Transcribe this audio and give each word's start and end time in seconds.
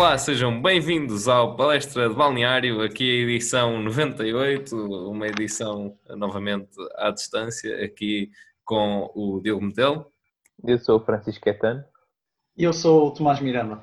Olá, 0.00 0.16
sejam 0.16 0.62
bem-vindos 0.62 1.28
ao 1.28 1.54
Palestra 1.54 2.08
de 2.08 2.14
Balneário, 2.14 2.80
aqui 2.80 3.04
a 3.04 3.22
edição 3.22 3.82
98, 3.82 4.74
uma 4.74 5.28
edição 5.28 5.94
novamente 6.16 6.70
à 6.96 7.10
distância, 7.10 7.84
aqui 7.84 8.30
com 8.64 9.10
o 9.14 9.42
Diogo 9.42 9.62
Metel. 9.62 10.10
Eu 10.64 10.78
sou 10.78 10.96
o 10.96 11.04
Francisco 11.04 11.44
Caetano. 11.44 11.84
E 12.56 12.64
eu 12.64 12.72
sou 12.72 13.08
o 13.08 13.10
Tomás 13.10 13.40
Miranda. 13.40 13.82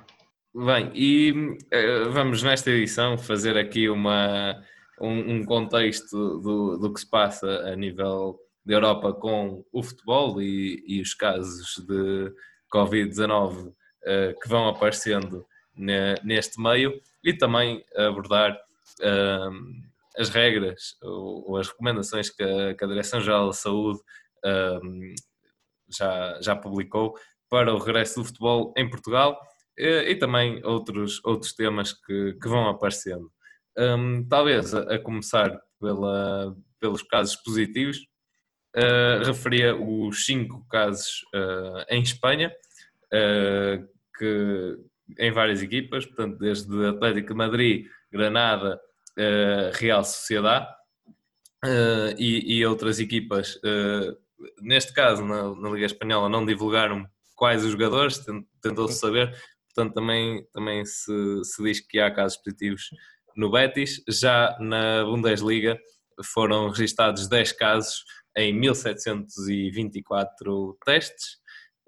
Bem, 0.56 0.92
e 0.96 1.32
uh, 1.32 2.12
vamos 2.12 2.42
nesta 2.42 2.72
edição 2.72 3.16
fazer 3.16 3.56
aqui 3.56 3.88
uma, 3.88 4.60
um, 5.00 5.36
um 5.36 5.46
contexto 5.46 6.40
do, 6.40 6.80
do 6.80 6.92
que 6.92 7.00
se 7.00 7.08
passa 7.08 7.48
a 7.72 7.76
nível 7.76 8.40
da 8.66 8.74
Europa 8.74 9.14
com 9.14 9.64
o 9.72 9.84
futebol 9.84 10.42
e, 10.42 10.84
e 10.88 11.00
os 11.00 11.14
casos 11.14 11.76
de 11.88 12.34
Covid-19 12.74 13.68
uh, 13.68 14.40
que 14.42 14.50
vão 14.50 14.68
aparecendo 14.68 15.46
neste 15.78 16.60
meio 16.60 17.00
e 17.24 17.34
também 17.34 17.84
abordar 17.96 18.54
uh, 19.02 19.88
as 20.18 20.30
regras 20.30 20.96
ou, 21.02 21.58
as 21.58 21.68
recomendações 21.68 22.30
que 22.30 22.44
a, 22.44 22.74
que 22.74 22.84
a 22.84 22.88
Direção-Geral 22.88 23.48
da 23.48 23.54
Saúde 23.54 24.00
uh, 24.46 25.16
já, 25.90 26.40
já 26.42 26.56
publicou 26.56 27.16
para 27.50 27.74
o 27.74 27.78
regresso 27.78 28.20
do 28.20 28.26
futebol 28.26 28.74
em 28.76 28.90
Portugal 28.90 29.40
e, 29.78 30.12
e 30.12 30.16
também 30.16 30.64
outros, 30.66 31.24
outros 31.24 31.54
temas 31.54 31.94
que, 31.94 32.34
que 32.34 32.48
vão 32.48 32.68
aparecendo. 32.68 33.32
Um, 33.78 34.28
talvez 34.28 34.74
a, 34.74 34.96
a, 34.96 35.00
começar 35.00 35.58
pela, 35.80 36.56
pelos 36.80 37.04
casos 37.04 37.36
positivos, 37.36 38.00
uh, 38.76 39.24
referia 39.24 39.76
os 39.76 40.26
cinco 40.26 40.66
casos 40.68 41.22
uh, 41.34 41.86
em 41.90 42.02
Espanha, 42.02 42.52
uh, 43.14 43.88
que 44.18 44.78
em 45.18 45.32
várias 45.32 45.62
equipas, 45.62 46.06
portanto, 46.06 46.38
desde 46.38 46.86
Atlético 46.86 47.30
de 47.30 47.36
Madrid, 47.36 47.88
Granada, 48.12 48.80
uh, 49.18 49.72
Real 49.74 50.04
Sociedade 50.04 50.68
uh, 51.66 52.14
e, 52.18 52.58
e, 52.58 52.66
outras 52.66 53.00
equipas. 53.00 53.56
Uh, 53.58 54.18
neste 54.62 54.92
caso, 54.94 55.24
na, 55.26 55.56
na, 55.56 55.70
Liga 55.70 55.86
Espanhola, 55.86 56.28
não 56.30 56.46
divulgaram 56.46 57.08
quais 57.36 57.64
os 57.64 57.72
jogadores, 57.72 58.22
tentou-se 58.62 59.00
saber, 59.00 59.34
portanto, 59.74 59.94
também, 59.94 60.46
também 60.52 60.84
se, 60.86 61.44
se 61.44 61.64
diz 61.64 61.80
que 61.80 62.00
há 62.00 62.12
casos 62.12 62.38
positivos 62.38 62.90
no 63.36 63.52
Betis. 63.52 64.04
Já 64.10 64.58
na 64.60 65.06
Bundesliga 65.06 65.80
foram 66.24 66.70
registados 66.70 67.28
10 67.28 67.52
casos 67.54 68.04
em 68.36 68.52
1724 68.54 70.78
testes. 70.84 71.38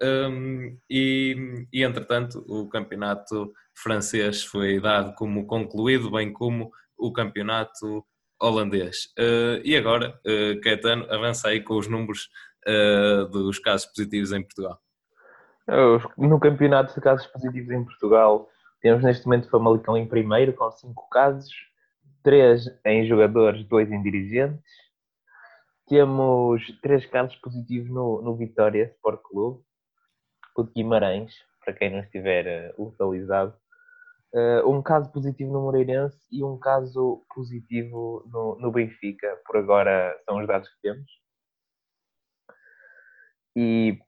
Um, 0.02 0.78
e, 0.88 1.66
e, 1.72 1.82
entretanto, 1.82 2.44
o 2.48 2.68
campeonato 2.68 3.52
francês 3.74 4.42
foi 4.42 4.80
dado 4.80 5.14
como 5.14 5.46
concluído, 5.46 6.10
bem 6.10 6.32
como 6.32 6.70
o 6.96 7.12
campeonato 7.12 8.04
holandês. 8.40 9.12
Uh, 9.18 9.60
e 9.62 9.76
agora, 9.76 10.18
uh, 10.26 10.60
Caetano, 10.62 11.06
avança 11.12 11.48
aí 11.48 11.60
com 11.62 11.76
os 11.76 11.86
números 11.86 12.30
uh, 12.66 13.26
dos 13.26 13.58
casos 13.58 13.86
positivos 13.86 14.32
em 14.32 14.42
Portugal. 14.42 14.80
No 16.18 16.40
campeonato 16.40 16.92
de 16.94 17.00
casos 17.00 17.26
positivos 17.28 17.70
em 17.70 17.84
Portugal, 17.84 18.48
temos 18.80 19.04
neste 19.04 19.24
momento 19.26 19.48
Famalicão 19.50 19.96
em 19.96 20.06
primeiro, 20.06 20.52
com 20.52 20.68
5 20.68 21.08
casos, 21.10 21.52
3 22.24 22.64
em 22.84 23.06
jogadores, 23.06 23.62
2 23.64 23.92
em 23.92 24.02
dirigentes. 24.02 24.64
Temos 25.86 26.62
3 26.82 27.06
casos 27.06 27.36
positivos 27.36 27.88
no, 27.88 28.20
no 28.22 28.36
Vitória 28.36 28.84
Sport 28.96 29.20
Clube, 29.22 29.62
o 30.60 30.64
de 30.64 30.72
Guimarães, 30.72 31.34
para 31.64 31.74
quem 31.74 31.90
não 31.90 32.00
estiver 32.00 32.74
uh, 32.76 32.84
localizado, 32.84 33.54
uh, 34.34 34.70
um 34.70 34.82
caso 34.82 35.10
positivo 35.12 35.52
no 35.52 35.62
Moreirense 35.62 36.18
e 36.30 36.42
um 36.44 36.58
caso 36.58 37.24
positivo 37.34 38.24
no, 38.30 38.56
no 38.58 38.72
Benfica. 38.72 39.40
Por 39.46 39.56
agora 39.56 40.16
são 40.24 40.38
os 40.40 40.46
dados 40.46 40.68
que 40.68 40.80
temos. 40.82 41.10
E 43.56 43.98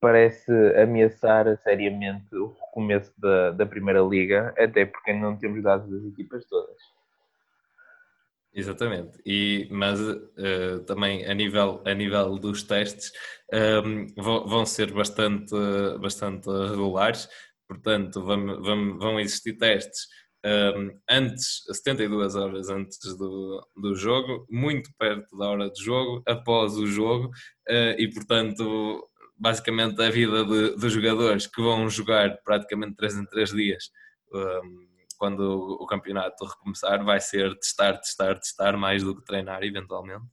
parece 0.00 0.52
ameaçar 0.80 1.56
seriamente 1.58 2.34
o 2.34 2.48
recomeço 2.48 3.12
da, 3.18 3.50
da 3.50 3.66
Primeira 3.66 4.00
Liga, 4.00 4.54
até 4.58 4.86
porque 4.86 5.12
não 5.12 5.36
temos 5.36 5.62
dados 5.62 5.90
das 5.90 6.04
equipas 6.12 6.44
todas. 6.46 6.95
Exatamente, 8.58 9.20
e, 9.26 9.68
mas 9.70 10.00
uh, 10.00 10.82
também 10.86 11.26
a 11.26 11.34
nível, 11.34 11.82
a 11.84 11.92
nível 11.92 12.38
dos 12.38 12.62
testes 12.62 13.12
um, 13.52 13.58
ehm, 13.58 14.06
vão, 14.16 14.64
ser 14.64 14.90
bastante, 14.94 15.54
bastante 16.00 16.48
regulares, 16.48 17.28
portanto 17.68 18.22
vão, 18.24 18.62
vão, 18.62 18.98
vão 18.98 19.20
existir 19.20 19.58
testes 19.58 20.06
um, 20.42 20.48
ehm, 20.48 20.90
antes, 21.10 21.64
72 21.70 22.34
horas 22.34 22.70
antes 22.70 22.98
do, 23.18 23.60
do 23.76 23.94
jogo, 23.94 24.46
muito 24.48 24.88
perto 24.98 25.36
da 25.36 25.48
hora 25.50 25.68
do 25.68 25.78
jogo, 25.82 26.22
após 26.26 26.76
o 26.78 26.86
jogo, 26.86 27.26
uh, 27.68 27.94
e 27.98 28.08
portanto 28.10 29.06
basicamente 29.36 30.00
a 30.02 30.08
vida 30.08 30.44
dos 30.44 30.92
jogadores 30.94 31.46
que 31.46 31.60
vão 31.60 31.90
jogar 31.90 32.38
praticamente 32.42 32.96
3 32.96 33.16
em 33.18 33.26
3 33.26 33.50
dias. 33.50 33.90
Um, 34.32 34.38
ehm, 34.40 34.95
quando 35.16 35.40
o 35.80 35.86
campeonato 35.86 36.44
recomeçar, 36.44 37.04
vai 37.04 37.20
ser 37.20 37.56
testar, 37.58 37.98
testar, 37.98 38.38
testar 38.38 38.76
mais 38.76 39.02
do 39.02 39.16
que 39.16 39.24
treinar, 39.24 39.62
eventualmente. 39.62 40.24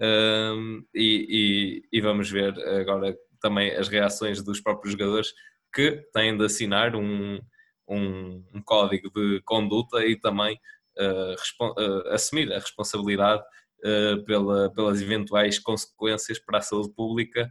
Um, 0.00 0.82
e, 0.94 1.82
e, 1.92 1.98
e, 1.98 2.00
vamos 2.00 2.30
ver 2.30 2.58
agora 2.80 3.14
também 3.40 3.70
as 3.72 3.88
reações 3.88 4.42
dos 4.42 4.58
próprios 4.58 4.92
jogadores 4.92 5.32
que 5.74 5.92
têm 6.12 6.36
de 6.36 6.44
assinar 6.44 6.96
um, 6.96 7.38
um, 7.86 8.44
um 8.54 8.62
código 8.62 9.10
de 9.10 9.42
conduta 9.42 10.04
e 10.04 10.16
também 10.16 10.58
uh, 10.98 11.64
uh, 11.64 12.08
assumir 12.08 12.52
a 12.52 12.58
responsabilidade 12.58 13.42
uh, 13.84 14.24
pela, 14.24 14.72
pelas 14.72 15.00
eventuais 15.02 15.58
consequências 15.58 16.38
para 16.38 16.58
a 16.58 16.62
saúde 16.62 16.92
pública 16.94 17.50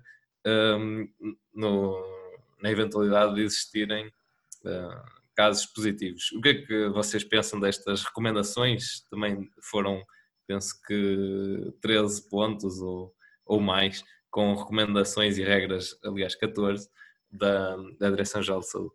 no, 1.53 2.01
na 2.61 2.71
eventualidade 2.71 3.35
de 3.35 3.41
existirem 3.41 4.09
casos 5.39 5.65
positivos. 5.67 6.33
O 6.33 6.41
que 6.41 6.49
é 6.49 6.53
que 6.53 6.89
vocês 6.89 7.23
pensam 7.23 7.61
destas 7.61 8.03
recomendações? 8.03 9.05
Também 9.09 9.49
foram, 9.71 10.03
penso 10.45 10.75
que 10.85 11.73
13 11.81 12.29
pontos 12.29 12.81
ou, 12.81 13.13
ou 13.45 13.61
mais, 13.61 14.03
com 14.29 14.53
recomendações 14.53 15.37
e 15.37 15.43
regras, 15.43 15.97
aliás 16.03 16.35
14, 16.35 16.89
da, 17.31 17.77
da 17.97 18.09
Direção-Geral 18.09 18.59
de 18.59 18.69
Saúde. 18.69 18.93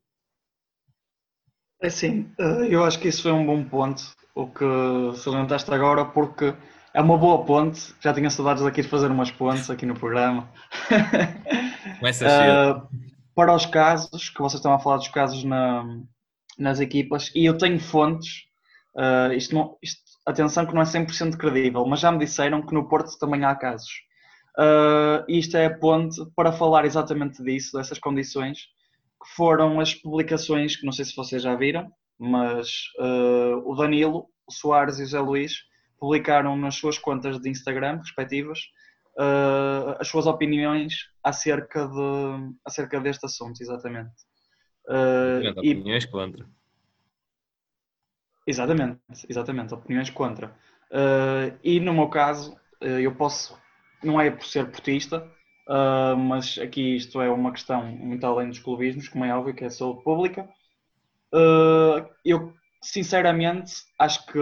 É 1.80 1.88
sim, 1.88 2.30
eh, 2.38 2.68
eu 2.68 2.84
acho 2.84 2.98
que 2.98 3.08
isso 3.08 3.22
foi 3.22 3.32
um 3.32 3.46
bom 3.46 3.64
ponto, 3.64 4.02
o 4.34 4.46
que 4.46 5.16
salientaste 5.16 5.72
agora, 5.72 6.04
porque 6.04 6.54
é 6.92 7.00
uma 7.00 7.16
boa 7.16 7.42
ponte. 7.46 7.94
Já 8.00 8.12
tinha 8.12 8.28
saudades 8.28 8.62
daqui 8.62 8.82
de 8.82 8.88
fazer 8.88 9.10
umas 9.10 9.30
pontes 9.30 9.70
aqui 9.70 9.86
no 9.86 9.98
programa. 9.98 10.52
Começa 12.00 12.26
a 12.26 12.76
uh, 12.76 12.88
Para 13.34 13.54
os 13.54 13.64
casos, 13.64 14.28
que 14.28 14.40
vocês 14.40 14.58
estão 14.58 14.74
a 14.74 14.78
falar 14.78 14.98
dos 14.98 15.08
casos 15.08 15.42
na, 15.42 15.84
nas 16.58 16.80
equipas 16.80 17.30
e 17.34 17.44
eu 17.44 17.56
tenho 17.56 17.78
fontes, 17.78 18.44
uh, 18.96 19.32
isto 19.32 19.54
não, 19.54 19.76
isto, 19.82 20.00
atenção 20.26 20.66
que 20.66 20.74
não 20.74 20.82
é 20.82 20.84
100% 20.84 21.36
credível, 21.36 21.84
mas 21.86 22.00
já 22.00 22.10
me 22.10 22.18
disseram 22.18 22.64
que 22.64 22.74
no 22.74 22.88
Porto 22.88 23.18
também 23.18 23.44
há 23.44 23.54
casos. 23.54 23.90
Uh, 24.58 25.24
isto 25.28 25.56
é 25.56 25.66
a 25.66 25.78
ponte 25.78 26.16
para 26.36 26.52
falar 26.52 26.84
exatamente 26.84 27.42
disso, 27.42 27.76
dessas 27.76 27.98
condições, 27.98 28.58
que 29.22 29.34
foram 29.34 29.80
as 29.80 29.94
publicações, 29.94 30.76
que 30.76 30.84
não 30.84 30.92
sei 30.92 31.04
se 31.04 31.16
vocês 31.16 31.42
já 31.42 31.54
viram, 31.56 31.90
mas 32.18 32.68
uh, 32.98 33.62
o 33.64 33.74
Danilo, 33.74 34.26
o 34.46 34.52
Soares 34.52 34.98
e 34.98 35.02
o 35.02 35.06
Zé 35.06 35.20
Luís 35.20 35.54
publicaram 35.98 36.56
nas 36.56 36.76
suas 36.76 36.98
contas 36.98 37.40
de 37.40 37.48
Instagram 37.48 37.98
respectivas 37.98 38.58
uh, 39.18 39.96
as 39.98 40.08
suas 40.08 40.26
opiniões 40.26 41.08
acerca, 41.22 41.86
de, 41.86 42.54
acerca 42.64 43.00
deste 43.00 43.26
assunto, 43.26 43.60
exatamente. 43.60 44.12
Uh, 44.86 45.50
opiniões 45.58 46.04
e... 46.04 46.08
contra. 46.08 46.46
Exatamente, 48.46 49.00
exatamente, 49.28 49.74
opiniões 49.74 50.10
contra. 50.10 50.54
Uh, 50.90 51.56
e 51.62 51.80
no 51.80 51.94
meu 51.94 52.08
caso, 52.08 52.52
uh, 52.82 52.86
eu 53.00 53.14
posso, 53.14 53.58
não 54.02 54.20
é 54.20 54.30
por 54.30 54.44
ser 54.44 54.70
portista, 54.70 55.26
uh, 55.68 56.16
mas 56.16 56.58
aqui 56.58 56.96
isto 56.96 57.20
é 57.20 57.30
uma 57.30 57.52
questão 57.52 57.86
muito 57.86 58.24
além 58.26 58.48
dos 58.48 58.58
clubismos, 58.58 59.08
como 59.08 59.24
é 59.24 59.34
óbvio 59.34 59.54
que 59.54 59.64
é 59.64 59.70
saúde 59.70 60.02
pública. 60.04 60.48
eu, 62.24 62.52
sinceramente, 62.82 63.72
acho 63.98 64.26
que 64.26 64.38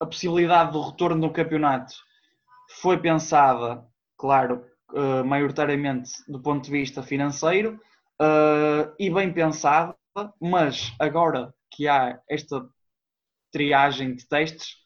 a 0.00 0.06
possibilidade 0.06 0.72
do 0.72 0.80
retorno 0.80 1.20
do 1.20 1.32
campeonato 1.32 1.94
foi 2.80 2.96
pensada, 2.96 3.84
claro, 4.16 4.64
maioritariamente 5.26 6.10
do 6.26 6.40
ponto 6.40 6.64
de 6.64 6.70
vista 6.70 7.02
financeiro, 7.02 7.78
uh, 8.22 8.94
e 8.98 9.10
bem 9.10 9.32
pensada, 9.32 9.96
mas 10.40 10.94
agora 10.98 11.52
que 11.70 11.88
há 11.88 12.20
esta 12.28 12.64
triagem 13.50 14.14
de 14.14 14.26
testes 14.26 14.76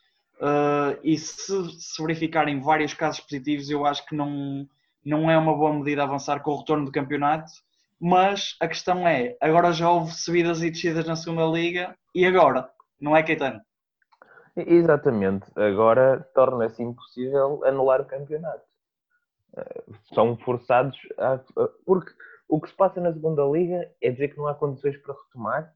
uh, 0.41 0.99
e 1.03 1.19
se, 1.19 1.71
se 1.79 2.03
verificarem 2.03 2.61
vários 2.61 2.95
casos 2.95 3.21
positivos, 3.21 3.69
eu 3.69 3.85
acho 3.85 4.05
que 4.07 4.15
não, 4.15 4.67
não 5.05 5.31
é 5.31 5.37
uma 5.37 5.55
boa 5.55 5.73
medida 5.73 6.03
avançar 6.03 6.41
com 6.41 6.53
o 6.53 6.59
retorno 6.59 6.87
do 6.87 6.93
campeonato 6.93 7.53
mas 7.99 8.57
a 8.61 8.69
questão 8.69 9.09
é, 9.09 9.37
agora 9.41 9.73
já 9.73 9.91
houve 9.91 10.13
subidas 10.13 10.63
e 10.63 10.71
descidas 10.71 11.07
na 11.07 11.17
segunda 11.17 11.45
liga, 11.47 11.97
e 12.15 12.27
agora? 12.27 12.69
Não 13.01 13.17
é 13.17 13.23
Caetano? 13.23 13.61
Exatamente. 14.55 15.47
Agora 15.55 16.27
torna-se 16.35 16.83
impossível 16.83 17.63
anular 17.65 18.01
o 18.01 18.07
campeonato. 18.07 18.65
Eh, 19.57 19.85
são 20.15 20.37
forçados 20.39 20.99
a... 21.19 21.39
Porque 21.85 22.11
o 22.49 22.61
que 22.61 22.69
se 22.69 22.75
passa 22.75 23.01
na 23.01 23.13
segunda 23.13 23.45
liga 23.45 23.91
é 24.01 24.11
dizer 24.11 24.29
que 24.29 24.37
não 24.37 24.47
há 24.47 24.55
condições 24.55 24.97
para 24.99 25.15
retomar. 25.15 25.75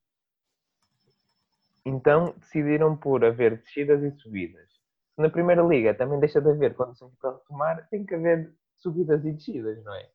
Então 1.84 2.34
decidiram 2.38 2.96
por 2.96 3.24
haver 3.24 3.58
descidas 3.58 4.02
e 4.02 4.10
subidas. 4.20 4.68
Se 5.14 5.20
na 5.20 5.30
primeira 5.30 5.62
liga 5.62 5.94
também 5.94 6.20
deixa 6.20 6.40
de 6.40 6.50
haver 6.50 6.74
condições 6.74 7.14
para 7.20 7.32
retomar, 7.32 7.88
tem 7.90 8.04
que 8.04 8.14
haver 8.14 8.54
subidas 8.78 9.24
e 9.24 9.32
descidas, 9.32 9.82
não 9.84 9.94
é? 9.94 10.08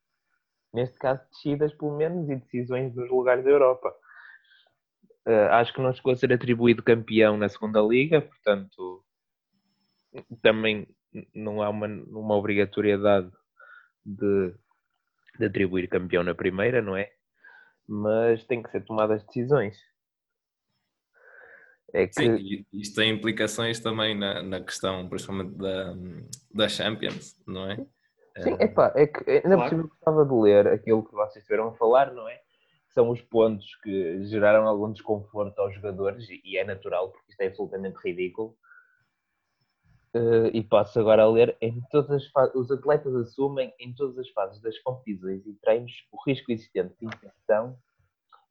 Neste 0.74 0.98
caso, 0.98 1.22
descidas 1.30 1.74
pelo 1.74 1.96
menos 1.96 2.30
e 2.30 2.36
decisões 2.36 2.94
dos 2.94 3.10
lugares 3.10 3.44
da 3.44 3.50
Europa. 3.50 3.94
Uh, 5.28 5.50
acho 5.52 5.74
que 5.74 5.82
não 5.82 5.94
chegou 5.94 6.14
a 6.14 6.16
ser 6.16 6.32
atribuído 6.32 6.84
campeão 6.84 7.36
na 7.38 7.50
segunda 7.50 7.82
liga, 7.82 8.22
portanto 8.22 9.04
também 10.42 10.88
não 11.34 11.62
há 11.62 11.70
uma, 11.70 11.88
uma 11.88 12.36
obrigatoriedade 12.36 13.32
de, 14.06 14.54
de 15.38 15.46
atribuir 15.46 15.88
campeão 15.88 16.24
na 16.24 16.36
primeira, 16.36 16.82
não 16.82 16.96
é? 16.96 17.12
Mas 17.88 18.44
tem 18.46 18.64
que 18.64 18.72
ser 18.72 18.84
tomadas 18.84 19.24
decisões. 19.24 19.78
É 21.94 22.08
que... 22.08 22.14
Sim, 22.14 22.66
isto 22.74 22.96
tem 22.96 23.12
implicações 23.12 23.80
também 23.80 24.18
na, 24.18 24.44
na 24.44 24.60
questão, 24.60 25.08
principalmente 25.08 25.56
da, 25.56 25.94
da 26.54 26.68
Champions, 26.68 27.42
não 27.48 27.70
é? 27.72 27.78
Sim, 28.44 28.58
é 28.60 28.68
pá, 28.68 28.92
é 28.96 29.08
que 29.08 29.30
ainda 29.30 29.58
por 29.58 29.70
cima 29.70 29.84
gostava 29.84 30.26
de 30.26 30.34
ler 30.34 30.68
aquilo 30.68 31.06
que 31.06 31.14
vocês 31.14 31.38
estiveram 31.38 31.70
a 31.70 31.74
falar, 31.76 32.14
não 32.14 32.28
é? 32.28 32.42
São 32.94 33.10
os 33.10 33.22
pontos 33.22 33.66
que 33.82 34.26
geraram 34.26 34.68
algum 34.68 34.92
desconforto 34.92 35.58
aos 35.60 35.74
jogadores, 35.76 36.28
e 36.30 36.58
é 36.58 36.66
natural, 36.66 37.12
porque 37.12 37.32
isto 37.32 37.42
é 37.42 37.48
absolutamente 37.48 37.98
ridículo. 38.04 38.58
Uh, 40.16 40.48
e 40.54 40.64
passo 40.64 40.98
agora 40.98 41.24
a 41.24 41.30
ler, 41.30 41.58
em 41.60 41.82
todas 41.92 42.24
os 42.54 42.72
atletas 42.72 43.14
assumem 43.16 43.74
em 43.78 43.94
todas 43.94 44.18
as 44.18 44.30
fases 44.30 44.62
das 44.62 44.80
competições 44.80 45.46
e 45.46 45.54
treinos 45.56 45.92
o 46.10 46.18
risco 46.26 46.54
existente 46.54 46.96
de 46.98 47.06
infecção, 47.06 47.78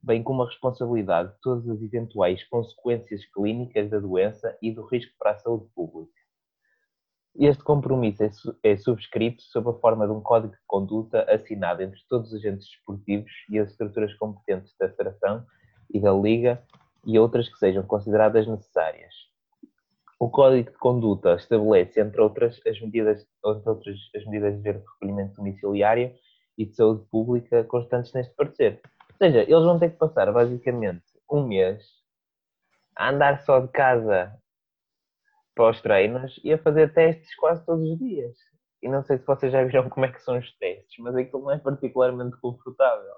bem 0.03 0.23
como 0.23 0.43
a 0.43 0.47
responsabilidade 0.47 1.33
de 1.33 1.41
todas 1.41 1.67
as 1.71 1.81
eventuais 1.81 2.47
consequências 2.49 3.25
clínicas 3.33 3.89
da 3.89 3.99
doença 3.99 4.55
e 4.61 4.71
do 4.71 4.85
risco 4.85 5.15
para 5.19 5.31
a 5.31 5.39
saúde 5.39 5.67
pública. 5.75 6.13
Este 7.35 7.65
compromisso 7.65 8.23
é, 8.63 8.73
é 8.73 8.77
subscrito 8.77 9.43
sob 9.45 9.71
a 9.71 9.81
forma 9.81 10.07
de 10.07 10.13
um 10.13 10.21
código 10.21 10.53
de 10.53 10.61
conduta 10.67 11.23
assinado 11.33 11.83
entre 11.83 11.99
todos 12.11 12.31
os 12.31 12.41
agentes 12.41 12.69
desportivos 12.69 13.33
e 13.49 13.59
as 13.59 13.71
estruturas 13.71 14.13
competentes 14.19 14.77
da 14.79 14.91
Federação 14.91 15.47
e 15.91 15.99
da 15.99 16.13
Liga 16.13 16.63
e 17.07 17.19
outras 17.19 17.49
que 17.49 17.57
sejam 17.57 17.83
consideradas 17.85 18.47
necessárias. 18.47 19.33
O 20.25 20.31
Código 20.31 20.71
de 20.71 20.79
Conduta 20.79 21.35
estabelece, 21.35 22.01
entre 22.01 22.19
outras, 22.19 22.59
as 22.67 22.81
medidas, 22.81 23.29
entre 23.45 23.69
outras, 23.69 23.99
as 24.17 24.25
medidas 24.25 24.59
de 24.63 24.73
recolhimento 24.73 25.35
domiciliário 25.35 26.15
e 26.57 26.65
de 26.65 26.75
saúde 26.75 27.05
pública 27.11 27.63
constantes 27.65 28.11
neste 28.15 28.35
parecer. 28.35 28.81
Ou 29.11 29.17
seja, 29.19 29.43
eles 29.43 29.65
vão 29.65 29.79
ter 29.79 29.91
que 29.91 29.99
passar 29.99 30.33
basicamente 30.33 31.05
um 31.31 31.47
mês 31.47 31.85
a 32.97 33.11
andar 33.11 33.45
só 33.45 33.61
de 33.61 33.69
casa 33.69 34.35
para 35.55 35.69
os 35.69 35.83
treinos 35.83 36.41
e 36.43 36.55
a 36.55 36.59
fazer 36.59 36.95
testes 36.95 37.35
quase 37.37 37.63
todos 37.67 37.87
os 37.87 37.99
dias. 37.99 38.35
E 38.83 38.89
não 38.89 39.05
sei 39.05 39.19
se 39.19 39.27
vocês 39.27 39.53
já 39.53 39.63
viram 39.63 39.91
como 39.93 40.07
é 40.07 40.09
que 40.11 40.23
são 40.23 40.39
os 40.39 40.57
testes, 40.57 40.97
mas 41.01 41.15
aquilo 41.17 41.43
não 41.43 41.51
é 41.51 41.59
particularmente 41.59 42.39
confortável. 42.39 43.13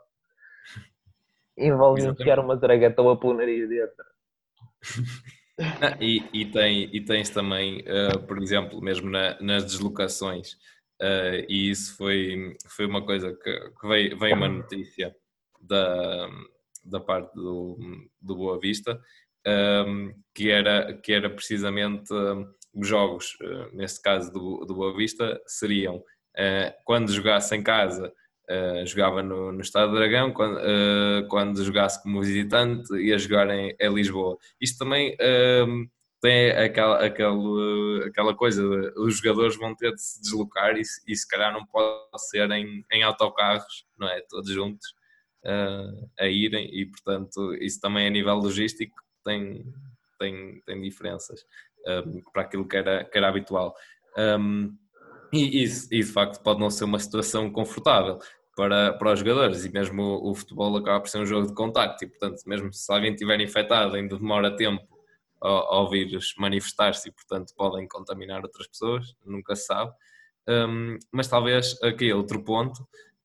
Envolve 1.56 2.02
enfiar 2.04 2.40
uma 2.40 2.56
dragatoa 2.56 3.16
pelo 3.16 3.34
nariz 3.34 3.68
dentro. 3.68 4.04
E, 6.00 6.22
e, 6.32 6.44
tem, 6.46 6.90
e 6.92 7.00
tens 7.00 7.30
também, 7.30 7.80
uh, 7.80 8.20
por 8.26 8.42
exemplo, 8.42 8.80
mesmo 8.82 9.08
na, 9.10 9.40
nas 9.40 9.64
deslocações, 9.64 10.52
uh, 11.00 11.44
e 11.48 11.70
isso 11.70 11.96
foi, 11.96 12.56
foi 12.68 12.86
uma 12.86 13.04
coisa 13.04 13.32
que, 13.32 13.70
que 13.80 13.88
veio, 13.88 14.18
veio 14.18 14.36
uma 14.36 14.48
notícia 14.48 15.14
da, 15.60 16.28
da 16.84 17.00
parte 17.00 17.34
do, 17.34 17.78
do 18.20 18.36
Boa 18.36 18.60
Vista, 18.60 19.00
ehm, 19.46 20.10
que, 20.34 20.50
era, 20.50 20.92
que 20.92 21.12
era 21.12 21.30
precisamente 21.30 22.12
um, 22.12 22.46
os 22.74 22.86
jogos, 22.86 23.34
uh, 23.40 23.74
neste 23.74 24.02
caso 24.02 24.30
do, 24.30 24.64
do 24.66 24.74
Boa 24.74 24.94
Vista, 24.94 25.40
seriam 25.46 26.02
quando 26.84 27.10
jogasse 27.10 27.56
em 27.56 27.62
casa 27.62 28.12
Uh, 28.48 28.86
jogava 28.86 29.24
no, 29.24 29.50
no 29.50 29.60
Estado 29.60 29.90
de 29.90 29.98
Dragão, 29.98 30.32
quando, 30.32 30.58
uh, 30.58 31.26
quando 31.28 31.64
jogasse 31.64 32.00
como 32.00 32.22
visitante, 32.22 32.94
ia 32.94 33.18
jogar 33.18 33.50
em, 33.50 33.74
em 33.78 33.92
Lisboa. 33.92 34.38
Isto 34.60 34.78
também 34.78 35.14
uh, 35.14 35.90
tem 36.20 36.52
aquela, 36.52 37.04
aquela, 37.04 38.06
aquela 38.06 38.34
coisa, 38.36 38.62
de, 38.62 39.00
os 39.00 39.16
jogadores 39.16 39.56
vão 39.56 39.74
ter 39.74 39.92
de 39.92 40.00
se 40.00 40.20
deslocar 40.20 40.76
e, 40.76 40.82
e 41.08 41.16
se 41.16 41.26
calhar 41.28 41.52
não 41.52 41.66
pode 41.66 42.28
ser 42.30 42.48
em, 42.52 42.84
em 42.92 43.02
autocarros, 43.02 43.84
não 43.98 44.08
é? 44.08 44.20
Todos 44.28 44.50
juntos 44.50 44.94
a 46.18 46.26
irem 46.26 46.68
e, 46.72 46.86
portanto, 46.86 47.54
isso 47.60 47.80
também 47.80 48.08
a 48.08 48.10
nível 48.10 48.34
logístico 48.34 48.96
tem, 49.24 49.64
tem, 50.18 50.60
tem 50.66 50.82
diferenças 50.82 51.40
para 52.32 52.42
aquilo 52.42 52.66
que 52.66 52.76
era, 52.76 53.04
que 53.04 53.16
era 53.16 53.28
habitual. 53.28 53.72
Um, 54.18 54.76
e 55.32 55.62
isso, 55.62 55.88
e 55.92 55.98
de 55.98 56.10
facto 56.10 56.42
pode 56.42 56.60
não 56.60 56.70
ser 56.70 56.84
uma 56.84 56.98
situação 56.98 57.50
confortável 57.50 58.18
para, 58.56 58.94
para 58.94 59.12
os 59.12 59.20
jogadores 59.20 59.64
e 59.64 59.70
mesmo 59.70 60.02
o, 60.02 60.30
o, 60.30 60.34
futebol 60.34 60.76
acaba 60.76 61.00
por 61.00 61.08
ser 61.08 61.18
um 61.18 61.26
jogo 61.26 61.46
de 61.46 61.54
contacto 61.54 62.04
e 62.04 62.08
portanto 62.08 62.42
mesmo 62.46 62.72
se 62.72 62.92
alguém 62.92 63.12
estiver 63.12 63.38
infectado 63.40 63.94
ainda 63.94 64.16
demora 64.16 64.56
tempo 64.56 64.82
ao, 65.40 65.74
ao 65.74 65.90
vírus 65.90 66.34
manifestar-se 66.38 67.08
e 67.08 67.12
portanto 67.12 67.52
podem 67.54 67.86
contaminar 67.86 68.42
outras 68.42 68.66
pessoas, 68.66 69.14
nunca 69.24 69.54
se 69.54 69.66
sabe 69.66 69.92
um, 70.48 70.98
mas 71.12 71.28
talvez 71.28 71.80
aqui 71.82 72.12
outro 72.12 72.42
ponto 72.42 72.80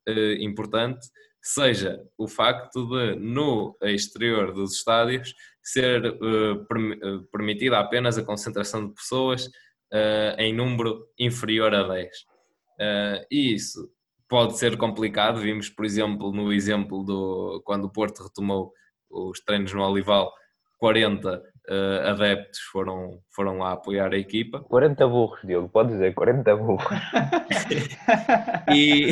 uh, 0.07 0.33
importante 0.39 1.07
seja 1.41 1.99
o 2.17 2.27
facto 2.27 2.85
de 2.87 3.15
no 3.15 3.75
exterior 3.81 4.53
dos 4.53 4.75
estádios 4.75 5.33
ser 5.63 6.05
uh, 6.05 7.25
permitida 7.31 7.79
apenas 7.79 8.17
a 8.17 8.23
concentração 8.23 8.87
de 8.87 8.93
pessoas 8.93 9.45
uh, 9.45 10.35
em 10.37 10.53
número 10.53 11.07
inferior 11.17 11.73
a 11.73 11.87
10. 11.87 12.07
Uh, 12.07 13.25
e 13.29 13.53
isso 13.53 13.89
pode 14.31 14.57
ser 14.57 14.77
complicado. 14.77 15.41
Vimos, 15.41 15.69
por 15.69 15.83
exemplo, 15.83 16.31
no 16.31 16.53
exemplo 16.53 17.03
do 17.03 17.61
quando 17.65 17.83
o 17.83 17.89
Porto 17.89 18.23
retomou 18.23 18.71
os 19.09 19.41
treinos 19.41 19.73
no 19.73 19.83
Olival, 19.83 20.31
40 20.77 21.37
uh, 21.37 21.41
eh, 21.67 22.09
adeptos 22.09 22.59
foram, 22.71 23.19
foram 23.29 23.57
lá 23.57 23.73
apoiar 23.73 24.13
a 24.13 24.17
equipa. 24.17 24.61
40 24.61 25.05
burros, 25.05 25.41
Diogo, 25.43 25.67
pode 25.67 25.89
dizer, 25.89 26.13
40 26.13 26.55
burros. 26.55 26.85
e, 28.73 29.09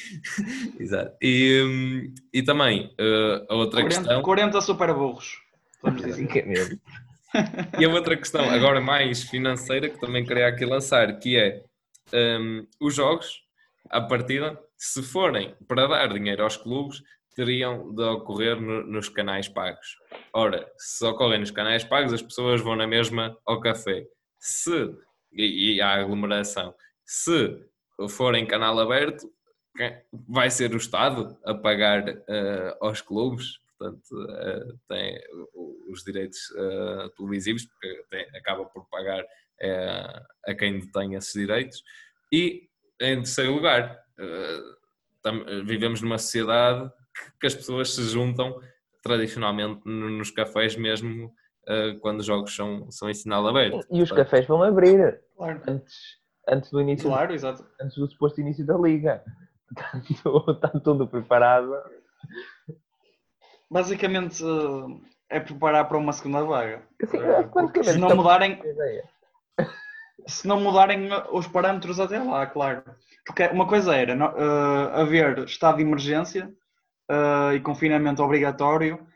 Exato. 0.80 1.14
E, 1.20 2.10
e 2.32 2.42
também 2.42 2.86
uh, 2.98 3.52
a 3.52 3.54
outra 3.56 3.82
40, 3.82 4.00
questão. 4.00 4.22
40 4.22 4.60
super 4.62 4.94
burros. 4.94 5.38
Vamos 5.82 6.02
dizer. 6.02 6.26
que 6.28 6.38
é 6.38 6.46
mesmo. 6.46 6.80
E 7.78 7.84
a 7.84 7.90
outra 7.90 8.16
questão, 8.16 8.48
agora 8.48 8.80
mais 8.80 9.22
financeira, 9.24 9.90
que 9.90 10.00
também 10.00 10.24
queria 10.24 10.48
aqui 10.48 10.64
lançar, 10.64 11.18
que 11.18 11.36
é 11.36 11.62
um, 12.40 12.66
os 12.80 12.94
jogos, 12.94 13.45
à 13.90 14.00
partida, 14.00 14.58
se 14.76 15.02
forem 15.02 15.54
para 15.66 15.86
dar 15.86 16.12
dinheiro 16.12 16.42
aos 16.42 16.56
clubes, 16.56 17.02
teriam 17.34 17.94
de 17.94 18.02
ocorrer 18.02 18.60
no, 18.60 18.84
nos 18.86 19.08
canais 19.08 19.48
pagos. 19.48 19.96
Ora, 20.32 20.70
se 20.78 21.04
ocorrem 21.04 21.40
nos 21.40 21.50
canais 21.50 21.84
pagos, 21.84 22.12
as 22.12 22.22
pessoas 22.22 22.60
vão 22.60 22.76
na 22.76 22.86
mesma 22.86 23.36
ao 23.44 23.60
café. 23.60 24.06
Se, 24.38 24.94
e, 25.32 25.74
e 25.74 25.80
há 25.80 26.00
aglomeração, 26.00 26.74
se 27.04 27.62
forem 28.08 28.46
canal 28.46 28.78
aberto, 28.78 29.30
vai 30.28 30.50
ser 30.50 30.72
o 30.72 30.78
Estado 30.78 31.36
a 31.44 31.54
pagar 31.54 32.08
uh, 32.08 32.76
aos 32.80 33.02
clubes 33.02 33.60
portanto 33.78 34.10
uh, 34.12 34.78
tem 34.88 35.20
os 35.88 36.02
direitos 36.02 36.50
uh, 36.50 37.10
televisivos, 37.16 37.66
porque 37.66 38.04
tem, 38.10 38.26
acaba 38.36 38.64
por 38.64 38.86
pagar 38.88 39.24
a 40.46 40.54
quem 40.54 40.80
detém 40.80 41.14
esses 41.14 41.32
direitos. 41.32 41.82
E, 42.30 42.68
em 43.00 43.16
terceiro 43.16 43.54
lugar, 43.54 43.98
tam, 45.22 45.44
vivemos 45.64 46.00
numa 46.00 46.18
sociedade 46.18 46.90
que, 47.14 47.40
que, 47.40 47.46
as 47.46 47.54
pessoas 47.54 47.94
se 47.94 48.02
juntam 48.04 48.60
tradicionalmente 49.02 49.80
nos 49.84 50.30
cafés 50.30 50.76
mesmo 50.76 51.32
quando 52.00 52.20
os 52.20 52.26
jogos 52.26 52.54
são, 52.54 52.90
são 52.90 53.10
em 53.10 53.14
sinal 53.14 53.46
aberto. 53.46 53.86
E 53.90 54.00
os 54.00 54.12
cafés 54.12 54.46
vão 54.46 54.62
abrir 54.62 55.20
claro. 55.36 55.60
antes, 55.66 55.94
antes 56.48 56.70
do 56.70 56.80
início, 56.80 57.08
claro, 57.08 57.34
exato. 57.34 57.66
antes 57.80 57.96
do 57.96 58.08
suposto 58.08 58.40
início 58.40 58.64
da 58.64 58.76
liga. 58.76 59.22
Está 60.48 60.68
tudo 60.80 61.08
preparado 61.08 61.72
basicamente 63.70 64.42
é 65.28 65.40
preparar 65.40 65.88
para 65.88 65.98
uma 65.98 66.12
segunda 66.12 66.42
vaga. 66.42 66.82
Sim, 67.04 67.18
é, 67.18 67.82
se 67.82 67.98
não 67.98 68.14
mudarem 68.14 68.60
se 70.26 70.46
não 70.46 70.60
mudarem 70.60 71.08
os 71.32 71.46
parâmetros 71.46 72.00
até 72.00 72.18
lá, 72.18 72.46
claro. 72.46 72.82
Porque 73.24 73.46
uma 73.48 73.66
coisa 73.66 73.94
era 73.94 74.14
uh, 74.16 75.00
haver 75.00 75.38
estado 75.44 75.76
de 75.76 75.82
emergência 75.82 76.52
uh, 77.10 77.54
e 77.54 77.60
confinamento 77.60 78.22
obrigatório 78.22 79.06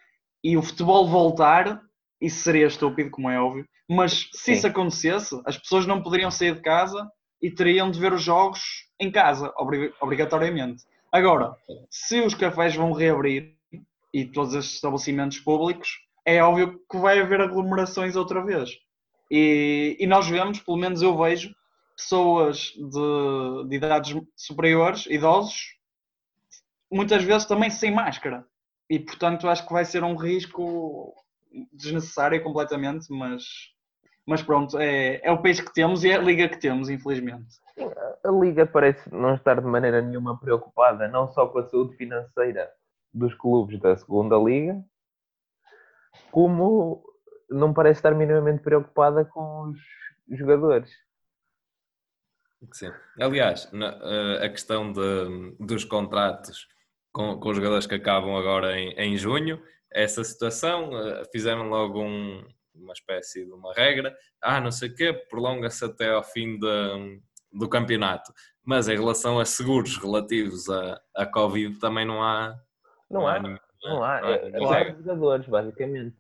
e 0.43 0.57
o 0.57 0.63
futebol 0.63 1.09
voltar, 1.09 1.83
isso 2.21 2.43
seria 2.43 2.67
estúpido, 2.67 3.11
como 3.11 3.31
é 3.31 3.41
óbvio, 3.41 3.67
mas 3.89 4.29
se 4.33 4.45
Sim. 4.45 4.53
isso 4.53 4.67
acontecesse, 4.67 5.41
as 5.45 5.59
pessoas 5.59 5.87
não 5.87 6.03
poderiam 6.03 6.31
sair 6.31 6.55
de 6.55 6.63
casa 6.63 7.11
e 7.43 7.51
teriam 7.51 7.91
de 7.91 7.99
ver 7.99 8.13
os 8.13 8.23
jogos 8.23 8.89
em 8.99 9.11
casa, 9.11 9.53
obrigatoriamente. 10.01 10.85
Agora, 11.11 11.55
se 11.91 12.21
os 12.21 12.35
cafés 12.35 12.75
vão 12.75 12.93
reabrir 12.93 13.57
e 14.13 14.25
todos 14.25 14.55
estes 14.55 14.77
estabelecimentos 14.77 15.39
públicos, 15.39 15.89
é 16.25 16.43
óbvio 16.43 16.81
que 16.91 16.99
vai 16.99 17.19
haver 17.19 17.41
aglomerações 17.41 18.15
outra 18.15 18.45
vez. 18.45 18.71
E, 19.31 19.97
e 20.01 20.07
nós 20.07 20.29
vemos, 20.29 20.61
pelo 20.61 20.77
menos 20.77 21.03
eu 21.03 21.17
vejo, 21.17 21.55
pessoas 21.97 22.73
de, 22.77 23.69
de 23.69 23.77
idades 23.77 24.17
superiores, 24.35 25.07
idosos, 25.07 25.77
muitas 26.91 27.23
vezes 27.23 27.47
também 27.47 27.71
sem 27.71 27.95
máscara. 27.95 28.45
E 28.89 28.99
portanto 28.99 29.49
acho 29.49 29.67
que 29.67 29.73
vai 29.73 29.85
ser 29.85 30.03
um 30.03 30.17
risco 30.17 31.15
desnecessário 31.73 32.43
completamente, 32.43 33.07
mas, 33.13 33.45
mas 34.27 34.43
pronto, 34.43 34.79
é, 34.79 35.21
é 35.23 35.31
o 35.31 35.41
país 35.41 35.61
que 35.61 35.73
temos 35.73 36.03
e 36.03 36.11
é 36.11 36.17
a 36.17 36.21
liga 36.21 36.49
que 36.49 36.59
temos, 36.59 36.89
infelizmente. 36.89 37.61
A 38.25 38.31
liga 38.31 38.67
parece 38.67 39.13
não 39.13 39.35
estar 39.35 39.61
de 39.61 39.67
maneira 39.67 40.01
nenhuma 40.03 40.39
preocupada, 40.39 41.07
não 41.07 41.29
só 41.29 41.47
com 41.47 41.59
a 41.59 41.69
saúde 41.69 41.97
financeira 41.97 42.71
dos 43.13 43.35
clubes 43.35 43.79
da 43.81 43.97
segunda 43.97 44.37
liga, 44.37 44.83
como 46.31 47.03
não 47.51 47.73
parece 47.73 47.99
estar 47.99 48.15
minimamente 48.15 48.63
preocupada 48.63 49.25
com 49.25 49.73
os 50.29 50.39
jogadores. 50.39 50.91
Sim. 52.73 52.93
Aliás, 53.19 53.71
na, 53.73 53.99
eh, 54.03 54.47
a 54.47 54.49
questão 54.49 54.93
de, 54.93 55.57
dos 55.59 55.85
contratos 55.85 56.69
com, 57.13 57.39
com, 57.41 57.49
os 57.49 57.57
jogadores 57.57 57.87
que 57.87 57.95
acabam 57.95 58.37
agora 58.37 58.79
em, 58.79 58.91
em 58.93 59.17
junho, 59.17 59.63
essa 59.91 60.23
situação, 60.23 60.97
eh, 60.97 61.25
fizeram 61.33 61.69
logo 61.69 62.03
um, 62.03 62.47
uma 62.75 62.93
espécie 62.93 63.45
de 63.45 63.53
uma 63.53 63.73
regra, 63.73 64.15
ah, 64.43 64.61
não 64.61 64.71
sei 64.71 64.91
o 64.91 64.95
quê, 64.95 65.13
prolonga-se 65.13 65.85
até 65.85 66.11
ao 66.11 66.23
fim 66.23 66.59
de, 66.59 67.21
do 67.53 67.69
campeonato. 67.69 68.33
Mas 68.63 68.89
em 68.89 68.97
relação 68.97 69.41
a 69.41 69.45
seguros 69.45 69.97
relativos 69.97 70.69
à, 70.69 71.01
à 71.17 71.27
Covid, 71.27 71.79
também 71.79 72.05
não 72.05 72.23
há. 72.23 72.55
Não, 73.11 73.23
não 73.23 73.27
há, 73.27 73.37
há, 73.37 73.41
nenhum, 73.41 73.59
não 73.83 74.05
há. 74.05 74.21
É, 74.21 74.51
é, 74.51 74.91
é 74.91 74.95
jogadores, 74.95 75.47
basicamente. 75.47 76.20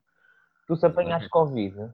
Tu 0.70 0.76
se 0.76 0.86
apanhas 0.86 1.26
Covid, 1.26 1.90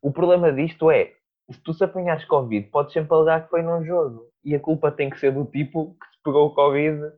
o 0.00 0.12
problema 0.12 0.52
disto 0.52 0.88
é 0.88 1.14
se 1.50 1.60
tu 1.64 1.74
se 1.74 1.82
apanhares 1.82 2.24
Covid, 2.26 2.68
podes 2.68 2.92
sempre 2.92 3.12
alegar 3.12 3.42
que 3.42 3.50
foi 3.50 3.60
num 3.60 3.84
jogo. 3.84 4.30
E 4.44 4.54
a 4.54 4.60
culpa 4.60 4.92
tem 4.92 5.10
que 5.10 5.18
ser 5.18 5.32
do 5.32 5.44
tipo 5.44 5.96
que 6.00 6.06
se 6.06 6.22
pegou 6.22 6.46
o 6.46 6.54
Covid 6.54 7.10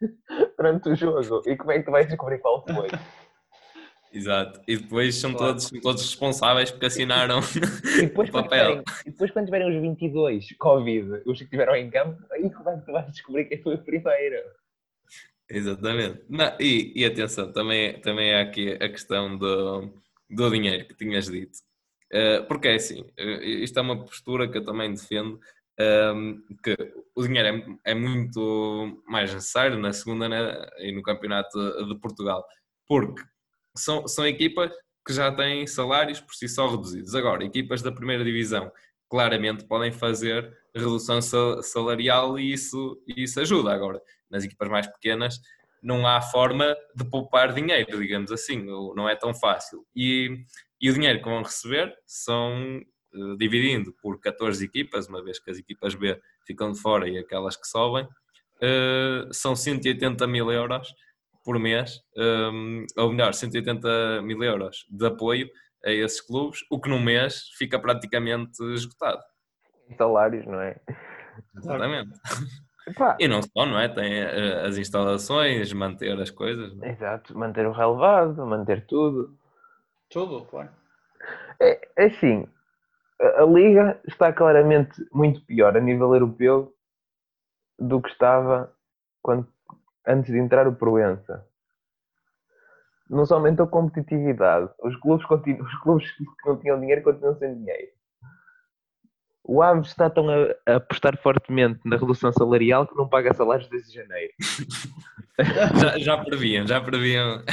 durante 0.58 0.90
o 0.90 0.94
jogo. 0.94 1.48
E 1.48 1.56
como 1.56 1.72
é 1.72 1.78
que 1.78 1.86
tu 1.86 1.90
vais 1.90 2.06
descobrir 2.06 2.40
qual 2.40 2.62
foi? 2.62 2.88
Exato. 4.12 4.60
E 4.68 4.76
depois 4.76 5.14
são 5.14 5.32
claro. 5.32 5.54
todos, 5.54 5.70
todos 5.80 6.02
responsáveis 6.02 6.70
porque 6.70 6.84
assinaram 6.84 7.40
e 7.96 8.02
depois, 8.02 8.28
o 8.28 8.32
papel. 8.32 8.82
Tiverem, 8.82 8.84
e 9.06 9.10
depois 9.12 9.30
quando 9.30 9.46
tiverem 9.46 9.74
os 9.74 9.80
22 9.80 10.56
Covid, 10.58 11.22
os 11.24 11.38
que 11.38 11.44
estiveram 11.44 11.74
em 11.74 11.88
campo, 11.88 12.22
aí 12.32 12.50
como 12.50 12.68
é 12.68 12.76
que 12.76 12.84
tu 12.84 12.92
vais 12.92 13.10
descobrir 13.10 13.46
quem 13.46 13.62
foi 13.62 13.76
o 13.76 13.82
primeiro? 13.82 14.36
Exatamente. 15.48 16.22
Não, 16.28 16.54
e, 16.60 16.92
e 16.94 17.06
atenção, 17.06 17.50
também, 17.50 17.98
também 18.02 18.34
há 18.34 18.42
aqui 18.42 18.72
a 18.74 18.90
questão 18.90 19.38
do, 19.38 20.03
do 20.28 20.50
dinheiro 20.50 20.86
que 20.86 20.94
tinhas 20.94 21.26
dito. 21.26 21.58
Eh, 22.12 22.42
porque 22.42 22.68
é 22.68 22.74
assim, 22.76 23.04
eh, 23.16 23.44
isto 23.44 23.78
é 23.78 23.82
uma 23.82 24.04
postura 24.04 24.48
que 24.48 24.58
eu 24.58 24.64
também 24.64 24.92
defendo, 24.92 25.40
ehm, 25.78 26.40
que 26.62 26.76
o 27.14 27.22
dinheiro 27.22 27.78
é, 27.84 27.92
é 27.92 27.94
muito 27.94 29.02
mais 29.06 29.32
necessário 29.34 29.78
na 29.78 29.92
segunda 29.92 30.28
né, 30.28 30.66
e 30.78 30.92
no 30.92 31.02
campeonato 31.02 31.58
de 31.86 31.98
Portugal, 32.00 32.44
porque 32.86 33.22
são, 33.76 34.06
são 34.06 34.26
equipas 34.26 34.70
que 35.06 35.12
já 35.12 35.32
têm 35.32 35.66
salários 35.66 36.20
por 36.20 36.34
si 36.34 36.48
só 36.48 36.68
reduzidos. 36.68 37.14
Agora, 37.14 37.44
equipas 37.44 37.82
da 37.82 37.92
primeira 37.92 38.24
divisão 38.24 38.70
claramente 39.10 39.64
podem 39.64 39.92
fazer 39.92 40.56
redução 40.74 41.20
salarial 41.62 42.38
e 42.38 42.52
isso, 42.52 43.02
isso 43.06 43.40
ajuda. 43.40 43.72
Agora, 43.72 44.00
nas 44.30 44.44
equipas 44.44 44.68
mais 44.68 44.86
pequenas, 44.86 45.40
não 45.84 46.06
há 46.06 46.20
forma 46.20 46.74
de 46.96 47.04
poupar 47.04 47.52
dinheiro, 47.52 48.00
digamos 48.00 48.32
assim, 48.32 48.64
não 48.96 49.08
é 49.08 49.14
tão 49.14 49.32
fácil. 49.32 49.84
E 49.94 50.44
e 50.84 50.90
o 50.90 50.92
dinheiro 50.92 51.18
que 51.18 51.28
vão 51.28 51.42
receber 51.42 51.96
são 52.06 52.78
uh, 53.14 53.36
dividindo 53.38 53.90
por 54.02 54.20
14 54.20 54.62
equipas, 54.62 55.08
uma 55.08 55.24
vez 55.24 55.38
que 55.38 55.50
as 55.50 55.56
equipas 55.56 55.94
B 55.94 56.20
ficam 56.46 56.72
de 56.72 56.78
fora 56.78 57.08
e 57.08 57.16
aquelas 57.16 57.56
que 57.56 57.66
sobem, 57.66 58.04
uh, 58.04 59.32
são 59.32 59.56
180 59.56 60.26
mil 60.26 60.52
euros 60.52 60.94
por 61.42 61.58
mês, 61.58 62.00
um, 62.16 62.82
eh, 62.82 63.00
ou 63.00 63.10
melhor, 63.12 63.32
180 63.32 64.20
mil 64.22 64.42
euros 64.42 64.86
de 64.90 65.06
apoio 65.06 65.48
a 65.82 65.90
esses 65.90 66.20
clubes, 66.20 66.60
o 66.70 66.78
que 66.78 66.90
num 66.90 67.02
mês 67.02 67.48
fica 67.56 67.78
praticamente 67.78 68.62
esgotado. 68.74 69.22
Salários, 69.96 70.46
não 70.46 70.60
é? 70.60 70.78
Exatamente. 71.56 72.12
E 73.18 73.26
não 73.26 73.40
só, 73.42 73.64
não 73.64 73.78
é? 73.78 73.88
Tem 73.88 74.22
as 74.22 74.76
instalações, 74.76 75.72
manter 75.72 76.20
as 76.20 76.30
coisas. 76.30 76.76
É? 76.82 76.90
Exato, 76.90 77.36
manter 77.36 77.66
o 77.66 77.72
relevado, 77.72 78.44
manter 78.46 78.86
tudo. 78.86 79.36
Tudo, 80.10 80.44
claro. 80.44 80.68
É, 81.60 81.88
é 81.96 82.04
assim, 82.06 82.46
a, 83.20 83.42
a 83.42 83.46
Liga 83.46 84.00
está 84.06 84.32
claramente 84.32 84.92
muito 85.12 85.44
pior 85.46 85.76
a 85.76 85.80
nível 85.80 86.12
europeu 86.12 86.74
do 87.78 88.00
que 88.00 88.10
estava 88.10 88.72
quando, 89.22 89.48
antes 90.06 90.30
de 90.30 90.38
entrar 90.38 90.68
o 90.68 90.74
Proença. 90.74 91.46
Não 93.08 93.24
só 93.24 93.36
aumentou 93.36 93.66
a 93.66 93.68
competitividade, 93.68 94.70
os 94.82 94.96
clubes, 94.96 95.26
continuam, 95.26 95.64
os 95.66 95.74
clubes 95.80 96.10
que 96.10 96.24
não 96.46 96.58
tinham 96.58 96.80
dinheiro 96.80 97.02
continuam 97.02 97.36
sem 97.38 97.54
dinheiro. 97.54 97.92
O 99.46 99.60
Aves 99.60 99.88
está 99.88 100.08
tão 100.08 100.26
a, 100.30 100.54
a, 100.66 100.76
apostar 100.76 101.18
fortemente 101.18 101.78
na 101.84 101.98
redução 101.98 102.32
salarial 102.32 102.86
que 102.86 102.96
não 102.96 103.06
paga 103.06 103.34
salários 103.34 103.68
desde 103.68 103.92
janeiro. 103.92 104.32
já, 105.78 105.98
já 105.98 106.24
previam, 106.24 106.66
já 106.66 106.80
previam. 106.80 107.44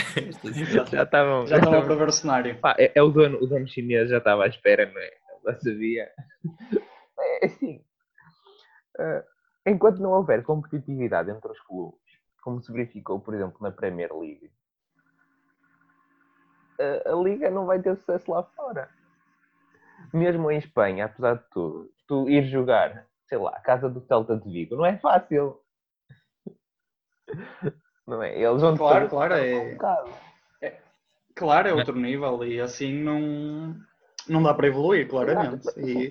já 0.90 1.04
estavam. 1.04 1.46
Já 1.48 1.58
estavam 1.58 1.86
para 1.86 1.96
ver 1.96 2.08
o 2.08 2.12
cenário. 2.14 2.58
Pá, 2.60 2.76
é, 2.80 2.94
é, 2.96 3.04
o, 3.04 3.10
dono, 3.10 3.38
o 3.42 3.46
dono 3.46 3.68
chinês 3.68 4.10
já 4.10 4.20
estava 4.20 4.46
à 4.46 4.48
espera, 4.48 4.90
não 4.90 5.02
é? 5.02 5.12
Já 5.44 5.60
sabia. 5.60 6.10
É 7.20 7.46
assim. 7.46 7.84
Uh, 8.98 9.24
enquanto 9.66 10.02
não 10.02 10.12
houver 10.12 10.44
competitividade 10.44 11.30
entre 11.30 11.52
os 11.52 11.60
clubes, 11.60 12.00
como 12.42 12.62
se 12.62 12.72
verificou, 12.72 13.20
por 13.20 13.34
exemplo, 13.34 13.58
na 13.60 13.70
Premier 13.72 14.16
League, 14.16 14.50
uh, 16.80 17.12
a 17.12 17.22
Liga 17.22 17.50
não 17.50 17.66
vai 17.66 17.82
ter 17.82 17.98
sucesso 17.98 18.32
lá 18.32 18.44
fora 18.44 18.90
mesmo 20.14 20.52
em 20.52 20.58
Espanha, 20.58 21.06
apesar 21.06 21.36
de 21.36 21.44
tudo, 21.52 21.90
tu 22.08 22.30
ir 22.30 22.46
jogar, 22.46 23.08
sei 23.28 23.38
lá, 23.38 23.52
a 23.52 23.62
casa 23.62 23.90
do 23.90 24.02
Celta 24.02 24.38
de 24.38 24.50
Vigo, 24.52 24.76
não 24.76 24.86
é 24.86 24.98
fácil. 24.98 25.60
Não 28.08 28.22
é? 28.22 28.38
Eles 28.38 28.62
vão 28.62 28.76
Claro, 28.76 29.08
claro, 29.08 29.34
é... 29.36 29.78
é... 30.62 30.78
Claro, 31.36 31.68
é 31.70 31.74
outro 31.74 31.96
nível 31.96 32.44
e 32.44 32.60
assim 32.60 32.94
não, 32.94 33.76
não 34.28 34.44
dá 34.44 34.54
para 34.54 34.68
evoluir, 34.68 35.08
claramente. 35.08 35.68
E... 35.78 36.10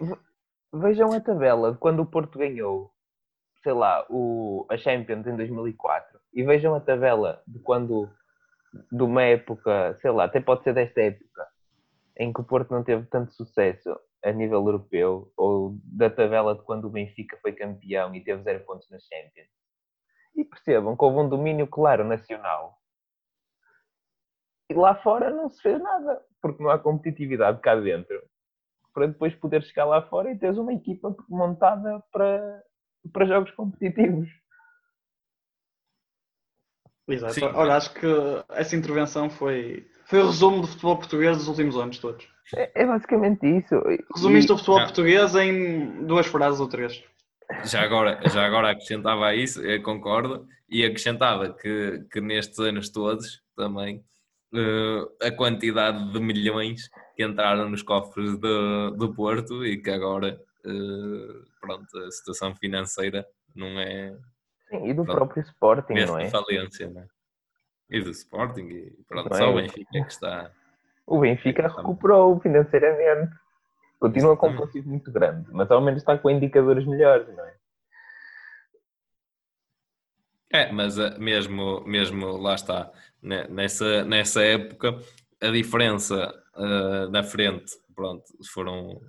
Vejam 0.73 1.13
a 1.13 1.21
tabela 1.21 1.73
de 1.73 1.79
quando 1.79 2.01
o 2.01 2.07
Porto 2.07 2.39
ganhou, 2.39 2.93
sei 3.63 3.73
lá, 3.73 4.07
o, 4.09 4.67
a 4.71 4.77
Champions 4.77 5.27
em 5.27 5.37
2004 5.37 6.19
e 6.33 6.43
vejam 6.43 6.75
a 6.75 6.81
tabela 6.81 7.43
de 7.47 7.59
quando, 7.59 8.09
de 8.91 9.03
uma 9.03 9.23
época, 9.23 9.97
sei 10.01 10.11
lá, 10.11 10.25
até 10.25 10.41
pode 10.41 10.63
ser 10.63 10.73
desta 10.73 11.01
época, 11.01 11.47
em 12.21 12.35
que 12.35 12.41
o 12.43 12.45
Porto 12.45 12.71
não 12.71 12.85
teve 12.85 13.07
tanto 13.07 13.33
sucesso 13.33 13.99
a 14.23 14.31
nível 14.31 14.59
europeu, 14.59 15.33
ou 15.39 15.79
da 15.83 16.11
tabela 16.11 16.55
de 16.55 16.63
quando 16.63 16.85
o 16.85 16.91
Benfica 16.91 17.39
foi 17.41 17.55
campeão 17.55 18.15
e 18.15 18.23
teve 18.23 18.43
zero 18.43 18.63
pontos 18.67 18.91
na 18.91 18.99
Champions. 18.99 19.49
E 20.37 20.45
percebam 20.45 20.95
que 20.95 21.03
houve 21.03 21.19
um 21.19 21.29
domínio 21.31 21.67
claro 21.67 22.05
nacional. 22.05 22.79
E 24.71 24.75
lá 24.75 24.95
fora 24.97 25.31
não 25.31 25.49
se 25.49 25.63
fez 25.63 25.81
nada, 25.81 26.23
porque 26.43 26.63
não 26.63 26.69
há 26.69 26.79
competitividade 26.79 27.59
cá 27.63 27.75
dentro. 27.75 28.23
Para 28.93 29.07
depois 29.07 29.35
poder 29.35 29.63
chegar 29.63 29.87
lá 29.87 30.03
fora 30.03 30.31
e 30.31 30.39
teres 30.39 30.59
uma 30.59 30.75
equipa 30.75 31.17
montada 31.27 32.05
para, 32.13 32.63
para 33.15 33.27
jogos 33.27 33.51
competitivos. 33.53 34.29
Exato. 37.09 37.33
Sim. 37.33 37.45
Olha, 37.47 37.77
acho 37.77 37.95
que 37.95 38.07
essa 38.51 38.77
intervenção 38.77 39.31
foi, 39.31 39.91
foi 40.11 40.19
o 40.21 40.27
resumo 40.27 40.61
do 40.61 40.67
futebol 40.67 40.97
português 40.97 41.39
dos 41.39 41.47
últimos 41.47 41.77
anos 41.77 41.99
todos. 41.99 42.29
É, 42.57 42.83
é 42.83 42.87
basicamente 42.87 43.47
isso. 43.47 43.81
Resumiste 44.13 44.51
e... 44.51 44.55
o 44.55 44.59
futebol 44.59 44.81
português 44.81 45.35
em 45.37 46.05
duas 46.05 46.27
frases 46.27 46.59
ou 46.59 46.69
três. 46.69 47.03
Já 47.65 47.83
agora, 47.83 48.21
já 48.29 48.45
agora 48.45 48.71
acrescentava 48.71 49.27
a 49.27 49.35
isso, 49.35 49.63
eu 49.63 49.81
concordo, 49.83 50.47
e 50.69 50.85
acrescentava 50.85 51.53
que, 51.53 52.05
que 52.11 52.21
nestes 52.21 52.59
anos 52.59 52.91
todos 52.91 53.41
também 53.57 54.05
uh, 54.53 55.27
a 55.27 55.31
quantidade 55.31 56.13
de 56.13 56.21
milhões 56.21 56.89
que 57.17 57.25
entraram 57.25 57.71
nos 57.71 57.83
cofres 57.83 58.37
do, 58.39 58.91
do 58.93 59.15
Porto 59.15 59.65
e 59.65 59.81
que 59.81 59.91
agora 59.91 60.41
uh, 60.65 61.45
pronto, 61.61 61.99
a 61.99 62.11
situação 62.11 62.55
financeira 62.55 63.27
não 63.55 63.79
é 63.81 64.17
Sim, 64.69 64.89
e 64.89 64.95
do 64.95 65.05
pronto, 65.05 65.17
próprio 65.17 65.43
Sporting, 65.43 65.95
não 65.95 66.19
é? 66.19 66.31
Falência, 66.31 66.89
não 66.89 67.03
é? 67.03 67.07
E 67.91 68.01
do 68.01 68.11
Sporting, 68.11 68.69
e 68.69 68.93
pronto, 69.09 69.35
só 69.35 69.53
o 69.53 69.59
é? 69.59 69.63
Benfica 69.63 69.91
que 69.91 70.13
está. 70.13 70.51
O 71.07 71.19
Benfica 71.19 71.67
recuperou 71.67 72.39
financeiramente. 72.41 73.35
Continua 73.99 74.37
com 74.37 74.49
um 74.49 74.57
passivo 74.57 74.89
muito 74.89 75.11
grande, 75.13 75.49
mas 75.53 75.71
ao 75.71 75.81
menos 75.81 76.01
está 76.01 76.17
com 76.17 76.31
indicadores 76.31 76.87
melhores, 76.87 77.29
não 77.37 77.45
é? 77.45 77.55
É, 80.53 80.73
mas 80.73 80.99
eh, 80.99 81.17
mesmo, 81.19 81.83
mesmo 81.85 82.37
lá 82.37 82.55
está, 82.55 82.91
nessa, 83.23 84.05
nessa 84.05 84.43
época, 84.43 84.99
a 85.41 85.49
diferença 85.51 86.35
uh, 86.57 87.09
na 87.11 87.23
frente, 87.23 87.73
pronto, 87.95 88.25
foram, 88.53 89.01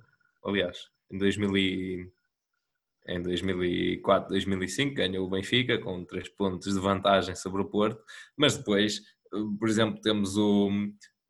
aliás, 0.44 0.88
em 1.10 1.18
2000 1.18 1.56
e, 1.56 2.12
em 3.06 3.20
2004, 3.22 4.28
2005 4.28 4.94
ganhou 4.94 5.26
o 5.26 5.30
Benfica 5.30 5.78
com 5.78 6.04
3 6.04 6.28
pontos 6.30 6.72
de 6.72 6.80
vantagem 6.80 7.34
sobre 7.34 7.62
o 7.62 7.64
Porto, 7.64 8.02
mas 8.36 8.56
depois, 8.56 9.00
por 9.58 9.68
exemplo, 9.68 10.00
temos 10.00 10.36
o, 10.36 10.70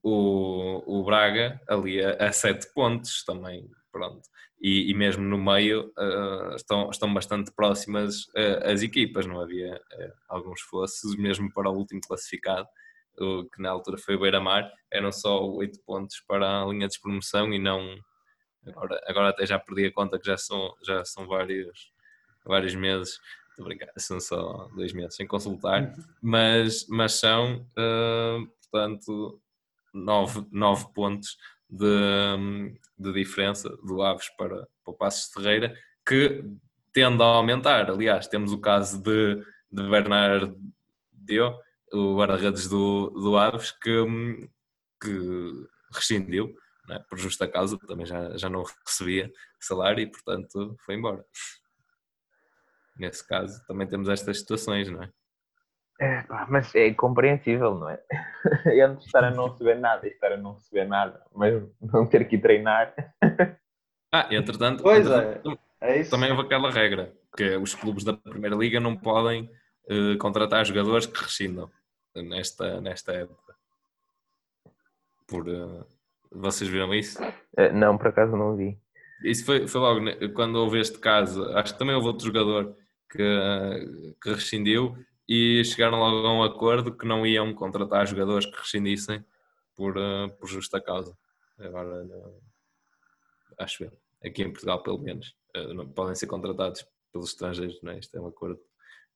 o, 0.02 1.00
o 1.00 1.04
Braga 1.04 1.60
ali 1.68 2.02
a, 2.04 2.28
a 2.28 2.32
7 2.32 2.72
pontos 2.74 3.24
também, 3.24 3.68
pronto. 3.90 4.22
E, 4.60 4.90
e 4.90 4.94
mesmo 4.94 5.24
no 5.24 5.38
meio 5.38 5.92
uh, 5.98 6.54
estão, 6.54 6.88
estão 6.90 7.12
bastante 7.12 7.50
próximas 7.52 8.26
uh, 8.26 8.70
as 8.70 8.82
equipas, 8.82 9.26
não 9.26 9.40
havia 9.40 9.74
uh, 9.74 10.12
alguns 10.28 10.60
fosses, 10.60 11.16
mesmo 11.16 11.52
para 11.52 11.68
o 11.68 11.76
último 11.76 12.00
classificado, 12.00 12.68
o, 13.18 13.44
que 13.44 13.60
na 13.60 13.70
altura 13.70 13.98
foi 13.98 14.14
o 14.14 14.20
Beira-Mar, 14.20 14.70
eram 14.90 15.10
só 15.10 15.44
8 15.44 15.80
pontos 15.84 16.22
para 16.26 16.62
a 16.62 16.66
linha 16.66 16.86
de 16.86 17.00
promoção 17.00 17.52
e 17.52 17.58
não 17.58 17.96
Agora, 18.66 19.00
agora 19.06 19.28
até 19.30 19.44
já 19.44 19.58
perdi 19.58 19.86
a 19.86 19.92
conta 19.92 20.18
que 20.18 20.26
já 20.26 20.36
são, 20.36 20.74
já 20.82 21.04
são 21.04 21.26
vários, 21.26 21.92
vários 22.44 22.74
meses. 22.74 23.18
Obrigado, 23.58 23.92
são 23.98 24.20
só 24.20 24.68
dois 24.74 24.92
meses 24.92 25.14
sem 25.14 25.26
consultar, 25.26 25.82
uhum. 25.82 26.04
mas, 26.22 26.86
mas 26.88 27.14
são, 27.14 27.66
uh, 27.76 28.48
portanto, 28.70 29.40
nove, 29.92 30.46
nove 30.50 30.86
pontos 30.94 31.36
de, 31.68 32.78
de 32.98 33.12
diferença 33.12 33.68
do 33.84 34.02
Aves 34.02 34.28
para, 34.36 34.66
para 34.84 34.92
o 34.92 34.94
Passos 34.94 35.28
de 35.28 35.34
Ferreira, 35.34 35.76
que 36.06 36.44
tende 36.92 37.22
a 37.22 37.26
aumentar. 37.26 37.90
Aliás, 37.90 38.26
temos 38.26 38.52
o 38.52 38.58
caso 38.58 39.02
de, 39.02 39.36
de 39.70 39.88
Bernardo 39.88 40.56
o 41.92 42.16
guarda-redes 42.16 42.68
do, 42.68 43.10
do 43.10 43.36
Aves, 43.36 43.70
que, 43.70 44.48
que 45.00 45.66
rescindiu 45.92 46.56
é? 46.92 46.98
por 47.00 47.18
justa 47.18 47.48
causa, 47.48 47.78
também 47.86 48.06
já, 48.06 48.36
já 48.36 48.48
não 48.48 48.64
recebia 48.86 49.30
salário 49.60 50.02
e, 50.02 50.06
portanto, 50.06 50.76
foi 50.84 50.94
embora. 50.94 51.24
Nesse 52.98 53.26
caso, 53.26 53.64
também 53.66 53.86
temos 53.86 54.08
estas 54.08 54.38
situações, 54.38 54.90
não 54.90 55.02
é? 55.02 55.10
É, 56.00 56.22
pá, 56.22 56.46
mas 56.50 56.74
é 56.74 56.92
compreensível, 56.94 57.74
não 57.74 57.88
é? 57.88 58.02
Antes 58.84 59.06
estar 59.06 59.24
a 59.24 59.30
não 59.30 59.48
receber 59.48 59.76
nada 59.76 60.06
e 60.06 60.10
estar 60.10 60.32
a 60.32 60.36
não 60.36 60.54
receber 60.54 60.86
nada, 60.86 61.24
mas 61.34 61.62
não 61.80 62.06
ter 62.06 62.26
que 62.28 62.36
ir 62.36 62.40
treinar. 62.40 62.94
Ah, 64.14 64.28
entretanto, 64.30 64.82
pois 64.82 65.06
entretanto 65.06 65.58
é. 65.80 66.00
É 66.00 66.04
também 66.04 66.30
houve 66.30 66.42
aquela 66.42 66.70
regra 66.70 67.12
que 67.36 67.56
os 67.56 67.74
clubes 67.74 68.04
da 68.04 68.12
Primeira 68.12 68.54
Liga 68.54 68.78
não 68.78 68.94
podem 68.94 69.50
uh, 69.90 70.18
contratar 70.18 70.66
jogadores 70.66 71.06
que 71.06 71.18
rescindam 71.18 71.70
nesta, 72.14 72.80
nesta 72.80 73.12
época. 73.12 73.54
Por, 75.26 75.48
uh, 75.48 75.86
vocês 76.34 76.68
viram 76.68 76.92
isso? 76.94 77.22
Uh, 77.22 77.72
não, 77.74 77.96
por 77.96 78.08
acaso 78.08 78.36
não 78.36 78.56
vi. 78.56 78.78
Isso 79.24 79.44
foi, 79.44 79.68
foi 79.68 79.80
logo 79.80 80.00
quando 80.34 80.56
houve 80.56 80.80
este 80.80 80.98
caso. 80.98 81.44
Acho 81.56 81.72
que 81.72 81.78
também 81.78 81.94
houve 81.94 82.08
outro 82.08 82.26
jogador 82.26 82.76
que, 83.10 84.14
que 84.20 84.30
rescindiu 84.30 84.96
e 85.28 85.64
chegaram 85.64 85.98
logo 85.98 86.26
a 86.26 86.34
um 86.34 86.42
acordo 86.42 86.96
que 86.96 87.06
não 87.06 87.26
iam 87.26 87.54
contratar 87.54 88.06
jogadores 88.06 88.46
que 88.46 88.58
rescindissem 88.58 89.24
por, 89.76 89.96
uh, 89.96 90.30
por 90.38 90.48
justa 90.48 90.80
causa. 90.80 91.16
Agora, 91.58 92.04
acho 93.58 93.84
eu, 93.84 93.92
aqui 94.24 94.42
em 94.42 94.50
Portugal 94.50 94.82
pelo 94.82 94.98
menos, 94.98 95.34
uh, 95.56 95.72
não, 95.74 95.88
podem 95.88 96.14
ser 96.14 96.26
contratados 96.26 96.84
pelos 97.12 97.30
estrangeiros, 97.30 97.80
não 97.82 97.92
é? 97.92 97.98
Isto 97.98 98.16
é 98.16 98.20
um 98.20 98.26
acordo 98.26 98.60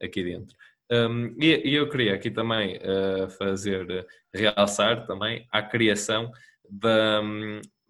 aqui 0.00 0.22
dentro. 0.22 0.56
Um, 0.90 1.34
e, 1.40 1.70
e, 1.70 1.74
eu 1.74 1.88
queria 1.88 2.14
aqui 2.14 2.30
também 2.30 2.76
uh, 2.76 3.28
fazer, 3.30 4.06
realçar 4.32 5.04
também 5.04 5.46
a 5.50 5.60
criação 5.60 6.30
da, 6.70 7.20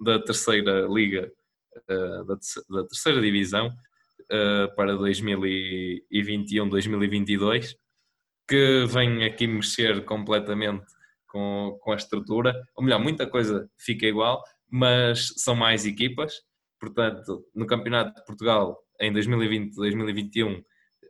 da 0.01 0.19
terceira 0.23 0.87
liga, 0.89 1.31
uh, 1.91 2.25
da, 2.25 2.39
terceira 2.89 3.21
divisão 3.21 3.69
uh, 3.69 4.75
para 4.75 4.95
2021-2022, 4.95 7.77
que 8.49 8.87
vem 8.87 9.25
aqui 9.25 9.47
mexer 9.47 10.03
completamente 10.05 10.87
com, 11.29 11.79
com 11.81 11.93
a 11.93 11.97
estrutura. 11.97 12.55
Ou 12.75 12.83
melhor, 12.85 13.01
muita 13.01 13.27
coisa 13.27 13.69
fica 13.79 14.07
igual, 14.07 14.43
mas 14.71 15.35
são 15.37 15.55
mais 15.55 15.85
equipas. 15.85 16.41
Portanto, 16.81 17.45
no 17.55 17.67
Campeonato 17.67 18.15
de 18.15 18.25
Portugal, 18.25 18.83
em 19.01 19.13
2020-2021, 19.13 20.65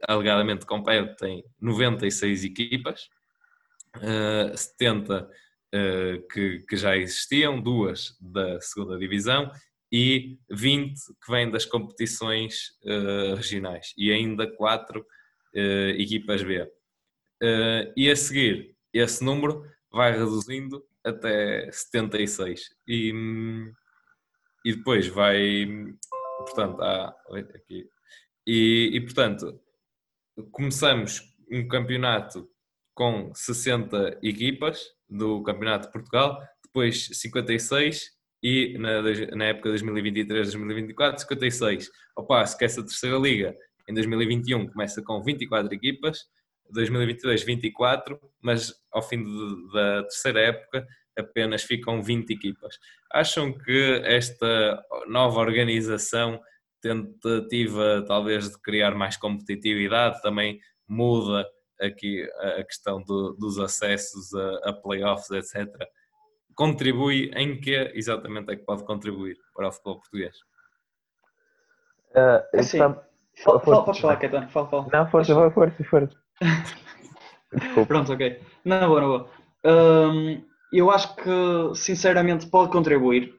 alegadamente 0.08 0.66
competem 0.66 1.44
96 1.60 2.44
equipas, 2.44 3.08
uh, 3.96 4.56
70 4.56 5.22
uh, 5.22 5.28
que, 6.32 6.64
que, 6.68 6.76
já 6.76 6.96
existiam, 6.96 7.60
duas 7.60 8.16
da 8.20 8.60
segunda 8.60 8.98
divisão 8.98 9.50
e 9.92 10.38
20 10.50 10.94
que 11.24 11.30
vêm 11.30 11.50
das 11.50 11.64
competições 11.64 12.70
uh, 12.84 13.34
regionais 13.34 13.92
e 13.96 14.10
ainda 14.10 14.50
quatro 14.56 15.00
uh, 15.00 15.90
equipas 15.98 16.42
B. 16.42 16.66
e 17.96 18.10
a 18.10 18.16
seguir, 18.16 18.74
esse 18.92 19.22
número 19.22 19.64
vai 19.92 20.12
reduzindo 20.12 20.84
até 21.04 21.70
76 21.70 22.68
e, 22.88 23.12
e 24.64 24.74
depois 24.74 25.06
vai, 25.06 25.66
portanto, 26.38 26.82
há, 26.82 27.14
aqui, 27.54 27.88
e, 28.46 28.90
e 28.94 29.00
portanto, 29.00 29.60
começamos 30.50 31.22
um 31.50 31.66
campeonato 31.66 32.48
com 32.96 33.30
60 33.34 34.20
equipas 34.22 34.82
do 35.08 35.42
Campeonato 35.42 35.86
de 35.86 35.92
Portugal, 35.92 36.40
depois 36.64 37.08
56 37.12 38.10
e 38.42 38.76
na, 38.78 39.02
na 39.36 39.44
época 39.44 39.70
de 39.70 39.84
2023-2024 39.84 41.18
56. 41.18 41.90
Ao 42.16 42.26
passo 42.26 42.56
que 42.56 42.64
essa 42.64 42.82
terceira 42.82 43.18
liga 43.18 43.54
em 43.86 43.92
2021 43.92 44.68
começa 44.68 45.02
com 45.02 45.22
24 45.22 45.72
equipas, 45.74 46.24
2022 46.70 47.42
24, 47.44 48.18
mas 48.40 48.74
ao 48.90 49.02
fim 49.02 49.22
de, 49.22 49.72
da 49.72 50.02
terceira 50.04 50.40
época 50.40 50.86
apenas 51.18 51.62
ficam 51.62 52.02
20 52.02 52.30
equipas. 52.30 52.78
Acham 53.12 53.52
que 53.52 54.00
esta 54.04 54.82
nova 55.06 55.38
organização, 55.40 56.40
tentativa 56.80 58.02
talvez 58.08 58.50
de 58.50 58.60
criar 58.62 58.94
mais 58.94 59.18
competitividade, 59.18 60.20
também 60.22 60.58
muda 60.88 61.46
aqui 61.80 62.28
a 62.58 62.64
questão 62.64 63.02
do, 63.02 63.34
dos 63.34 63.58
acessos 63.58 64.34
a, 64.34 64.70
a 64.70 64.72
playoffs, 64.72 65.30
etc., 65.30 65.68
contribui 66.54 67.30
em 67.34 67.60
que 67.60 67.74
exatamente 67.94 68.50
é 68.50 68.56
que 68.56 68.64
pode 68.64 68.84
contribuir 68.84 69.36
para 69.54 69.68
o 69.68 69.72
futebol 69.72 69.96
português? 69.96 70.36
Uh, 72.12 72.58
assim, 72.58 72.78
fala, 72.78 73.60
fala, 73.60 73.84
podes 73.84 74.00
falar, 74.00 74.16
Caetano, 74.16 74.48
fala, 74.48 74.68
fala. 74.68 74.88
Não, 74.92 75.10
força, 75.10 75.34
vai, 75.34 75.50
força, 75.50 75.84
força. 75.84 76.16
Pronto, 77.86 78.12
ok. 78.12 78.40
Não, 78.64 78.88
boa, 78.88 79.00
não, 79.00 79.08
boa. 79.08 79.30
Um, 79.64 80.42
eu 80.72 80.90
acho 80.90 81.14
que, 81.16 81.74
sinceramente, 81.74 82.46
pode 82.46 82.72
contribuir, 82.72 83.34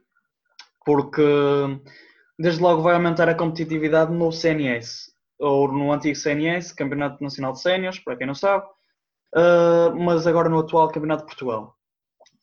porque 0.85 1.23
desde 2.37 2.61
logo 2.61 2.81
vai 2.83 2.93
aumentar 2.93 3.27
a 3.27 3.35
competitividade 3.35 4.13
no 4.13 4.31
CNS 4.31 5.16
ou 5.39 5.71
no 5.71 5.91
antigo 5.91 6.15
CNS, 6.15 6.73
Campeonato 6.73 7.23
Nacional 7.23 7.53
de 7.53 7.61
Séniores, 7.61 7.99
para 7.99 8.15
quem 8.15 8.27
não 8.27 8.35
sabe, 8.35 8.65
uh, 9.35 9.95
mas 9.95 10.25
agora 10.25 10.49
no 10.49 10.59
atual 10.59 10.87
Campeonato 10.89 11.23
de 11.23 11.27
Portugal. 11.27 11.75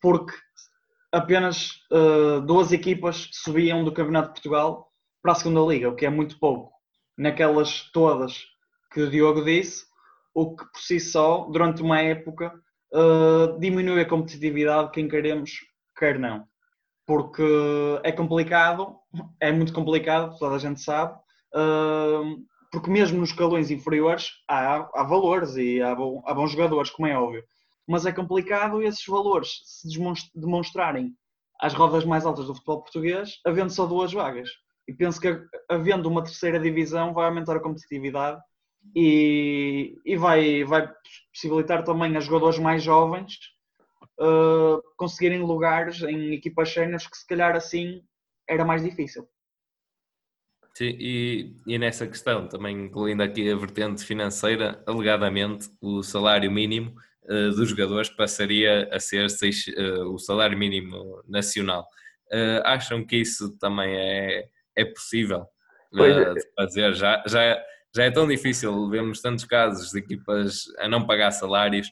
Porque 0.01 0.33
apenas 1.11 1.81
uh, 1.91 2.41
duas 2.41 2.71
equipas 2.71 3.29
subiam 3.31 3.83
do 3.83 3.91
Campeonato 3.91 4.27
de 4.27 4.33
Portugal 4.33 4.91
para 5.21 5.31
a 5.31 5.35
segunda 5.35 5.61
Liga, 5.61 5.89
o 5.89 5.95
que 5.95 6.05
é 6.05 6.09
muito 6.09 6.39
pouco. 6.39 6.71
Naquelas 7.17 7.89
todas 7.91 8.45
que 8.91 9.01
o 9.01 9.09
Diogo 9.09 9.43
disse, 9.43 9.85
o 10.33 10.55
que 10.55 10.65
por 10.65 10.79
si 10.79 10.99
só, 10.99 11.45
durante 11.49 11.81
uma 11.81 12.01
época, 12.01 12.53
uh, 12.93 13.59
diminui 13.59 14.01
a 14.01 14.07
competitividade, 14.07 14.91
quem 14.91 15.07
queremos, 15.07 15.51
quer 15.97 16.19
não. 16.19 16.45
Porque 17.05 17.43
é 18.03 18.11
complicado, 18.11 18.97
é 19.39 19.51
muito 19.51 19.71
complicado, 19.73 20.37
toda 20.37 20.55
a 20.55 20.59
gente 20.59 20.81
sabe, 20.81 21.17
uh, 21.55 22.45
porque 22.75 22.91
mesmo 22.91 23.21
nos 23.21 23.29
escalões 23.29 23.71
inferiores 23.71 24.31
há, 24.49 24.89
há 24.93 25.03
valores 25.05 25.55
e 25.55 25.81
há, 25.81 25.95
bom, 25.95 26.21
há, 26.25 26.33
bons 26.33 26.51
jogadores, 26.51 26.91
como 26.91 27.07
é 27.07 27.17
óbvio. 27.17 27.41
Mas 27.87 28.05
é 28.05 28.11
complicado 28.11 28.81
esses 28.81 29.05
valores 29.05 29.61
se 29.63 29.87
demonstrarem 30.35 31.15
às 31.61 31.73
rodas 31.73 32.03
mais 32.03 32.25
altas 32.25 32.47
do 32.47 32.53
futebol 32.53 32.81
português, 32.81 33.39
havendo 33.45 33.69
só 33.69 33.85
duas 33.85 34.11
vagas. 34.11 34.49
E 34.89 34.93
penso 34.93 35.21
que 35.21 35.41
havendo 35.69 36.09
uma 36.09 36.21
terceira 36.21 36.59
divisão 36.59 37.13
vai 37.13 37.27
aumentar 37.27 37.55
a 37.55 37.61
competitividade 37.61 38.41
e, 38.93 39.97
e 40.05 40.17
vai, 40.17 40.65
vai 40.65 40.91
possibilitar 41.31 41.81
também 41.85 42.17
a 42.17 42.19
jogadores 42.19 42.59
mais 42.59 42.83
jovens 42.83 43.37
uh, 44.19 44.81
conseguirem 44.97 45.39
lugares 45.39 46.01
em 46.01 46.33
equipas 46.33 46.73
séniores 46.73 47.07
que 47.07 47.15
se 47.15 47.25
calhar 47.25 47.55
assim 47.55 48.01
era 48.49 48.65
mais 48.65 48.83
difícil. 48.83 49.25
Sim, 50.77 50.93
e, 50.99 51.55
e 51.65 51.77
nessa 51.77 52.05
questão, 52.05 52.49
também 52.49 52.77
incluindo 52.77 53.23
aqui 53.23 53.49
a 53.49 53.55
vertente 53.55 54.03
financeira, 54.03 54.83
alegadamente 54.85 55.69
o 55.79 56.03
salário 56.03 56.51
mínimo 56.51 56.93
uh, 57.23 57.51
dos 57.55 57.69
jogadores 57.69 58.09
passaria 58.09 58.89
a 58.91 58.99
ser 58.99 59.29
seis, 59.29 59.65
uh, 59.67 60.13
o 60.13 60.19
salário 60.19 60.57
mínimo 60.57 61.23
nacional. 61.25 61.87
Uh, 62.29 62.59
acham 62.65 63.05
que 63.05 63.15
isso 63.15 63.57
também 63.57 63.95
é, 63.95 64.49
é 64.75 64.83
possível 64.83 65.45
de 65.93 66.41
fazer? 66.57 66.93
Já, 66.93 67.23
já, 67.25 67.63
já 67.95 68.03
é 68.03 68.11
tão 68.11 68.27
difícil, 68.27 68.89
vemos 68.89 69.21
tantos 69.21 69.45
casos 69.45 69.91
de 69.91 69.99
equipas 69.99 70.65
a 70.79 70.89
não 70.89 71.07
pagar 71.07 71.31
salários 71.31 71.89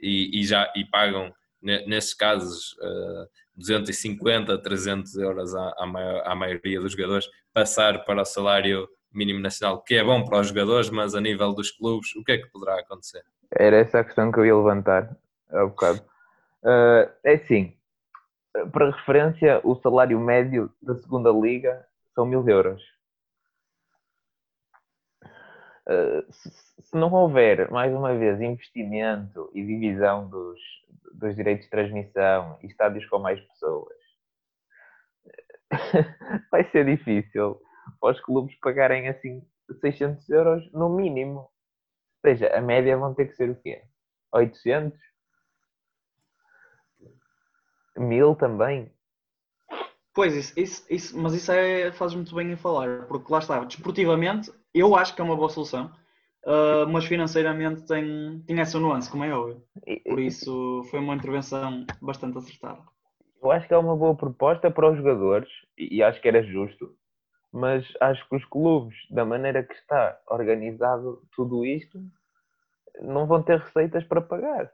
e, 0.00 0.40
e 0.40 0.44
já 0.44 0.72
e 0.74 0.84
pagam, 0.84 1.32
nesses 1.62 2.14
casos, 2.14 2.74
250, 3.56 4.58
300 4.58 5.16
euros 5.16 5.54
à, 5.54 5.74
à, 5.78 5.86
maior, 5.86 6.22
à 6.26 6.34
maioria 6.34 6.80
dos 6.80 6.92
jogadores, 6.92 7.26
passar 7.52 8.04
para 8.04 8.22
o 8.22 8.24
salário 8.24 8.88
mínimo 9.12 9.40
nacional, 9.40 9.82
que 9.82 9.94
é 9.94 10.04
bom 10.04 10.24
para 10.24 10.40
os 10.40 10.48
jogadores, 10.48 10.90
mas 10.90 11.14
a 11.14 11.20
nível 11.20 11.52
dos 11.54 11.70
clubes, 11.70 12.14
o 12.16 12.24
que 12.24 12.32
é 12.32 12.38
que 12.38 12.50
poderá 12.50 12.80
acontecer? 12.80 13.22
Era 13.50 13.76
essa 13.76 14.00
a 14.00 14.04
questão 14.04 14.32
que 14.32 14.40
eu 14.40 14.46
ia 14.46 14.56
levantar 14.56 15.16
há 15.50 15.64
um 15.64 15.68
bocado. 15.68 16.00
Uh, 16.64 17.08
é 17.22 17.34
assim, 17.34 17.76
para 18.72 18.90
referência, 18.90 19.60
o 19.62 19.76
salário 19.76 20.18
médio 20.18 20.70
da 20.82 20.94
segunda 20.96 21.30
liga 21.30 21.86
são 22.14 22.26
mil 22.26 22.46
euros. 22.48 22.82
Uh, 25.86 26.24
se, 26.32 26.50
se, 26.80 26.96
não 26.96 27.12
houver, 27.12 27.70
mais 27.70 27.92
uma 27.92 28.16
vez, 28.16 28.40
investimento 28.40 29.50
e 29.52 29.62
divisão 29.64 30.26
dos, 30.28 30.58
dos 31.14 31.34
direitos 31.34 31.64
de 31.64 31.70
transmissão 31.70 32.58
e 32.62 32.66
estádios 32.66 33.06
com 33.06 33.18
mais 33.18 33.40
pessoas, 33.40 33.96
vai 36.50 36.68
ser 36.70 36.84
difícil 36.84 37.60
para 38.00 38.12
os 38.12 38.20
clubes 38.20 38.58
pagarem 38.60 39.08
assim 39.08 39.42
600 39.80 40.28
euros 40.30 40.72
no 40.72 40.88
mínimo. 40.88 41.40
Ou 41.40 41.50
seja, 42.30 42.48
a 42.56 42.60
média 42.60 42.96
vão 42.96 43.14
ter 43.14 43.26
que 43.26 43.36
ser 43.36 43.50
o 43.50 43.56
quê? 43.56 43.82
800? 44.32 44.98
Mil 47.96 48.34
também? 48.34 48.92
Pois, 50.12 50.34
isso, 50.34 50.58
isso, 50.58 50.86
isso 50.88 51.18
mas 51.18 51.32
isso 51.34 51.50
é, 51.50 51.90
faz 51.92 52.14
muito 52.14 52.34
bem 52.34 52.52
em 52.52 52.56
falar, 52.56 53.06
porque 53.06 53.32
lá 53.32 53.40
está, 53.40 53.64
desportivamente, 53.64 54.52
eu 54.72 54.94
acho 54.94 55.14
que 55.14 55.20
é 55.20 55.24
uma 55.24 55.36
boa 55.36 55.48
solução, 55.48 55.92
uh, 56.46 56.86
mas 56.90 57.04
financeiramente 57.04 57.86
tem, 57.86 58.42
tem 58.46 58.60
essa 58.60 58.78
nuance, 58.78 59.10
como 59.10 59.24
é 59.24 59.34
óbvio. 59.34 59.62
Por 60.04 60.20
isso 60.20 60.82
foi 60.90 61.00
uma 61.00 61.14
intervenção 61.14 61.84
bastante 62.00 62.38
acertada. 62.38 62.80
Eu 63.42 63.50
acho 63.50 63.68
que 63.68 63.74
é 63.74 63.78
uma 63.78 63.96
boa 63.96 64.16
proposta 64.16 64.70
para 64.70 64.90
os 64.90 64.96
jogadores 64.96 65.48
e 65.76 66.02
acho 66.02 66.20
que 66.20 66.28
era 66.28 66.42
justo, 66.42 66.96
mas 67.52 67.86
acho 68.00 68.26
que 68.28 68.36
os 68.36 68.44
clubes, 68.46 68.96
da 69.10 69.24
maneira 69.24 69.62
que 69.62 69.74
está 69.74 70.18
organizado 70.28 71.22
tudo 71.36 71.64
isto, 71.64 72.00
não 73.02 73.26
vão 73.26 73.42
ter 73.42 73.58
receitas 73.58 74.04
para 74.04 74.20
pagar. 74.20 74.72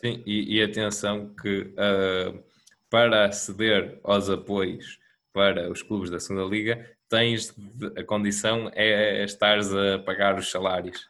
Sim, 0.00 0.22
e, 0.26 0.56
e 0.56 0.62
atenção 0.62 1.34
que 1.34 1.72
uh, 1.72 2.42
para 2.90 3.26
aceder 3.26 3.98
aos 4.04 4.30
apoios 4.30 4.98
para 5.32 5.70
os 5.70 5.82
clubes 5.82 6.10
da 6.10 6.18
segunda 6.18 6.44
liga, 6.44 6.95
tens 7.08 7.54
a 7.96 8.04
condição 8.04 8.70
é 8.74 9.24
estares 9.24 9.72
a 9.72 9.98
pagar 9.98 10.38
os 10.38 10.50
salários. 10.50 11.08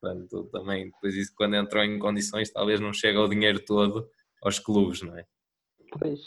Portanto, 0.00 0.48
também, 0.52 0.90
depois 0.90 1.14
isso, 1.14 1.32
quando 1.34 1.56
entram 1.56 1.84
em 1.84 1.98
condições, 1.98 2.50
talvez 2.50 2.80
não 2.80 2.92
chega 2.92 3.20
o 3.20 3.28
dinheiro 3.28 3.58
todo 3.64 4.08
aos 4.42 4.58
clubes, 4.58 5.02
não 5.02 5.16
é? 5.16 5.24
Pois. 5.98 6.20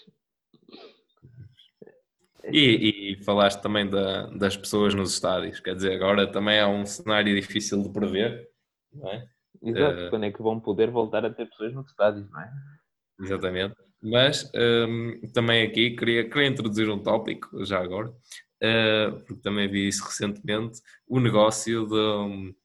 E, 2.51 3.13
e 3.13 3.23
falaste 3.23 3.62
também 3.62 3.88
da, 3.88 4.27
das 4.27 4.58
pessoas 4.58 4.95
nos 4.95 5.13
estádios, 5.13 5.60
quer 5.60 5.75
dizer, 5.75 5.93
agora 5.93 6.25
também 6.25 6.58
é 6.58 6.65
um 6.65 6.86
cenário 6.86 7.36
difícil 7.36 7.84
de 7.84 7.89
prever, 7.89 8.49
não 8.91 9.10
é? 9.10 9.27
Exato, 9.62 10.05
uh, 10.05 10.10
quando 10.10 10.25
é 10.25 10.32
que 10.32 10.41
vão 10.41 10.60
poder 10.60 10.89
voltar 10.89 11.25
a 11.25 11.29
ter 11.29 11.47
pessoas 11.47 11.73
nos 11.73 11.89
estádios, 11.89 12.29
não 12.32 12.41
é? 12.41 12.49
Exatamente. 13.19 13.75
Mas 14.01 14.49
um, 14.55 15.19
também 15.34 15.63
aqui 15.63 15.91
queria, 15.91 16.29
queria 16.29 16.47
introduzir 16.47 16.89
um 16.89 17.03
tópico, 17.03 17.65
já 17.65 17.79
agora, 17.79 18.13
porque 19.26 19.41
também 19.41 19.69
vi 19.69 19.88
isso 19.88 20.04
recentemente, 20.04 20.82
o 21.08 21.19
negócio 21.19 21.88
de, 21.88 22.56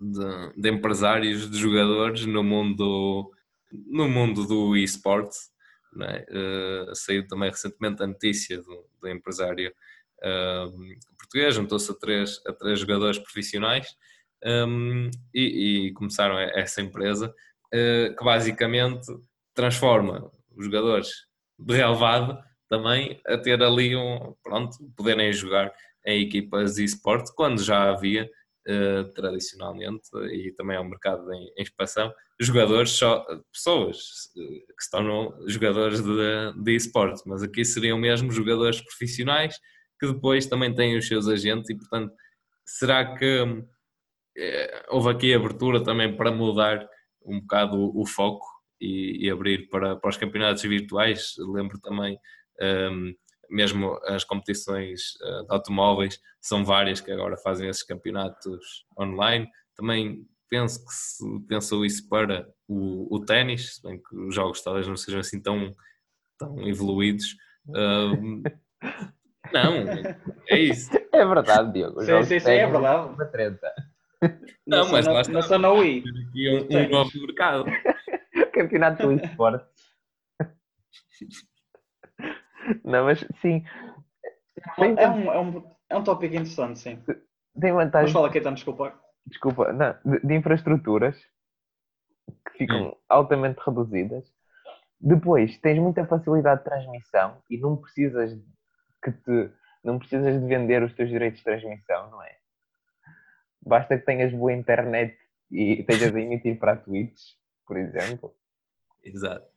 de, 0.00 0.60
de 0.60 0.70
empresários, 0.70 1.50
de 1.50 1.58
jogadores 1.58 2.26
no 2.26 2.42
mundo, 2.42 3.32
no 3.72 4.08
mundo 4.08 4.46
do 4.46 4.76
esporte. 4.76 5.36
É? 5.98 6.26
Uh, 6.90 6.94
saiu 6.94 7.26
também 7.26 7.48
recentemente 7.48 8.02
a 8.02 8.06
notícia 8.06 8.60
do, 8.60 8.86
do 9.00 9.08
empresário 9.08 9.72
uh, 10.18 11.16
português, 11.16 11.54
juntou-se 11.54 11.90
a 11.90 11.94
três, 11.94 12.40
a 12.46 12.52
três 12.52 12.80
jogadores 12.80 13.18
profissionais 13.18 13.96
um, 14.44 15.10
e, 15.34 15.86
e, 15.86 15.92
começaram 15.92 16.38
essa 16.38 16.80
empresa 16.80 17.28
uh, 17.28 18.16
que 18.16 18.24
basicamente 18.24 19.06
transforma 19.54 20.30
os 20.54 20.66
jogadores 20.66 21.26
de 21.58 21.74
relevado 21.74 22.38
também 22.68 23.20
a 23.26 23.36
ter 23.38 23.62
ali 23.62 23.94
um, 23.96 24.34
pronto, 24.42 24.76
poderem 24.96 25.32
jogar 25.32 25.72
em 26.04 26.22
equipas 26.22 26.74
de 26.74 26.84
esporte, 26.84 27.34
quando 27.34 27.62
já 27.62 27.90
havia 27.90 28.30
uh, 28.68 29.04
tradicionalmente, 29.12 30.08
e 30.30 30.52
também 30.52 30.76
é 30.76 30.80
um 30.80 30.88
mercado 30.88 31.32
em, 31.32 31.52
em 31.56 31.62
expansão, 31.62 32.12
jogadores 32.40 32.90
só, 32.90 33.24
pessoas 33.52 33.96
eh, 34.36 34.72
que 34.76 34.84
se 34.84 34.90
tornam 34.90 35.34
jogadores 35.48 36.02
de, 36.02 36.52
de 36.62 36.78
mas 37.24 37.42
aqui 37.42 37.64
seriam 37.64 37.98
mesmo 37.98 38.30
jogadores 38.30 38.80
profissionais 38.82 39.58
que 39.98 40.06
depois 40.06 40.46
também 40.46 40.74
têm 40.74 40.98
os 40.98 41.08
seus 41.08 41.28
agentes 41.28 41.70
e 41.70 41.74
portanto 41.74 42.12
será 42.66 43.16
que 43.16 43.42
uh, 43.42 43.66
houve 44.90 45.10
aqui 45.10 45.32
abertura 45.32 45.82
também 45.82 46.14
para 46.14 46.30
mudar 46.30 46.86
um 47.24 47.40
bocado 47.40 47.78
o, 47.78 48.02
o 48.02 48.06
foco 48.06 48.46
e, 48.80 49.26
e 49.26 49.30
abrir 49.30 49.68
para, 49.68 49.96
para 49.96 50.10
os 50.10 50.16
campeonatos 50.16 50.62
virtuais. 50.62 51.34
Lembro 51.38 51.80
também, 51.80 52.18
mesmo 53.48 53.98
as 54.04 54.24
competições 54.24 55.14
uh, 55.22 55.46
de 55.46 55.54
automóveis, 55.54 56.20
são 56.40 56.64
várias 56.64 57.00
que 57.00 57.10
agora 57.10 57.36
fazem 57.36 57.68
esses 57.68 57.82
campeonatos 57.82 58.86
online. 58.98 59.48
Também 59.74 60.26
penso 60.48 60.84
que 60.84 60.92
se 60.92 61.40
pensou 61.48 61.84
isso 61.84 62.08
para 62.08 62.48
o, 62.68 63.14
o 63.14 63.24
ténis, 63.24 63.76
se 63.76 63.82
bem 63.82 64.00
que 64.00 64.16
os 64.16 64.34
jogos 64.34 64.62
talvez 64.62 64.86
não 64.86 64.96
sejam 64.96 65.20
assim 65.20 65.40
tão, 65.40 65.74
tão 66.38 66.66
evoluídos. 66.66 67.36
Um, 67.68 68.42
não, 69.52 69.84
é 70.48 70.58
isso. 70.58 70.90
É 71.12 71.24
verdade, 71.24 71.72
Diogo. 71.72 72.02
Sim, 72.02 72.22
sim, 72.24 72.40
sim, 72.40 72.50
é 72.50 72.66
verdade. 72.66 73.14
Uma 73.14 73.26
treta. 73.26 73.72
Não, 74.66 74.90
mas 74.90 75.06
lá 75.06 75.20
está. 75.20 75.32
Não 75.32 75.42
só 75.42 75.58
na 75.58 75.70
Wii. 75.70 76.04
Aqui 76.28 76.50
um, 76.50 76.76
um 76.76 76.88
novo 76.88 77.10
mercado. 77.20 77.64
Campeonato 78.52 79.02
do 79.02 79.12
esporte. 79.12 79.66
Não, 82.84 83.04
mas 83.04 83.24
sim. 83.40 83.64
É 84.78 85.08
um, 85.08 85.32
é, 85.32 85.40
um, 85.40 85.76
é 85.90 85.96
um 85.96 86.04
tópico 86.04 86.34
interessante, 86.34 86.78
sim. 86.78 87.02
Tem 87.60 87.72
vantagem. 87.72 88.06
Mas 88.06 88.12
fala 88.12 88.28
aqui, 88.28 88.38
então, 88.38 88.54
desculpa. 88.54 88.92
Desculpa, 89.26 89.72
não, 89.72 89.96
de, 90.04 90.20
de 90.20 90.34
infraestruturas 90.34 91.16
que 92.44 92.58
ficam 92.58 92.88
hum. 92.88 92.96
altamente 93.08 93.60
reduzidas. 93.64 94.24
Depois, 95.00 95.58
tens 95.58 95.78
muita 95.78 96.06
facilidade 96.06 96.60
de 96.60 96.64
transmissão 96.64 97.42
e 97.50 97.58
não 97.58 97.76
precisas 97.76 98.32
que 99.02 99.12
te, 99.12 99.50
não 99.84 99.98
precisas 99.98 100.40
de 100.40 100.46
vender 100.46 100.82
os 100.82 100.94
teus 100.94 101.08
direitos 101.08 101.38
de 101.38 101.44
transmissão, 101.44 102.10
não 102.10 102.22
é? 102.22 102.36
Basta 103.60 103.98
que 103.98 104.04
tenhas 104.04 104.32
boa 104.32 104.52
internet 104.52 105.16
e 105.50 105.80
estejas 105.80 106.14
a 106.14 106.20
emitir 106.20 106.58
para 106.58 106.72
a 106.72 106.76
Twitch, 106.76 107.20
por 107.66 107.76
exemplo. 107.76 108.34
Exato. 109.02 109.55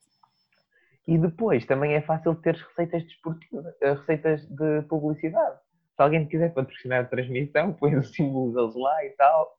E 1.09 1.17
depois 1.17 1.65
também 1.65 1.95
é 1.95 2.01
fácil 2.01 2.35
ter 2.35 2.53
receitas 2.53 3.03
desportivas, 3.03 3.75
eh, 3.81 3.93
receitas 3.93 4.45
de 4.45 4.83
publicidade. 4.83 5.59
Se 5.95 6.03
alguém 6.03 6.27
quiser 6.27 6.53
patrocinar 6.53 7.03
a 7.03 7.07
transmissão, 7.07 7.73
põe 7.81 7.95
o 7.95 8.03
símbolo 8.03 8.53
deles 8.53 8.75
lá 8.75 9.03
e 9.03 9.09
tal. 9.17 9.57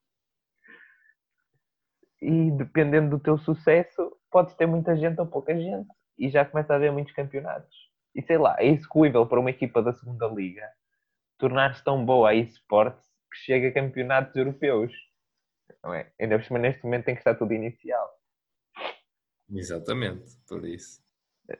E 2.22 2.52
dependendo 2.52 3.10
do 3.10 3.18
teu 3.18 3.36
sucesso, 3.36 4.16
podes 4.30 4.54
ter 4.54 4.66
muita 4.66 4.96
gente 4.96 5.20
ou 5.20 5.26
pouca 5.26 5.52
gente. 5.52 5.88
E 6.16 6.28
já 6.30 6.44
começa 6.44 6.72
a 6.72 6.76
haver 6.76 6.92
muitos 6.92 7.12
campeonatos. 7.14 7.76
E 8.14 8.22
sei 8.22 8.38
lá, 8.38 8.54
é 8.60 8.66
execuível 8.66 9.26
para 9.26 9.40
uma 9.40 9.50
equipa 9.50 9.82
da 9.82 9.92
segunda 9.92 10.28
liga 10.28 10.70
tornar-se 11.36 11.82
tão 11.82 12.04
boa 12.04 12.30
a 12.30 12.34
esportes 12.34 13.04
que 13.28 13.38
chega 13.38 13.70
a 13.70 13.72
campeonatos 13.72 14.36
europeus. 14.36 14.92
Não 15.82 15.92
é? 15.92 16.12
Ainda 16.20 16.38
por 16.38 16.44
cima, 16.44 16.60
neste 16.60 16.84
momento 16.84 17.06
tem 17.06 17.14
que 17.16 17.22
estar 17.22 17.34
tudo 17.34 17.52
inicial. 17.52 18.08
Exatamente, 19.50 20.36
por 20.46 20.64
isso. 20.64 21.09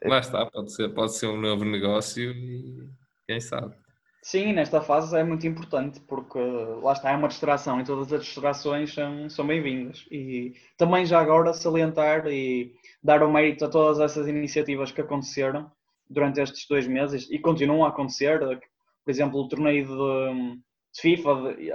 Lá 0.05 0.19
está, 0.19 0.47
pode 0.47 0.73
ser, 0.73 0.89
pode 0.95 1.15
ser 1.15 1.27
um 1.27 1.41
novo 1.41 1.65
negócio 1.65 2.31
e 2.31 2.89
quem 3.27 3.41
sabe. 3.41 3.75
Sim, 4.23 4.53
nesta 4.53 4.83
fase 4.83 5.17
é 5.17 5.25
muito 5.25 5.47
importante 5.47 5.99
porque 6.01 6.39
lá 6.83 6.93
está, 6.93 7.11
é 7.11 7.17
uma 7.17 7.29
distração 7.29 7.81
e 7.81 7.85
todas 7.85 8.13
as 8.13 8.23
distrações 8.23 8.93
são, 8.93 9.31
são 9.31 9.47
bem-vindas. 9.47 10.07
E 10.11 10.55
também 10.77 11.07
já 11.07 11.21
agora 11.21 11.55
salientar 11.55 12.27
e 12.27 12.75
dar 13.03 13.23
o 13.23 13.33
mérito 13.33 13.65
a 13.65 13.69
todas 13.69 13.99
essas 13.99 14.29
iniciativas 14.29 14.93
que 14.93 15.01
aconteceram 15.01 15.71
durante 16.09 16.41
estes 16.41 16.67
dois 16.69 16.87
meses 16.87 17.29
e 17.31 17.39
continuam 17.39 17.85
a 17.85 17.89
acontecer. 17.89 18.41
Por 18.41 19.11
exemplo, 19.11 19.41
o 19.41 19.49
torneio 19.49 19.87
de, 19.87 20.57
de 20.93 21.01
FIFA, 21.01 21.55
de, 21.55 21.73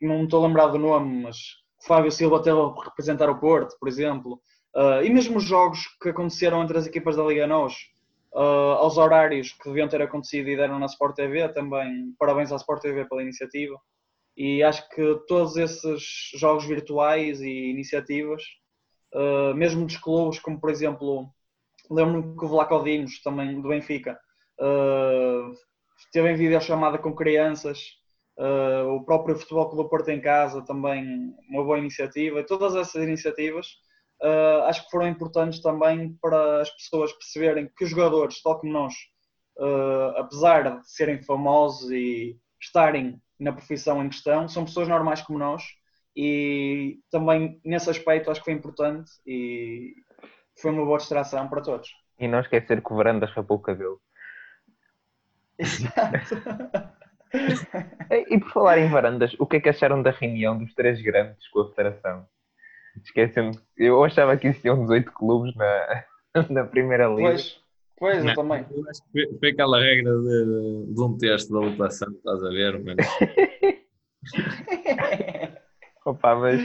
não 0.00 0.18
me 0.18 0.24
estou 0.24 0.44
a 0.44 0.46
lembrar 0.46 0.68
do 0.68 0.78
nome, 0.78 1.24
mas 1.24 1.36
Fábio 1.84 2.12
Silva 2.12 2.40
teve 2.40 2.58
a 2.58 2.84
representar 2.84 3.28
o 3.28 3.40
Porto, 3.40 3.76
por 3.80 3.88
exemplo. 3.88 4.40
Uh, 4.74 5.02
e 5.02 5.10
mesmo 5.10 5.38
os 5.38 5.44
jogos 5.44 5.86
que 6.00 6.10
aconteceram 6.10 6.62
entre 6.62 6.78
as 6.78 6.86
equipas 6.86 7.16
da 7.16 7.24
Liga 7.24 7.46
NOS, 7.46 7.74
uh, 8.32 8.78
aos 8.78 8.96
horários 8.96 9.52
que 9.52 9.68
deviam 9.68 9.88
ter 9.88 10.00
acontecido 10.00 10.48
e 10.48 10.56
deram 10.56 10.78
na 10.78 10.86
Sport 10.86 11.16
TV 11.16 11.48
também. 11.48 12.14
Parabéns 12.18 12.52
à 12.52 12.56
Sport 12.56 12.82
TV 12.82 13.04
pela 13.06 13.22
iniciativa. 13.22 13.76
E 14.36 14.62
acho 14.62 14.88
que 14.90 15.20
todos 15.26 15.56
esses 15.56 16.30
jogos 16.36 16.64
virtuais 16.64 17.40
e 17.40 17.70
iniciativas, 17.70 18.42
uh, 19.14 19.54
mesmo 19.54 19.84
dos 19.84 19.96
clubes, 19.96 20.38
como 20.38 20.60
por 20.60 20.70
exemplo, 20.70 21.28
lembro-me 21.90 22.36
que 22.36 22.44
o 22.44 22.48
Vlaco 22.48 22.82
Dimos, 22.84 23.20
também 23.22 23.60
do 23.60 23.68
Benfica, 23.68 24.18
uh, 24.60 25.52
teve 26.12 26.30
em 26.30 26.36
videochamada 26.36 26.98
com 26.98 27.14
crianças. 27.14 27.98
O 28.88 29.04
próprio 29.04 29.36
Futebol 29.36 29.68
Clube 29.68 29.90
Porto 29.90 30.08
em 30.08 30.18
Casa 30.18 30.64
também 30.64 31.34
uma 31.50 31.62
boa 31.62 31.78
iniciativa. 31.78 32.42
Todas 32.42 32.74
essas 32.74 33.02
iniciativas 33.02 33.66
uh, 34.22 34.64
acho 34.64 34.84
que 34.84 34.90
foram 34.90 35.08
importantes 35.08 35.60
também 35.60 36.16
para 36.20 36.62
as 36.62 36.70
pessoas 36.70 37.12
perceberem 37.12 37.70
que 37.76 37.84
os 37.84 37.90
jogadores, 37.90 38.42
tal 38.42 38.60
como 38.60 38.72
nós, 38.72 38.94
uh, 39.58 40.16
apesar 40.16 40.80
de 40.80 40.90
serem 40.90 41.22
famosos 41.22 41.90
e 41.90 42.38
estarem 42.60 43.20
na 43.38 43.52
profissão 43.52 44.04
em 44.04 44.08
questão, 44.08 44.48
são 44.48 44.64
pessoas 44.64 44.88
normais 44.88 45.22
como 45.22 45.38
nós 45.38 45.62
e 46.16 47.00
também 47.10 47.60
nesse 47.64 47.88
aspecto 47.88 48.30
acho 48.30 48.40
que 48.40 48.44
foi 48.44 48.54
importante 48.54 49.10
e 49.26 49.94
foi 50.60 50.70
uma 50.70 50.84
boa 50.84 50.98
distração 50.98 51.48
para 51.48 51.62
todos. 51.62 51.88
E 52.18 52.28
não 52.28 52.40
esquecer 52.40 52.82
que 52.82 52.92
o 52.92 52.96
Varandas 52.96 53.30
rapou 53.30 53.56
o 53.56 53.62
cabelo. 53.62 54.00
Exato. 55.58 56.34
e 58.28 58.38
por 58.40 58.50
falar 58.50 58.78
em 58.78 58.88
varandas, 58.88 59.34
o 59.38 59.46
que 59.46 59.56
é 59.56 59.60
que 59.60 59.68
acharam 59.68 60.02
da 60.02 60.10
reunião 60.10 60.58
dos 60.58 60.74
três 60.74 61.00
grandes 61.00 61.46
com 61.48 61.60
a 61.60 61.68
Federação? 61.70 62.26
Esquecendo, 62.96 63.60
eu 63.76 64.02
achava 64.04 64.36
que 64.36 64.48
existiam 64.48 64.82
18 64.82 65.12
clubes 65.12 65.54
na, 65.54 66.04
na 66.50 66.64
primeira 66.64 67.06
liga. 67.08 67.30
Pois, 67.30 67.60
pois 67.98 68.24
eu 68.24 68.34
também. 68.34 68.66
Eu 68.70 68.88
acho 68.88 69.02
que 69.04 69.10
foi, 69.12 69.38
foi 69.38 69.50
aquela 69.50 69.80
regra 69.80 70.12
de, 70.12 70.94
de 70.94 71.02
um 71.02 71.16
terço 71.16 71.52
da 71.52 71.60
votação, 71.60 72.10
estás 72.12 72.44
a 72.44 72.48
ver? 72.48 72.82
Mas... 72.82 72.96
Opa, 76.04 76.34
mas 76.34 76.60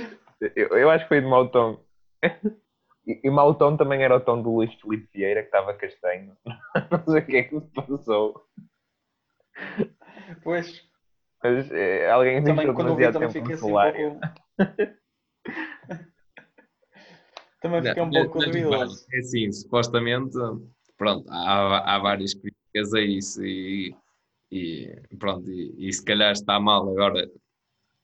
eu, 0.55 0.67
eu 0.77 0.89
acho 0.89 1.03
que 1.03 1.09
foi 1.09 1.21
de 1.21 1.27
mau 1.27 1.47
tom. 1.49 1.79
E, 3.05 3.21
e 3.23 3.29
mau 3.29 3.53
tom 3.53 3.77
também 3.77 4.03
era 4.03 4.15
o 4.15 4.19
tom 4.19 4.41
do 4.41 4.55
Luís 4.55 4.73
Felipe 4.75 5.07
Vieira, 5.13 5.41
que 5.41 5.47
estava 5.47 5.73
castanho. 5.73 6.35
Não 6.91 7.03
sei 7.05 7.21
o 7.21 7.25
que 7.25 7.38
é 7.38 7.43
que 7.43 7.59
se 7.59 7.67
passou. 7.67 8.45
Pois. 10.43 10.83
Mas 11.43 11.71
é, 11.71 12.09
alguém 12.09 12.43
Também 12.43 12.73
quando 12.73 12.95
vi 12.95 13.03
demasiado 13.03 13.13
também 13.13 13.29
tempo 13.29 13.47
fiquei 13.47 13.69
no 13.69 13.79
assim 13.79 14.05
um 14.05 14.19
pouco. 14.19 14.33
Também 17.65 17.84
fiquei 17.84 18.04
um 18.04 18.10
pouco 18.10 18.39
duvidoso. 18.39 19.06
É 19.12 19.19
assim, 19.19 19.51
supostamente, 19.51 20.38
pronto, 20.97 21.25
há, 21.30 21.95
há 21.95 21.99
várias 21.99 22.34
críticas 22.34 22.93
a 22.93 23.01
isso 23.01 23.43
e, 23.45 23.95
e 24.51 24.91
pronto, 25.17 25.49
e, 25.49 25.88
e 25.88 25.93
se 25.93 26.04
calhar 26.04 26.32
está 26.32 26.60
mal 26.60 26.89
agora, 26.89 27.30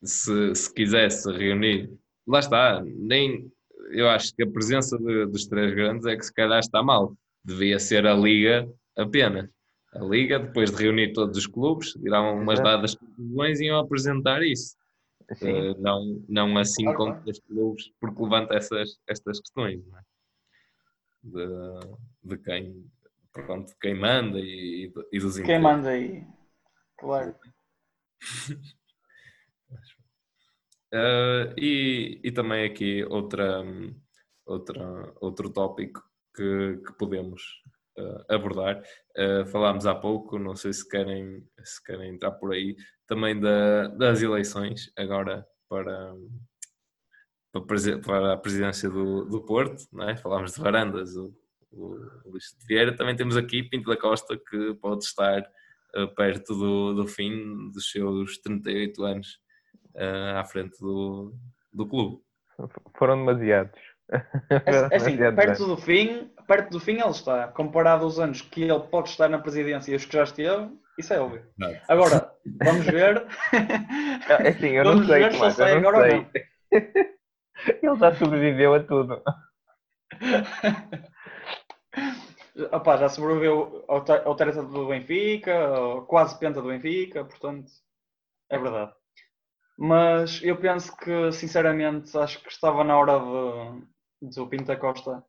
se, 0.04 0.56
se 0.56 0.74
quisesse 0.74 1.32
reunir, 1.32 1.90
lá 2.28 2.40
está, 2.40 2.82
nem, 2.84 3.52
eu 3.92 4.10
acho 4.10 4.34
que 4.36 4.44
a 4.44 4.50
presença 4.50 4.98
de- 4.98 5.26
dos 5.28 5.46
três 5.48 5.74
grandes 5.76 6.06
é 6.06 6.16
que 6.16 6.26
se 6.26 6.34
calhar 6.34 6.60
está 6.60 6.82
mal, 6.84 7.16
devia 7.44 7.80
ser 7.80 8.06
a 8.08 8.14
Liga 8.14 8.68
apenas. 8.98 9.50
A 9.94 10.00
Liga, 10.04 10.40
depois 10.40 10.72
de 10.72 10.84
reunir 10.84 11.12
todos 11.14 11.38
os 11.38 11.46
clubes, 11.48 11.94
dirão 12.02 12.36
umas 12.42 12.60
Exato. 12.60 12.70
dadas 12.78 12.96
conclusões 12.96 13.60
e 13.60 13.66
iam 13.66 13.80
apresentar 13.80 14.42
isso. 14.42 14.76
Eh, 15.42 15.74
não, 15.80 16.24
não 16.28 16.58
assim 16.58 16.84
Claro, 16.84 16.98
com 16.98 17.22
três 17.22 17.40
clubes, 17.40 17.92
porque 18.00 18.22
levanta 18.22 18.56
essas, 18.56 19.00
estas 19.08 19.40
questões 19.40 19.86
não 19.88 19.98
é? 19.98 20.02
de, 21.24 22.36
de 22.36 22.38
quem, 22.44 22.92
pronto, 23.32 23.68
de 23.68 23.76
quem 23.80 23.96
manda 23.96 24.40
e, 24.40 24.92
e 25.12 25.20
dos 25.20 25.40
Quem 25.40 25.60
manda 25.60 25.90
aí? 25.90 26.26
Claro. 26.98 27.36
Eh, 30.94 31.54
e, 31.58 32.20
e 32.22 32.32
também 32.34 32.66
aqui 32.66 33.02
outra, 33.06 33.64
outra, 34.46 35.14
outro 35.22 35.50
tópico 35.50 36.04
que, 36.36 36.82
que 36.86 36.94
podemos 36.98 37.42
abordar. 38.30 38.82
Eh, 39.16 39.46
falámos 39.46 39.86
há 39.86 39.96
pouco, 39.96 40.40
não 40.40 40.56
sei 40.56 40.74
se 40.74 40.88
querem, 40.88 41.46
se 41.64 41.84
querem 41.84 42.14
entrar 42.14 42.32
por 42.32 42.54
aí, 42.54 42.76
também 43.08 43.40
da, 43.40 43.88
das 43.88 44.22
eleições 44.22 44.92
agora 44.98 45.46
para, 45.68 46.14
para, 48.06 48.34
a 48.34 48.38
presidência 48.38 48.90
do, 48.90 49.26
do 49.26 49.44
Porto, 49.44 49.84
não 49.92 50.10
é? 50.10 50.16
falámos 50.16 50.54
de 50.54 50.62
Varandas, 50.62 51.16
o, 51.16 51.34
o 51.72 51.98
Luís 52.26 52.56
de 52.60 52.66
Vieira, 52.66 52.96
também 52.96 53.16
temos 53.16 53.36
aqui 53.36 53.64
Pinto 53.64 53.90
da 53.90 53.98
Costa 53.98 54.38
que 54.38 54.74
pode 54.76 55.04
estar 55.04 55.44
eh, 55.96 56.08
perto 56.08 56.56
do, 56.56 56.94
do 56.94 57.08
fim 57.08 57.70
dos 57.72 57.92
seus 57.92 58.38
38 58.40 59.04
anos 59.04 59.40
eh, 59.96 60.34
à 60.38 60.44
frente 60.46 60.80
do, 60.80 61.34
do 61.74 61.88
clube. 61.88 62.22
Foram 62.98 63.18
demasiados. 63.18 63.80
É, 64.10 64.94
é 64.94 64.96
assim, 64.96 65.16
demasiados 65.18 65.46
perto 65.46 65.68
do 65.68 65.78
fim, 65.78 66.32
perto 66.52 66.72
do 66.72 66.80
fim 66.82 67.00
ele 67.00 67.10
está. 67.12 67.48
Comparado 67.48 68.04
aos 68.04 68.20
anos 68.20 68.42
que 68.42 68.64
ele 68.64 68.82
pode 68.82 69.08
estar 69.08 69.30
na 69.30 69.40
presidência 69.40 69.94
e 69.94 69.96
os 69.96 70.04
que 70.04 70.12
já 70.12 70.24
esteve, 70.24 70.70
isso 71.00 71.14
é 71.14 71.20
óbvio. 71.22 71.46
Agora, 71.88 72.30
vamos 72.62 72.86
ver. 72.86 73.20
anos. 73.20 73.34
É 74.30 74.50
assim, 74.50 74.68
eu 74.72 74.84
não 74.84 74.92
Vamos 74.96 75.08
sei, 75.08 75.24
ver 75.24 75.32
se 75.32 75.38
Tomás, 75.38 75.60
eu 75.60 75.82
não 75.82 75.90
agora 75.90 76.10
sei. 76.10 76.28
Ele 77.82 77.96
já 77.98 78.14
sobreviveu 78.16 78.74
a 78.74 78.84
tudo. 78.84 79.24
Opa, 82.74 82.98
já 82.98 83.08
sobreviveu 83.08 83.86
ao, 83.88 84.04
te- 84.04 84.12
ao 84.12 84.36
treta 84.36 84.62
do 84.62 84.88
Benfica, 84.88 85.54
quase 86.08 86.38
penta 86.38 86.62
do 86.62 86.68
Benfica, 86.68 87.24
portanto, 87.24 87.72
é 88.50 88.60
verdade. 88.60 88.92
Mas 89.78 90.42
eu 90.44 90.58
penso 90.58 90.94
que, 90.98 91.32
sinceramente, 91.32 92.18
acho 92.18 92.44
que 92.44 92.50
estava 92.50 92.84
na 92.84 92.98
hora 92.98 93.20
de, 93.20 94.28
de 94.30 94.38
o 94.42 94.48
Pinto 94.48 94.66
da 94.66 94.76
Costa 94.76 95.24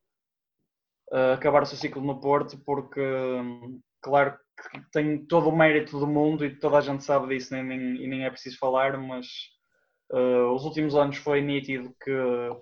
eh, 1.13 1.33
acabar 1.35 1.63
o 1.63 1.67
seu 1.67 1.77
ciclo 1.79 2.03
no 2.03 2.21
Porto, 2.21 2.59
porque, 2.65 3.01
hum, 3.01 3.81
claro, 4.03 4.37
que 4.73 4.81
tem 4.93 5.25
todo 5.27 5.49
o 5.49 5.57
mérito 5.57 5.99
do 5.99 6.07
mundo 6.07 6.45
e 6.45 6.57
toda 6.59 6.79
a 6.79 6.81
gente 6.81 7.05
sabe 7.05 7.29
disso 7.35 7.53
nem, 7.55 7.65
nem- 7.65 7.97
e 8.03 8.07
nem 8.09 8.25
é 8.25 8.31
preciso 8.31 8.59
falar, 8.59 8.97
mas 8.99 9.27
eh, 10.13 10.45
os 10.55 10.65
últimos 10.65 10.95
anos 10.97 11.17
foi 11.19 11.41
nítido 11.41 11.95
que 12.03 12.13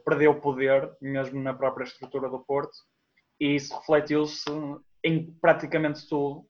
perdeu 0.05 0.41
poder, 0.41 0.91
mesmo 1.01 1.41
na 1.43 1.55
própria 1.55 1.85
estrutura 1.85 2.29
do 2.31 2.41
Porto, 2.45 2.73
e 3.41 3.57
isso 3.57 3.75
refletiu-se 3.79 4.45
em 5.05 5.33
praticamente 5.41 6.09
tudo, 6.09 6.47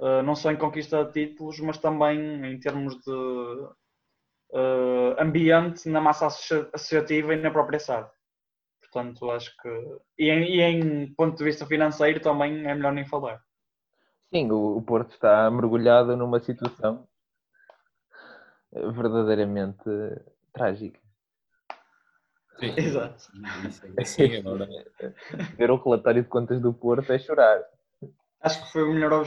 eh, 0.00 0.22
não 0.22 0.34
só 0.36 0.50
em 0.52 0.56
conquista 0.56 1.04
de 1.04 1.12
títulos, 1.28 1.60
mas 1.60 1.78
também 1.78 2.18
em 2.46 2.60
termos 2.60 2.96
de 2.96 3.12
eh, 4.54 5.16
ambiente 5.22 5.88
na 5.88 6.00
massa 6.00 6.26
associa- 6.26 6.68
associativa 6.72 7.34
e 7.34 7.36
na 7.36 7.50
própria 7.50 7.78
SAD. 7.78 8.10
Portanto, 8.92 9.30
acho 9.30 9.56
que. 9.56 9.68
E 10.18 10.28
em, 10.30 10.44
e 10.44 10.60
em 10.60 11.14
ponto 11.14 11.38
de 11.38 11.44
vista 11.44 11.64
financeiro 11.66 12.20
também 12.20 12.66
é 12.66 12.74
melhor 12.74 12.92
nem 12.92 13.06
falar. 13.06 13.42
Sim, 14.30 14.50
o, 14.50 14.76
o 14.76 14.82
Porto 14.82 15.12
está 15.12 15.50
mergulhado 15.50 16.14
numa 16.14 16.38
situação 16.40 17.08
verdadeiramente 18.70 19.82
trágica. 20.52 21.00
Sim, 22.58 22.74
Exato. 22.76 23.32
isso 23.66 23.86
é 23.96 24.02
assim, 24.02 24.36
agora, 24.36 24.68
Ver 25.56 25.70
o 25.70 25.76
relatório 25.82 26.22
de 26.22 26.28
contas 26.28 26.60
do 26.60 26.72
Porto 26.72 27.10
é 27.12 27.18
chorar. 27.18 27.62
Acho 28.42 28.62
que 28.64 28.72
foi 28.72 28.82
o 28.82 28.92
melhor 28.92 29.24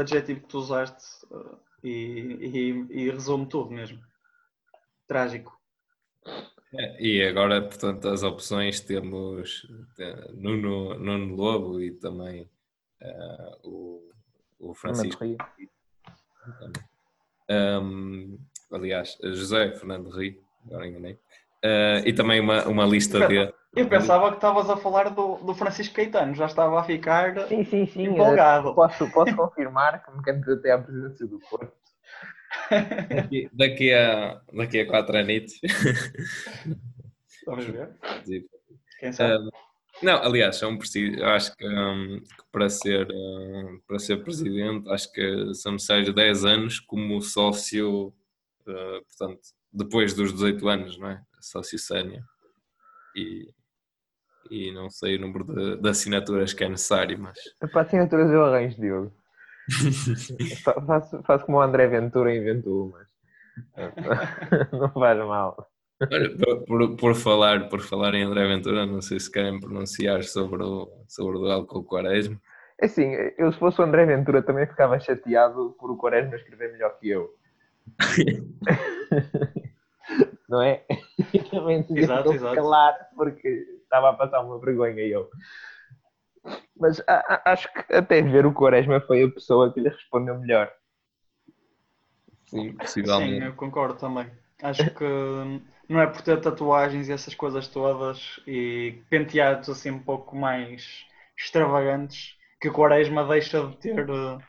adjetivo 0.00 0.40
que 0.40 0.48
tu 0.48 0.58
usaste 0.58 1.04
eh, 1.32 1.56
e, 1.84 1.90
e- 1.90 2.86
e 2.90 3.10
resume 3.10 3.46
tudo 3.48 3.70
mesmo. 3.70 4.00
Trágico. 5.06 5.58
É, 6.74 7.02
e 7.02 7.22
agora, 7.26 7.62
portanto, 7.62 8.08
as 8.08 8.22
opções 8.22 8.80
temos 8.80 9.66
Nuno, 10.34 10.98
Nuno 10.98 11.34
Lobo 11.34 11.80
e 11.80 11.92
também 11.92 12.48
eh, 13.00 13.56
o, 13.64 14.02
o 14.58 14.74
Fernando 14.74 14.96
Francisco. 14.96 15.24
Rio. 15.24 15.38
Um, 17.50 18.38
aliás, 18.70 19.16
José 19.22 19.72
Fernando 19.72 20.10
Rio, 20.10 20.36
agora 20.66 20.86
enganei. 20.86 21.18
Eh, 21.62 22.02
e 22.06 22.12
também 22.12 22.40
uma, 22.40 22.66
uma 22.68 22.84
lista 22.84 23.26
de. 23.26 23.52
Eu 23.74 23.88
pensava 23.88 24.30
que 24.30 24.36
estavas 24.36 24.68
a 24.68 24.76
falar 24.76 25.10
do, 25.10 25.36
do 25.36 25.54
Francisco 25.54 25.94
Caetano, 25.94 26.34
já 26.34 26.46
estava 26.46 26.80
a 26.80 26.84
ficar 26.84 27.46
Sim, 27.48 27.64
sim, 27.64 27.86
sim. 27.86 28.04
empolgado. 28.04 28.74
Posso, 28.74 29.10
posso 29.10 29.34
confirmar 29.36 30.02
que 30.02 30.10
me 30.10 30.22
candidatei 30.22 30.70
à 30.70 30.78
presidência 30.78 31.26
do 31.26 31.38
Porto. 31.50 31.72
Daqui, 33.08 33.50
daqui, 33.52 33.92
a, 33.92 34.40
daqui 34.52 34.80
a 34.80 34.86
quatro 34.86 35.16
anitos. 35.16 35.54
Vamos 37.46 37.64
ver. 37.64 37.90
Quem 39.00 39.12
sabe? 39.12 39.44
Um, 39.44 39.50
não, 40.02 40.22
aliás, 40.22 40.56
são 40.56 40.78
precisos, 40.78 41.18
eu 41.18 41.26
acho 41.26 41.56
que, 41.56 41.66
um, 41.66 42.20
que 42.20 42.44
para, 42.52 42.68
ser, 42.68 43.08
um, 43.10 43.80
para 43.86 43.98
ser 43.98 44.22
presidente, 44.22 44.88
acho 44.90 45.12
que 45.12 45.54
são 45.54 45.72
necessários 45.72 46.14
10 46.14 46.44
anos 46.44 46.80
como 46.80 47.20
sócio, 47.20 48.08
uh, 48.66 49.04
portanto, 49.06 49.40
depois 49.72 50.14
dos 50.14 50.32
18 50.32 50.68
anos, 50.68 50.98
não 50.98 51.08
é? 51.08 51.22
Sócio 51.40 51.78
sénior. 51.78 52.22
E, 53.16 53.52
e 54.50 54.72
não 54.72 54.88
sei 54.88 55.16
o 55.16 55.20
número 55.20 55.44
de, 55.44 55.76
de 55.80 55.88
assinaturas 55.88 56.52
que 56.52 56.62
é 56.62 56.68
necessário, 56.68 57.18
mas. 57.18 57.38
Para 57.72 57.82
assinaturas 57.82 58.30
eu 58.30 58.44
arranjo, 58.44 58.80
Diogo. 58.80 59.12
Fa- 60.62 60.80
faço, 60.80 61.22
faço 61.24 61.46
como 61.46 61.58
o 61.58 61.62
André 61.62 61.86
Ventura 61.86 62.34
inventou, 62.34 62.90
mas 62.90 63.08
não 64.72 64.90
faz 64.92 65.18
mal. 65.18 65.68
Olha, 66.00 66.36
por, 66.36 66.64
por, 66.64 66.96
por 66.96 67.14
falar, 67.14 67.68
por 67.68 67.80
falar 67.80 68.14
em 68.14 68.22
André 68.22 68.46
Ventura, 68.46 68.86
não 68.86 69.02
sei 69.02 69.18
se 69.18 69.30
querem 69.30 69.58
pronunciar 69.58 70.22
sobre 70.22 70.62
o, 70.62 70.88
sobre 71.08 71.36
o 71.36 71.40
duelo 71.40 71.66
com 71.66 71.80
o 71.80 71.84
Quaresma. 71.84 72.40
É 72.80 72.86
Assim, 72.86 73.12
eu 73.36 73.52
se 73.52 73.58
fosse 73.58 73.80
o 73.80 73.84
André 73.84 74.06
Ventura 74.06 74.42
também 74.42 74.66
ficava 74.66 74.98
chateado 75.00 75.74
por 75.78 75.90
o 75.90 75.96
Quaresma 75.96 76.36
escrever 76.36 76.72
melhor 76.72 76.96
que 76.98 77.08
eu. 77.08 77.34
não 80.48 80.62
é? 80.62 80.84
E 81.32 81.38
também 81.50 81.84
Exato, 81.90 82.32
exato. 82.32 82.54
calar 82.54 82.94
porque 83.16 83.48
estava 83.82 84.10
a 84.10 84.14
passar 84.14 84.40
uma 84.40 84.58
vergonha 84.58 85.02
eu. 85.02 85.28
Mas 86.76 87.00
a- 87.08 87.42
a- 87.44 87.52
acho 87.52 87.72
que 87.72 87.94
até 87.94 88.22
ver 88.22 88.46
o 88.46 88.52
Quaresma 88.54 89.00
foi 89.00 89.22
a 89.24 89.30
pessoa 89.30 89.72
que 89.72 89.80
lhe 89.80 89.88
respondeu 89.88 90.38
melhor. 90.38 90.70
Sim, 92.46 92.72
Sim, 93.04 93.38
possivelmente. 93.38 93.42
eu 93.42 93.54
concordo 93.54 93.98
também. 93.98 94.30
Acho 94.62 94.90
que 94.94 95.04
não 95.88 96.00
é 96.00 96.06
por 96.06 96.22
ter 96.22 96.40
tatuagens 96.40 97.08
e 97.08 97.12
essas 97.12 97.34
coisas 97.34 97.68
todas 97.68 98.40
e 98.46 99.02
penteados 99.08 99.68
assim 99.68 99.90
um 99.90 100.02
pouco 100.02 100.34
mais 100.36 101.06
extravagantes 101.36 102.36
que 102.60 102.68
o 102.68 102.72
Quaresma 102.72 103.24
deixa 103.26 103.66
de 103.68 103.76
ter 103.76 104.10
uh, 104.10 104.42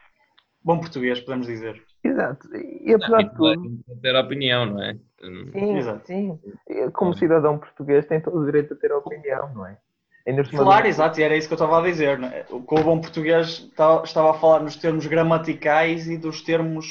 bom 0.64 0.80
português, 0.80 1.20
podemos 1.20 1.48
dizer. 1.48 1.84
Exato. 2.04 2.48
E 2.56 2.94
apesar 2.94 3.24
de 3.24 3.36
tudo, 3.36 3.80
ter 4.02 4.16
opinião, 4.16 4.66
não 4.66 4.82
é? 4.82 4.94
Sim, 5.52 5.78
Exato. 5.78 6.06
sim. 6.06 6.40
Como 6.94 7.14
cidadão 7.14 7.58
português 7.60 8.06
tem 8.06 8.22
todo 8.22 8.40
o 8.40 8.46
direito 8.46 8.74
a 8.74 8.78
ter 8.78 8.92
opinião, 8.94 9.54
não 9.54 9.66
é? 9.66 9.78
Ainda 10.26 10.44
Claro, 10.56 10.88
exato, 10.88 11.20
e 11.20 11.24
era 11.24 11.36
isso 11.38 11.48
que 11.48 11.54
eu 11.54 11.56
estava 11.56 11.80
a 11.80 11.82
dizer. 11.84 12.18
não 12.20 12.28
é? 12.28 12.46
O 12.50 12.62
com 12.64 12.80
o 12.80 12.84
bom 12.84 13.00
português 13.02 13.60
ta- 13.76 14.02
estava 14.04 14.32
a 14.32 14.34
falar 14.34 14.60
nos 14.62 14.76
termos 14.76 15.06
gramaticais 15.08 16.08
e 16.08 16.18
dos 16.18 16.42
termos 16.42 16.86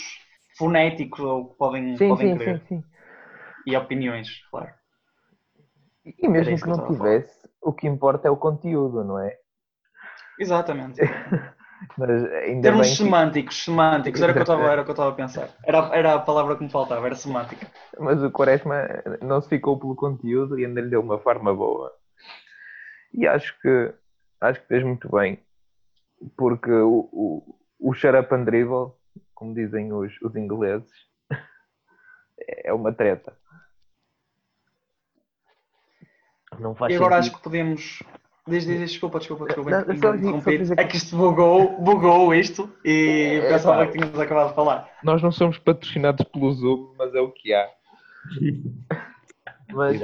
fonéticos 0.57 1.21
ou 1.21 1.51
que 1.51 1.57
podem, 1.59 1.99
Sim, 1.99 2.05
podem 2.07 2.31
sim, 2.38 2.38
querer. 2.38 2.61
sim, 2.61 2.61
sim. 2.67 2.85
E 3.67 3.77
opiniões, 3.77 4.29
claro. 4.51 4.73
E 6.25 6.27
mesmo 6.29 6.59
que 6.61 6.69
que 6.69 6.69
não 6.69 6.81
tivesse, 6.83 7.49
o 7.62 7.73
que 7.73 7.87
importa 7.87 8.27
é 8.27 8.31
o 8.33 8.37
conteúdo, 8.37 9.05
não 9.05 9.19
é? 9.21 9.38
Exatamente. 10.38 11.03
Mas 11.97 12.25
ainda 12.45 12.73
Termos 12.73 12.88
bem 12.88 12.97
que, 12.97 13.09
semânticos, 13.09 13.57
semânticos, 13.64 14.21
era 14.23 14.33
o 14.33 14.37
que 14.37 14.43
eu 14.43 14.45
estava 14.49 14.71
era 14.73 14.83
o 14.83 14.85
que 14.85 14.91
eu 14.91 14.99
estava 14.99 15.11
a 15.11 15.14
pensar. 15.23 15.49
Era, 15.64 15.79
era 16.01 16.14
a 16.14 16.21
palavra 16.21 16.57
que 16.57 16.62
me 16.64 16.71
faltava, 16.71 17.07
era 17.07 17.17
semântica. 17.17 17.67
mas 18.01 18.23
o 18.23 18.31
Quaresma 18.31 18.87
não 19.23 19.41
se 19.43 19.49
ficou 19.51 19.79
pelo 19.79 19.95
conteúdo 19.95 20.59
e 20.59 20.64
ainda 20.64 20.81
lhe 20.81 20.88
deu 20.91 21.01
uma 21.03 21.19
forma 21.19 21.55
boa. 21.55 21.93
E 23.14 23.27
acho 23.27 23.59
que 23.61 23.94
acho 24.40 24.61
que 24.61 24.66
fez 24.68 24.85
muito 24.85 25.11
bem, 25.11 25.38
porque 26.37 26.71
o, 26.71 27.09
o, 27.12 27.59
o 27.81 27.92
shut 27.94 28.14
up 28.16 28.33
and 28.35 28.44
dribble, 28.44 28.92
como 29.35 29.55
dizem 29.55 29.92
os, 29.92 30.12
os 30.23 30.37
ingleses, 30.37 30.90
é 32.64 32.73
uma 32.73 32.92
treta. 32.92 33.37
Não 36.59 36.75
faz 36.75 36.92
E 36.92 36.97
agora 36.97 37.16
acho 37.16 37.25
sentido. 37.29 37.37
que 37.38 37.44
podemos. 37.44 38.03
Diz, 38.47 38.64
diz, 38.64 38.79
diz, 38.79 38.90
desculpa, 38.92 39.18
desculpa, 39.18 39.44
desculpa. 39.44 39.71
Não, 39.71 39.81
só- 39.81 40.01
só 40.01 40.14
interrompi. 40.14 40.59
dizer 40.59 40.75
que- 40.77 40.81
É 40.83 40.87
que 40.87 40.97
isto 40.97 41.14
bugou, 41.16 41.79
bugou 41.83 42.35
isto 42.35 42.73
e 42.83 43.40
É, 43.42 43.49
pensava 43.49 43.79
pá. 43.79 43.87
que 43.87 43.92
tínhamos 43.99 44.18
acabado 44.18 44.49
de 44.49 44.55
falar. 44.55 44.90
Nós 45.05 45.23
não 45.23 45.31
somos 45.31 45.59
patrocinados 45.59 46.25
pelo 46.29 46.51
Zoom, 46.53 46.94
mas 46.97 47.14
é 47.14 47.21
o 47.21 47.31
que 47.31 47.53
há. 47.53 47.68
Mas 49.70 50.00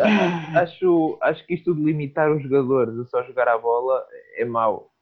acho, 0.55 1.19
acho 1.23 1.47
que 1.47 1.55
isto 1.55 1.75
de 1.75 1.83
limitar 1.83 2.31
os 2.31 2.43
jogadores 2.43 2.99
a 2.99 3.05
só 3.07 3.23
jogar 3.25 3.49
a 3.49 3.59
bola 3.59 4.07
é 4.37 4.45
mau. 4.45 4.93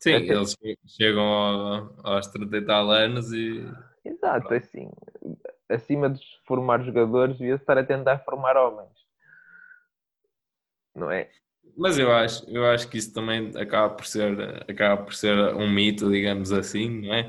Sim, 0.00 0.12
É 0.12 0.20
que- 0.20 0.32
eles 0.32 0.56
chegam 0.86 1.22
ao- 1.24 1.92
aos 2.04 2.26
30 2.28 2.56
e 2.56 2.62
tal 2.64 2.90
anos 2.90 3.32
e. 3.32 3.64
Exato, 4.04 4.54
assim, 4.54 4.90
acima 5.68 6.10
de 6.10 6.20
formar 6.46 6.82
jogadores, 6.84 7.38
devia 7.38 7.54
estar 7.56 7.78
a 7.78 7.84
tentar 7.84 8.18
formar 8.20 8.56
homens. 8.56 8.92
Não 10.94 11.10
é? 11.10 11.30
Mas 11.76 11.96
eu 11.98 12.10
acho, 12.12 12.44
eu 12.50 12.66
acho 12.66 12.88
que 12.88 12.98
isso 12.98 13.12
também 13.12 13.52
acaba 13.56 13.94
por 13.94 14.04
ser, 14.06 14.64
acaba 14.68 15.02
por 15.04 15.14
ser 15.14 15.36
um 15.54 15.70
mito, 15.72 16.10
digamos 16.10 16.50
assim, 16.50 17.02
não 17.06 17.14
é? 17.14 17.28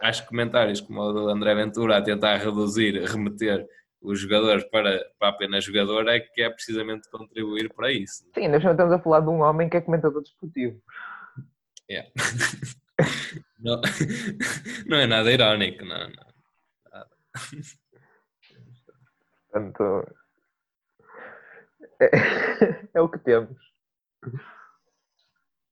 Acho 0.00 0.22
que 0.22 0.28
comentários 0.28 0.80
como 0.80 1.00
o 1.00 1.12
do 1.12 1.28
André 1.28 1.54
Ventura 1.54 1.96
a 1.98 2.02
tentar 2.02 2.36
reduzir, 2.38 3.00
remeter 3.04 3.64
os 4.00 4.20
jogadores 4.20 4.64
para, 4.64 5.04
para 5.18 5.28
apenas 5.28 5.64
jogador 5.64 6.08
é 6.08 6.20
que 6.20 6.42
é 6.42 6.50
precisamente 6.50 7.08
contribuir 7.10 7.72
para 7.72 7.90
isso. 7.90 8.24
Sim, 8.34 8.48
cima 8.60 8.70
estamos 8.72 8.92
a 8.92 8.98
falar 8.98 9.20
de 9.20 9.28
um 9.28 9.40
homem 9.40 9.68
que 9.68 9.76
é 9.76 9.80
comentador 9.80 10.22
desportivo. 10.22 10.80
Yeah. 11.90 12.10
não, 13.58 13.80
não 14.86 14.96
é 14.98 15.06
nada 15.06 15.32
irónico, 15.32 15.84
não. 15.84 16.08
não. 16.10 16.26
Portanto, 19.50 20.06
é, 22.00 22.10
é 22.94 23.00
o 23.00 23.08
que 23.08 23.18
temos. 23.18 23.56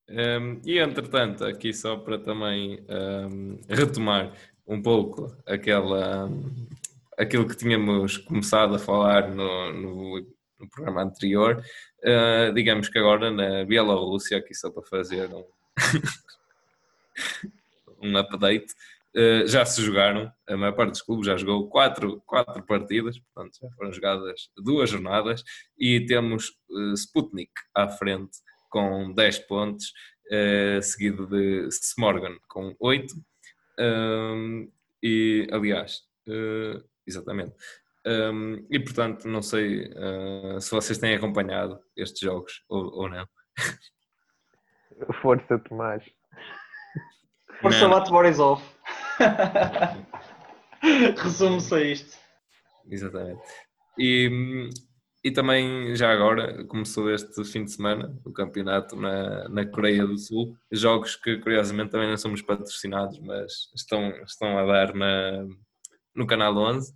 Um, 0.09 0.61
e 0.65 0.79
entretanto, 0.79 1.45
aqui 1.45 1.73
só 1.73 1.97
para 1.97 2.19
também 2.19 2.85
um, 2.89 3.59
retomar 3.69 4.33
um 4.67 4.81
pouco 4.81 5.35
aquela, 5.47 6.27
um, 6.27 6.69
aquilo 7.19 7.47
que 7.47 7.57
tínhamos 7.57 8.19
começado 8.19 8.75
a 8.75 8.79
falar 8.79 9.29
no, 9.29 9.73
no, 9.73 10.27
no 10.59 10.71
programa 10.71 11.03
anterior, 11.03 11.63
uh, 12.03 12.53
digamos 12.53 12.89
que 12.89 12.99
agora 12.99 13.31
na 13.31 13.65
Bielorrússia, 13.65 14.39
aqui 14.39 14.55
só 14.55 14.71
para 14.71 14.83
fazer 14.83 15.31
um, 15.33 15.45
um 18.03 18.17
update, 18.17 18.73
uh, 19.17 19.47
já 19.47 19.65
se 19.65 19.83
jogaram, 19.83 20.33
a 20.49 20.57
maior 20.57 20.73
parte 20.73 20.91
dos 20.91 21.03
clubes 21.03 21.27
já 21.27 21.37
jogou 21.37 21.69
quatro, 21.69 22.23
quatro 22.27 22.63
partidas, 22.63 23.19
portanto 23.19 23.59
já 23.61 23.71
foram 23.71 23.93
jogadas 23.93 24.51
duas 24.57 24.91
jornadas, 24.91 25.45
e 25.79 26.05
temos 26.07 26.51
uh, 26.71 26.95
Sputnik 26.95 27.53
à 27.75 27.89
frente 27.89 28.39
com 28.69 29.13
10 29.13 29.39
pontos, 29.41 29.93
seguido 30.83 31.29
de 31.29 31.69
Smorgon 31.69 32.37
com 32.49 32.75
8. 32.81 33.15
Um, 33.79 34.69
e, 35.01 35.47
aliás, 35.53 36.03
uh, 36.27 36.83
exatamente. 37.07 37.55
Um, 38.07 38.67
e, 38.71 38.79
portanto, 38.79 39.27
não 39.27 39.41
sei 39.41 39.91
uh, 39.93 40.61
se 40.61 40.71
vocês 40.71 40.99
têm 40.99 41.15
acompanhado 41.15 41.81
estes 41.97 42.21
jogos 42.21 42.63
ou, 42.69 42.85
ou 42.93 43.09
não. 43.09 43.27
Força, 45.23 45.59
Tomás. 45.59 46.05
Força 47.61 47.81
Não. 47.81 47.91
bate 47.91 48.11
Borisov. 48.11 48.63
Resume-se 51.17 51.75
a 51.75 51.81
isto. 51.81 52.19
Exatamente. 52.91 53.41
E, 53.99 54.69
e 55.25 55.31
também, 55.31 55.97
já 55.97 56.13
agora, 56.13 56.65
começou 56.67 57.11
este 57.11 57.43
fim 57.45 57.65
de 57.65 57.73
semana 57.73 58.15
o 58.25 58.33
campeonato 58.33 58.97
na, 58.97 59.49
na 59.49 59.67
Coreia 59.67 60.07
do 60.07 60.19
Sul. 60.19 60.55
Jogos 60.71 61.17
que, 61.17 61.39
curiosamente, 61.39 61.91
também 61.91 62.09
não 62.09 62.17
somos 62.17 62.43
patrocinados, 62.43 63.19
mas 63.21 63.71
estão, 63.75 64.11
estão 64.25 64.59
a 64.59 64.67
dar 64.67 64.95
na, 64.95 65.47
no 66.15 66.27
Canal 66.27 66.57
11. 66.57 66.95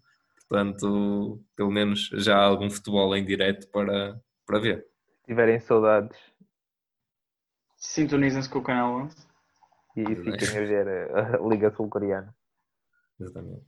Portanto, 0.48 1.42
pelo 1.54 1.70
menos 1.70 2.08
já 2.14 2.36
há 2.38 2.44
algum 2.44 2.70
futebol 2.70 3.14
em 3.14 3.24
direto 3.24 3.68
para, 3.70 4.18
para 4.46 4.58
ver. 4.58 4.86
Se 5.20 5.26
tiverem 5.26 5.60
saudades 5.60 6.16
Sintonizem-se 7.78 8.48
com 8.48 8.58
o 8.58 8.62
canal 8.62 8.92
11. 9.02 9.16
e 9.96 10.16
fiquem 10.16 10.48
a 10.48 10.60
ver 10.66 10.88
a, 10.88 11.38
Liga 11.48 11.70
Sul-Coreana. 11.70 12.34
Exatamente. 13.20 13.62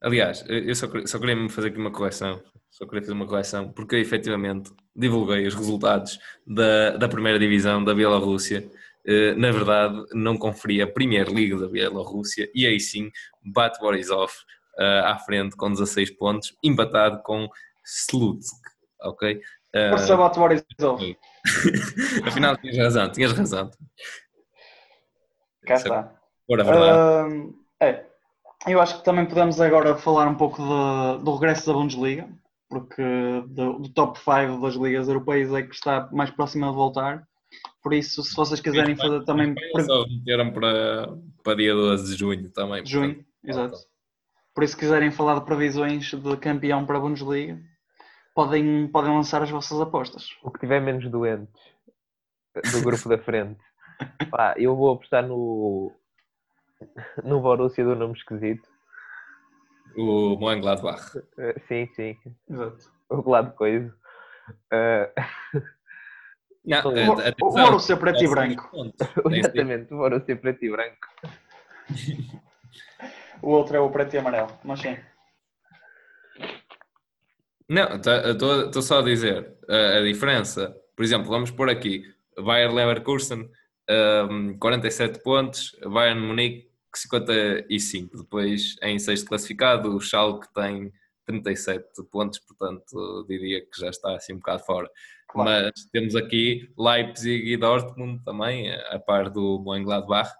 Aliás, 0.00 0.44
eu 0.48 0.74
só, 0.74 0.86
queria- 0.86 1.06
só 1.06 1.18
queria 1.18 1.34
me 1.34 1.48
fazer 1.48 1.68
aqui 1.68 1.78
uma 1.78 1.90
correção. 1.90 2.42
Só 2.70 2.84
queria 2.84 3.00
fazer 3.02 3.12
uma 3.12 3.26
correção, 3.26 3.72
porque 3.72 3.94
eu 3.96 4.00
efetivamente 4.00 4.72
divulguei 4.94 5.46
os 5.46 5.54
resultados 5.54 6.18
da, 6.46 6.96
da 6.96 7.08
primeira 7.08 7.38
divisão 7.38 7.82
da 7.82 7.94
Bielorrússia. 7.94 8.68
Eh, 9.06 9.34
Na 9.34 9.50
verdade, 9.50 10.02
não 10.12 10.36
conferi 10.36 10.80
a 10.80 10.86
Premier 10.86 11.28
League 11.28 11.58
da 11.58 11.68
Bielorrússia 11.68 12.50
e 12.54 12.66
aí 12.66 12.80
sim 12.80 13.10
bate 13.42 13.78
Borisov 13.78 14.32
eh, 14.78 15.02
à 15.04 15.18
frente 15.18 15.56
com 15.56 15.70
16 15.70 16.12
pontos, 16.12 16.56
empatado 16.62 17.22
com 17.22 17.48
Slutsk. 17.84 18.64
Ok? 19.02 19.40
Eh, 19.74 19.90
Força 19.90 20.16
bate 20.16 20.38
Borisov. 20.38 21.16
Afinal, 22.26 22.56
tinhas 22.56 22.78
razão, 22.78 23.12
tinhas 23.12 23.32
razão. 23.32 23.70
Cá 25.66 25.74
está. 25.74 26.12
Por 26.46 26.60
a 26.60 26.64
verdade. 26.64 27.36
Uh, 27.36 27.54
é, 27.80 28.04
eu 28.66 28.80
acho 28.80 28.98
que 28.98 29.04
também 29.04 29.26
podemos 29.26 29.60
agora 29.60 29.96
falar 29.96 30.26
um 30.28 30.34
pouco 30.34 30.62
de, 30.62 31.24
do 31.24 31.34
regresso 31.34 31.66
da 31.66 31.72
Bundesliga, 31.72 32.28
porque 32.68 33.02
do, 33.48 33.78
do 33.78 33.88
top 33.90 34.18
5 34.18 34.60
das 34.60 34.74
ligas 34.74 35.08
europeias 35.08 35.52
é 35.52 35.62
que 35.62 35.74
está 35.74 36.08
mais 36.12 36.30
próximo 36.30 36.66
de 36.68 36.74
voltar. 36.74 37.26
Por 37.82 37.92
isso, 37.92 38.22
se 38.22 38.34
vocês 38.34 38.60
quiserem 38.60 38.96
fazer 38.96 39.24
também. 39.24 39.54
Só 39.80 40.06
meteram 40.08 40.52
para, 40.52 41.08
para 41.42 41.56
dia 41.56 41.74
12 41.74 42.12
de 42.12 42.18
junho 42.18 42.50
também. 42.50 42.84
Junho, 42.86 43.14
portanto, 43.16 43.28
exato. 43.44 43.78
Por 44.54 44.64
isso, 44.64 44.72
se 44.74 44.80
quiserem 44.80 45.10
falar 45.10 45.40
de 45.40 45.44
previsões 45.44 46.10
de 46.10 46.36
campeão 46.38 46.86
para 46.86 46.96
a 46.96 47.00
Bundesliga, 47.00 47.60
podem, 48.34 48.88
podem 48.88 49.12
lançar 49.12 49.42
as 49.42 49.50
vossas 49.50 49.80
apostas. 49.80 50.28
O 50.42 50.50
que 50.50 50.60
tiver 50.60 50.80
menos 50.80 51.10
doentes 51.10 51.62
do 52.72 52.82
grupo 52.82 53.08
da 53.08 53.18
frente. 53.18 53.60
Pá, 54.30 54.54
eu 54.56 54.74
vou 54.76 54.92
apostar 54.92 55.26
no, 55.26 55.92
no 57.22 57.40
Borussia 57.40 57.84
do 57.84 57.96
nome 57.96 58.14
esquisito. 58.14 58.68
O 59.96 60.36
Mönchengladbach. 60.38 61.16
Uh, 61.16 61.60
sim, 61.68 61.86
sim. 61.94 62.16
Exato. 62.48 62.92
O 63.08 63.30
lado 63.30 63.54
coisa. 63.54 63.94
Uh... 64.72 65.60
Não, 66.64 66.80
o, 66.82 67.48
o 67.48 67.52
Borussia 67.52 67.96
preto 67.96 68.24
e 68.24 68.28
branco. 68.28 68.70
Exatamente, 69.30 69.92
o 69.92 69.98
Borussia 69.98 70.36
preto 70.36 70.64
e 70.64 70.70
branco. 70.70 71.08
o 73.42 73.50
outro 73.50 73.76
é 73.76 73.80
o 73.80 73.90
preto 73.90 74.14
e 74.14 74.18
amarelo, 74.18 74.58
mas 74.64 74.80
sim. 74.80 74.96
Não, 77.68 77.88
estou 77.96 78.82
só 78.82 79.00
a 79.00 79.02
dizer 79.02 79.56
a, 79.68 79.98
a, 79.98 80.02
diferença. 80.02 80.74
Por 80.96 81.04
exemplo, 81.04 81.28
vamos 81.28 81.50
pôr 81.50 81.68
aqui 81.68 82.04
Bayer 82.38 82.72
Leverkusen 82.72 83.50
um, 84.30 84.56
47 84.58 85.22
pontos, 85.22 85.76
Bayern 85.82 86.20
Munique 86.20 86.70
55. 86.94 88.18
Depois, 88.18 88.76
em 88.82 88.98
sexto 88.98 89.26
classificado, 89.26 89.94
o 89.94 90.00
Schalke 90.00 90.46
tem 90.54 90.92
37 91.26 92.02
pontos, 92.10 92.38
portanto, 92.40 93.24
diria 93.28 93.60
que 93.60 93.80
já 93.80 93.88
está 93.88 94.14
assim 94.14 94.34
um 94.34 94.38
bocado 94.38 94.64
fora. 94.64 94.90
Claro. 95.28 95.50
Mas 95.50 95.84
temos 95.92 96.14
aqui 96.14 96.72
Leipzig 96.78 97.52
e 97.52 97.56
Dortmund 97.56 98.22
também, 98.24 98.72
a 98.72 98.98
par 98.98 99.30
do 99.30 99.62
Mönchengladbach. 99.64 100.30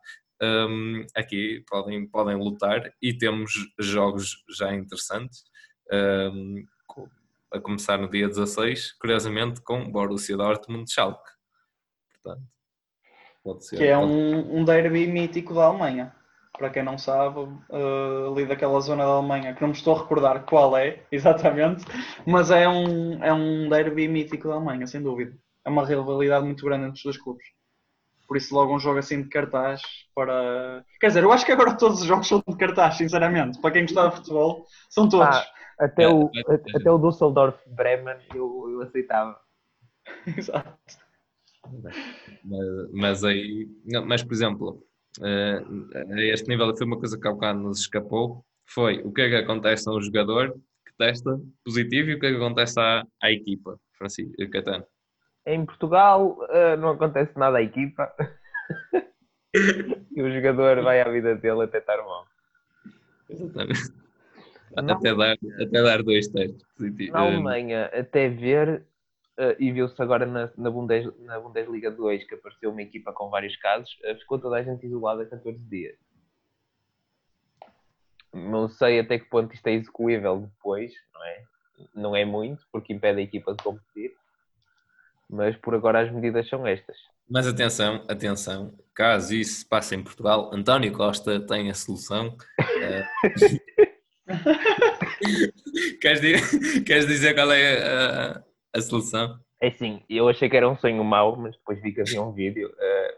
Um, 0.42 1.06
aqui 1.14 1.64
podem, 1.68 2.06
podem 2.06 2.36
lutar 2.36 2.92
e 3.00 3.16
temos 3.16 3.52
jogos 3.78 4.44
já 4.56 4.74
interessantes. 4.74 5.44
Um, 5.92 6.64
a 7.52 7.60
começar 7.60 7.98
no 7.98 8.08
dia 8.08 8.26
16, 8.26 8.92
curiosamente, 8.98 9.60
com 9.62 9.90
Borussia 9.90 10.36
Dortmund 10.36 10.90
Schalke. 10.92 11.30
Portanto, 12.12 12.54
Pode 13.44 13.66
ser. 13.66 13.76
Que 13.76 13.84
é 13.84 13.98
um, 13.98 14.60
um 14.60 14.64
derby 14.64 15.06
mítico 15.06 15.52
da 15.52 15.66
Alemanha. 15.66 16.14
Para 16.56 16.70
quem 16.70 16.84
não 16.84 16.96
sabe, 16.96 17.40
uh, 17.40 18.32
ali 18.32 18.46
daquela 18.46 18.78
zona 18.80 19.04
da 19.04 19.10
Alemanha, 19.10 19.54
que 19.54 19.60
não 19.60 19.68
me 19.68 19.74
estou 19.74 19.96
a 19.96 20.00
recordar 20.00 20.44
qual 20.44 20.76
é 20.76 21.02
exatamente, 21.10 21.84
mas 22.24 22.50
é 22.50 22.68
um, 22.68 23.22
é 23.24 23.32
um 23.32 23.68
derby 23.68 24.06
mítico 24.06 24.48
da 24.48 24.54
Alemanha, 24.54 24.86
sem 24.86 25.02
dúvida. 25.02 25.36
É 25.64 25.70
uma 25.70 25.84
rivalidade 25.84 26.44
muito 26.44 26.64
grande 26.64 26.84
entre 26.84 26.96
os 26.98 27.02
dois 27.02 27.16
clubes. 27.18 27.44
Por 28.26 28.36
isso, 28.36 28.54
logo 28.54 28.74
um 28.74 28.78
jogo 28.78 28.98
assim 28.98 29.22
de 29.22 29.28
cartaz 29.28 29.82
para. 30.14 30.84
Quer 31.00 31.08
dizer, 31.08 31.24
eu 31.24 31.32
acho 31.32 31.44
que 31.44 31.52
agora 31.52 31.76
todos 31.76 32.00
os 32.00 32.06
jogos 32.06 32.26
são 32.26 32.42
de 32.46 32.56
cartaz, 32.56 32.96
sinceramente. 32.96 33.60
Para 33.60 33.72
quem 33.72 33.82
gostava 33.82 34.10
de 34.10 34.16
futebol, 34.16 34.64
são 34.88 35.08
todos. 35.08 35.36
Ah, 35.36 35.46
até, 35.78 36.08
o, 36.08 36.30
até 36.74 36.90
o 36.90 36.98
Düsseldorf 36.98 37.58
Bremen 37.66 38.16
eu, 38.34 38.70
eu 38.70 38.82
aceitava. 38.82 39.38
Exato. 40.36 40.74
Mas, 42.44 42.92
mas 42.92 43.24
aí, 43.24 43.68
mas 44.06 44.22
por 44.22 44.32
exemplo, 44.32 44.82
a 45.22 46.20
este 46.32 46.48
nível 46.48 46.76
foi 46.76 46.86
uma 46.86 46.98
coisa 46.98 47.18
que 47.18 47.28
há 47.28 47.32
bocado 47.32 47.60
nos 47.60 47.80
escapou, 47.80 48.44
foi 48.66 49.00
o 49.02 49.12
que 49.12 49.22
é 49.22 49.28
que 49.28 49.36
acontece 49.36 49.88
ao 49.88 50.00
jogador 50.00 50.52
que 50.52 50.96
testa 50.98 51.38
positivo 51.64 52.10
e 52.10 52.14
o 52.14 52.20
que 52.20 52.26
é 52.26 52.30
que 52.30 52.36
acontece 52.36 52.80
à, 52.80 53.04
à 53.22 53.30
equipa, 53.30 53.78
Francisco 53.96 54.32
eh, 54.40 54.46
Catano. 54.48 54.84
Em 55.46 55.64
Portugal 55.64 56.38
eh, 56.50 56.76
não 56.76 56.90
acontece 56.90 57.38
nada 57.38 57.58
à 57.58 57.62
equipa 57.62 58.12
e 59.54 60.22
o 60.22 60.32
jogador 60.32 60.82
vai 60.82 61.00
à 61.00 61.08
vida 61.08 61.34
dele 61.36 61.64
até 61.64 61.78
estar 61.78 61.98
mal. 61.98 62.26
Exatamente. 63.28 64.04
Até 64.76 65.14
dar, 65.14 65.36
até 65.60 65.82
dar 65.82 66.02
dois 66.02 66.26
testes 66.28 66.64
positivos. 66.76 67.12
Na 67.12 67.20
Alemanha, 67.20 67.90
até 67.92 68.28
ver, 68.28 68.84
uh, 69.38 69.56
e 69.58 69.72
viu-se 69.72 70.00
agora 70.00 70.26
na, 70.26 70.50
na, 70.56 70.70
Bundes, 70.70 71.10
na 71.20 71.38
Bundesliga 71.40 71.90
2 71.90 72.24
que 72.24 72.34
apareceu 72.34 72.70
uma 72.70 72.82
equipa 72.82 73.12
com 73.12 73.30
vários 73.30 73.56
casos, 73.56 73.90
uh, 74.04 74.18
ficou 74.18 74.38
toda 74.38 74.56
a 74.56 74.62
gente 74.62 74.86
isolada 74.86 75.26
14 75.26 75.58
dias. 75.64 75.96
Não 78.32 78.68
sei 78.68 79.00
até 79.00 79.18
que 79.18 79.26
ponto 79.26 79.54
isto 79.54 79.66
é 79.66 79.72
execuível 79.72 80.40
depois, 80.40 80.92
não 81.12 81.24
é? 81.24 81.44
Não 81.94 82.16
é 82.16 82.24
muito, 82.24 82.66
porque 82.72 82.92
impede 82.92 83.20
a 83.20 83.24
equipa 83.24 83.54
de 83.54 83.62
competir, 83.62 84.12
mas 85.30 85.56
por 85.56 85.74
agora 85.74 86.00
as 86.00 86.12
medidas 86.12 86.48
são 86.48 86.66
estas. 86.66 86.96
Mas 87.28 87.46
atenção, 87.46 88.04
atenção, 88.08 88.74
caso 88.92 89.34
isso 89.34 89.66
passe 89.68 89.94
em 89.94 90.02
Portugal, 90.02 90.50
António 90.52 90.92
Costa 90.92 91.40
tem 91.40 91.70
a 91.70 91.74
solução. 91.74 92.36
Uh... 92.60 93.94
queres, 96.00 96.20
dizer, 96.20 96.84
queres 96.84 97.06
dizer 97.06 97.34
qual 97.34 97.52
é 97.52 97.82
a, 97.82 98.43
a 98.74 98.80
solução? 98.80 99.38
É 99.60 99.70
sim, 99.70 100.02
eu 100.10 100.28
achei 100.28 100.48
que 100.48 100.56
era 100.56 100.68
um 100.68 100.76
sonho 100.76 101.02
mau, 101.04 101.36
mas 101.36 101.56
depois 101.56 101.80
vi 101.80 101.92
que 101.92 102.00
havia 102.00 102.22
um 102.22 102.32
vídeo. 102.32 102.70
Uh, 102.70 103.14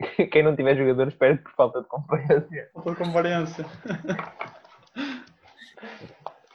quem 0.32 0.42
não 0.42 0.56
tiver 0.56 0.76
jogadores 0.76 1.14
perde 1.14 1.42
por 1.42 1.52
falta 1.52 1.82
de 1.82 1.88
comparência. 1.88 2.70
Falta 2.72 2.90
de 2.90 2.96
comparência. 2.96 3.66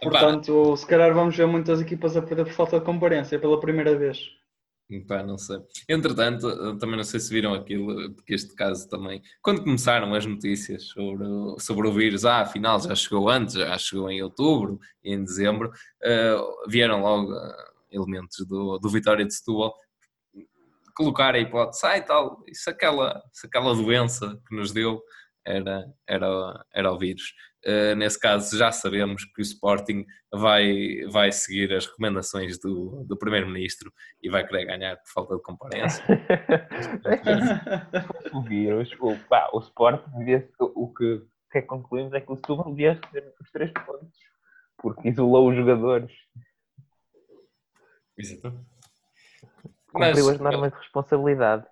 Portanto, 0.02 0.78
se 0.78 0.88
calhar 0.88 1.14
vamos 1.14 1.36
ver 1.36 1.46
muitas 1.46 1.82
equipas 1.82 2.16
a 2.16 2.22
perder 2.22 2.46
por 2.46 2.54
falta 2.54 2.80
de 2.80 2.86
comparência 2.86 3.38
pela 3.38 3.60
primeira 3.60 3.98
vez. 3.98 4.18
Pá, 5.08 5.22
não 5.22 5.38
sei. 5.38 5.60
Entretanto, 5.88 6.78
também 6.80 6.98
não 6.98 7.04
sei 7.04 7.20
se 7.20 7.32
viram 7.32 7.54
aquilo, 7.54 8.12
porque 8.14 8.34
este 8.34 8.56
caso 8.56 8.90
também, 8.90 9.22
quando 9.40 9.62
começaram 9.64 10.16
as 10.16 10.26
notícias 10.26 10.86
sobre, 10.86 11.28
sobre 11.60 11.88
o 11.88 11.94
vírus, 11.94 12.26
ah, 12.26 12.40
afinal 12.42 12.82
já 12.82 12.96
chegou 12.96 13.30
antes, 13.30 13.54
já 13.54 13.78
chegou 13.78 14.10
em 14.10 14.24
outubro 14.24 14.80
e 15.04 15.14
em 15.14 15.24
dezembro, 15.24 15.70
uh, 15.70 16.70
vieram 16.70 17.02
logo 17.02 17.32
elementos 17.92 18.46
do, 18.48 18.78
do 18.78 18.90
Vitória 18.90 19.26
de 19.26 19.34
Setúbal, 19.34 19.74
colocar 20.96 21.34
a 21.34 21.40
hipótese, 21.40 21.86
ah, 21.86 21.98
e 21.98 22.02
tal, 22.02 22.44
se 22.52 22.70
aquela, 22.70 23.24
se 23.32 23.48
aquela 23.48 23.74
doença 23.74 24.38
que 24.48 24.56
nos 24.56 24.74
deu 24.74 25.02
era, 25.46 25.86
era, 26.08 26.66
era 26.74 26.92
o 26.92 26.98
vírus. 26.98 27.34
Uh, 27.66 27.96
nesse 27.96 28.20
caso, 28.20 28.58
já 28.58 28.72
sabemos 28.72 29.26
que 29.26 29.40
o 29.40 29.42
Sporting 29.42 30.06
vai, 30.34 31.02
vai 31.10 31.32
seguir 31.32 31.74
as 31.74 31.86
recomendações 31.86 32.60
do, 32.60 33.04
do 33.06 33.18
Primeiro-Ministro 33.18 33.92
e 34.22 34.30
vai 34.30 34.46
querer 34.46 34.66
ganhar 34.66 34.98
por 34.98 35.12
falta 35.14 35.36
de 35.36 35.42
comparência. 35.42 36.04
o 38.34 38.42
vírus, 38.42 38.92
o, 39.00 39.18
pá, 39.28 39.50
o 39.54 39.60
Sporting 39.60 40.10
devia, 40.18 40.48
o 40.60 40.94
que, 40.94 41.22
que 41.52 41.62
concluímos 41.64 42.14
é 42.14 42.22
que 42.22 42.32
o 42.32 42.36
Setúbal 42.36 42.72
devia 42.72 42.94
receber 42.94 43.34
os 43.42 43.52
três 43.52 43.72
pontos, 43.72 44.18
porque 44.78 45.10
isolou 45.10 45.50
os 45.50 45.56
jogadores 45.56 46.12
Exato. 48.20 48.54
Cumpriu 49.92 50.26
Mas, 50.26 50.28
as 50.28 50.40
normas 50.40 50.72
de 50.72 50.78
responsabilidade. 50.78 51.66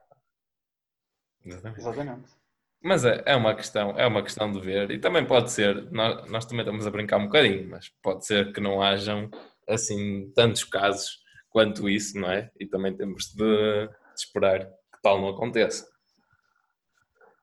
Exatamente. 1.45 1.79
Exatamente. 1.79 2.37
Mas 2.81 3.05
é, 3.05 3.23
é, 3.25 3.35
uma 3.35 3.55
questão, 3.55 3.91
é 3.97 4.07
uma 4.07 4.23
questão 4.23 4.51
de 4.51 4.61
ver, 4.61 4.91
e 4.91 4.99
também 4.99 5.25
pode 5.25 5.51
ser, 5.51 5.91
nós, 5.91 6.29
nós 6.29 6.45
também 6.45 6.61
estamos 6.61 6.85
a 6.85 6.91
brincar 6.91 7.17
um 7.17 7.25
bocadinho, 7.25 7.69
mas 7.69 7.89
pode 8.01 8.25
ser 8.25 8.53
que 8.53 8.61
não 8.61 8.81
hajam 8.81 9.29
assim 9.67 10.31
tantos 10.33 10.63
casos 10.63 11.19
quanto 11.49 11.89
isso, 11.89 12.19
não 12.19 12.31
é? 12.31 12.51
E 12.59 12.65
também 12.65 12.95
temos 12.95 13.33
de, 13.33 13.87
de 13.87 13.93
esperar 14.15 14.65
que 14.65 15.01
tal 15.01 15.19
não 15.19 15.29
aconteça. 15.29 15.85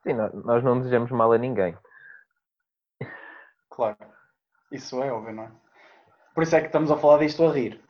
Sim, 0.03 0.15
nós 0.45 0.63
não 0.63 0.79
desejamos 0.79 1.11
mal 1.11 1.33
a 1.33 1.39
ninguém. 1.39 1.77
Claro, 3.71 3.99
isso 4.71 5.03
é 5.03 5.13
óbvio, 5.13 5.35
não 5.35 5.43
é? 5.45 5.53
Por 6.33 6.43
isso 6.43 6.55
é 6.57 6.61
que 6.61 6.67
estamos 6.67 6.91
a 6.91 6.97
falar 6.97 7.19
disto 7.19 7.45
a 7.45 7.53
rir. 7.53 7.84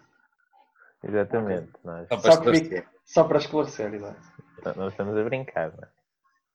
Exatamente. 1.07 1.73
Nós... 1.85 2.09
Só, 2.09 2.17
para 2.17 2.31
esclarecer. 2.33 2.89
só 3.05 3.25
para 3.25 3.39
esclarecer, 3.39 3.95
exato. 3.95 4.35
Nós 4.77 4.93
estamos 4.93 5.17
a 5.17 5.23
brincar, 5.25 5.73
não 5.73 5.85
é? 5.85 5.89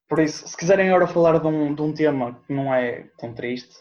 Por 0.07 0.19
isso, 0.19 0.47
se 0.47 0.57
quiserem 0.57 0.89
agora 0.89 1.05
falar 1.05 1.39
de 1.39 1.45
um, 1.45 1.73
de 1.75 1.81
um 1.83 1.93
tema 1.93 2.41
que 2.47 2.53
não 2.53 2.73
é 2.73 3.03
tão 3.19 3.31
triste, 3.31 3.75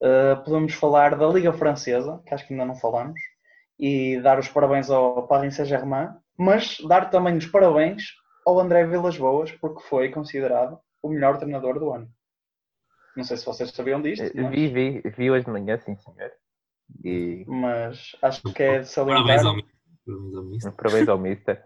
uh, 0.00 0.42
podemos 0.44 0.72
falar 0.74 1.16
da 1.16 1.26
Liga 1.26 1.52
Francesa, 1.52 2.22
que 2.24 2.32
acho 2.32 2.46
que 2.46 2.54
ainda 2.54 2.64
não 2.64 2.76
falamos, 2.76 3.20
e 3.78 4.20
dar 4.20 4.38
os 4.38 4.48
parabéns 4.48 4.88
ao 4.88 5.26
Paris 5.26 5.56
Saint-Germain, 5.56 6.10
mas 6.38 6.78
dar 6.86 7.10
também 7.10 7.36
os 7.36 7.46
parabéns 7.46 8.04
ao 8.46 8.60
André 8.60 8.86
Vilas 8.86 9.18
Boas, 9.18 9.50
porque 9.50 9.82
foi 9.88 10.10
considerado 10.10 10.78
o 11.02 11.08
melhor 11.08 11.38
treinador 11.38 11.80
do 11.80 11.92
ano. 11.92 12.08
Não 13.16 13.24
sei 13.24 13.36
se 13.36 13.44
vocês 13.44 13.70
sabiam 13.70 14.00
disto. 14.00 14.24
Eh, 14.24 14.32
mas... 14.34 14.50
Vi, 14.50 14.68
vi, 14.68 15.02
vi 15.16 15.30
hoje 15.30 15.44
de 15.44 15.50
manhã, 15.50 15.76
sim 15.78 15.96
senhor. 15.96 16.30
E... 17.04 17.44
Mas 17.48 18.16
acho 18.22 18.42
que 18.42 18.62
é 18.62 18.78
de 18.80 18.88
salientar. 18.88 19.24
Parabéns 19.24 19.44
ao 19.44 19.73
Parabéns 20.06 20.34
ao 20.34 20.44
Mister. 20.44 20.72
Parabéns 20.72 21.08
ao 21.08 21.18
Mister. 21.18 21.64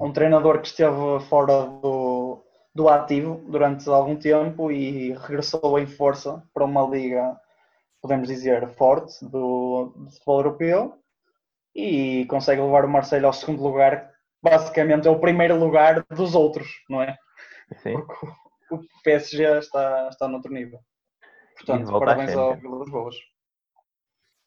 Um 0.00 0.12
treinador 0.12 0.60
que 0.60 0.66
esteve 0.66 1.20
fora 1.28 1.66
do, 1.66 2.44
do 2.74 2.88
ativo 2.88 3.42
durante 3.48 3.88
algum 3.88 4.16
tempo 4.16 4.70
e 4.70 5.12
regressou 5.12 5.78
em 5.78 5.86
força 5.86 6.42
para 6.52 6.64
uma 6.64 6.82
liga, 6.82 7.36
podemos 8.02 8.28
dizer, 8.28 8.68
forte 8.74 9.24
do, 9.24 9.92
do 9.96 10.10
futebol 10.10 10.38
europeu 10.38 10.98
e 11.74 12.26
consegue 12.26 12.60
levar 12.60 12.84
o 12.84 12.88
Marseille 12.88 13.24
ao 13.24 13.32
segundo 13.32 13.62
lugar. 13.62 14.10
Basicamente 14.42 15.08
é 15.08 15.10
o 15.10 15.20
primeiro 15.20 15.56
lugar 15.56 16.04
dos 16.10 16.34
outros, 16.34 16.68
não 16.90 17.00
é? 17.00 17.16
Sim. 17.82 17.94
Porque 17.94 18.26
o 18.70 18.80
PSG 19.02 19.58
está, 19.58 20.08
está 20.08 20.28
noutro 20.28 20.52
nível. 20.52 20.78
Portanto, 21.56 21.98
parabéns 21.98 22.34
ao. 22.34 22.56
Vila 22.56 22.80
das 22.80 22.90
Boas. 22.90 23.14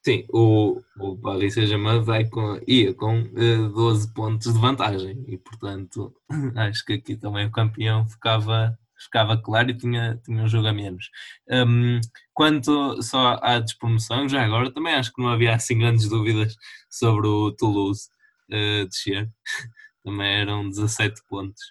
Sim, 0.07 0.23
o, 0.29 0.81
o 0.97 1.17
Paris 1.17 1.55
Saint-Germain 1.55 2.01
vai 2.01 2.23
com, 2.23 2.57
ia 2.65 2.93
com 2.93 3.29
eh, 3.35 3.57
12 3.73 4.13
pontos 4.13 4.53
de 4.53 4.57
vantagem 4.57 5.21
e, 5.27 5.37
portanto, 5.37 6.15
acho 6.55 6.85
que 6.85 6.93
aqui 6.93 7.17
também 7.17 7.45
o 7.45 7.51
campeão 7.51 8.07
ficava, 8.07 8.79
ficava 8.97 9.35
claro 9.37 9.69
e 9.69 9.77
tinha, 9.77 10.17
tinha 10.23 10.41
um 10.41 10.47
jogo 10.47 10.67
a 10.67 10.71
menos. 10.71 11.09
Hum, 11.51 11.99
quanto 12.33 13.01
só 13.03 13.37
à 13.41 13.59
despromoção, 13.59 14.29
já 14.29 14.45
agora 14.45 14.71
também 14.71 14.93
acho 14.93 15.11
que 15.11 15.21
não 15.21 15.27
havia 15.27 15.53
assim 15.53 15.77
grandes 15.77 16.07
dúvidas 16.07 16.55
sobre 16.89 17.27
o 17.27 17.51
Toulouse 17.51 18.07
eh, 18.49 18.85
descer. 18.85 19.29
Também 20.05 20.39
eram 20.39 20.69
17 20.69 21.21
pontos 21.27 21.61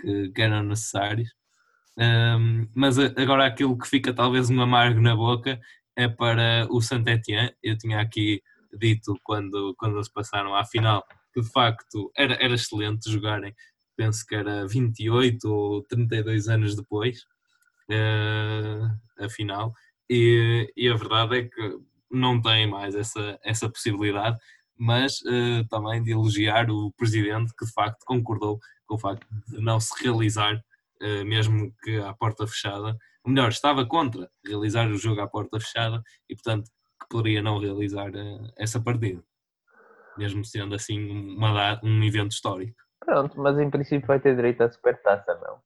que, 0.00 0.30
que 0.30 0.42
eram 0.42 0.64
necessários. 0.64 1.30
Hum, 1.96 2.68
mas 2.74 2.98
agora 2.98 3.46
aquilo 3.46 3.78
que 3.78 3.88
fica 3.88 4.12
talvez 4.12 4.50
um 4.50 4.60
amargo 4.60 5.00
na 5.00 5.14
boca 5.14 5.60
é 5.98 6.08
para 6.08 6.68
o 6.70 6.80
Saint-Étienne. 6.80 7.52
Eu 7.60 7.76
tinha 7.76 8.00
aqui 8.00 8.40
dito 8.72 9.18
quando, 9.24 9.74
quando 9.76 9.96
eles 9.96 10.08
passaram 10.08 10.54
à 10.54 10.64
final 10.64 11.04
que 11.34 11.40
de 11.40 11.50
facto 11.50 12.10
era, 12.16 12.34
era 12.34 12.54
excelente 12.54 13.10
jogarem, 13.10 13.52
penso 13.96 14.24
que 14.24 14.36
era 14.36 14.66
28 14.66 15.44
ou 15.44 15.82
32 15.82 16.48
anos 16.48 16.76
depois, 16.76 17.24
eh, 17.90 18.80
a 19.18 19.28
final, 19.28 19.74
e, 20.08 20.72
e 20.76 20.88
a 20.88 20.94
verdade 20.94 21.38
é 21.38 21.42
que 21.44 21.78
não 22.10 22.40
tem 22.40 22.66
mais 22.70 22.94
essa, 22.94 23.38
essa 23.44 23.68
possibilidade, 23.68 24.38
mas 24.78 25.18
eh, 25.26 25.64
também 25.68 26.02
de 26.02 26.12
elogiar 26.12 26.70
o 26.70 26.92
presidente 26.92 27.52
que 27.58 27.66
de 27.66 27.72
facto 27.72 28.04
concordou 28.06 28.60
com 28.86 28.94
o 28.94 28.98
facto 28.98 29.26
de 29.48 29.60
não 29.60 29.80
se 29.80 29.92
realizar, 30.02 30.62
mesmo 31.24 31.72
que 31.82 31.96
à 31.98 32.12
porta 32.12 32.46
fechada, 32.46 32.96
ou 33.24 33.30
melhor, 33.30 33.50
estava 33.50 33.86
contra 33.86 34.30
realizar 34.44 34.88
o 34.88 34.96
jogo 34.96 35.20
à 35.20 35.28
porta 35.28 35.60
fechada 35.60 36.02
e, 36.28 36.34
portanto, 36.34 36.70
que 37.00 37.08
poderia 37.08 37.42
não 37.42 37.58
realizar 37.58 38.10
eh, 38.14 38.52
essa 38.56 38.80
partida, 38.80 39.22
mesmo 40.16 40.44
sendo 40.44 40.74
assim 40.74 41.08
uma, 41.36 41.80
um 41.82 42.02
evento 42.02 42.32
histórico. 42.32 42.76
Pronto, 43.00 43.40
mas 43.40 43.58
em 43.58 43.70
princípio 43.70 44.06
vai 44.06 44.20
ter 44.20 44.34
direito 44.34 44.62
à 44.62 44.70
supertaça, 44.70 45.34
não? 45.36 45.62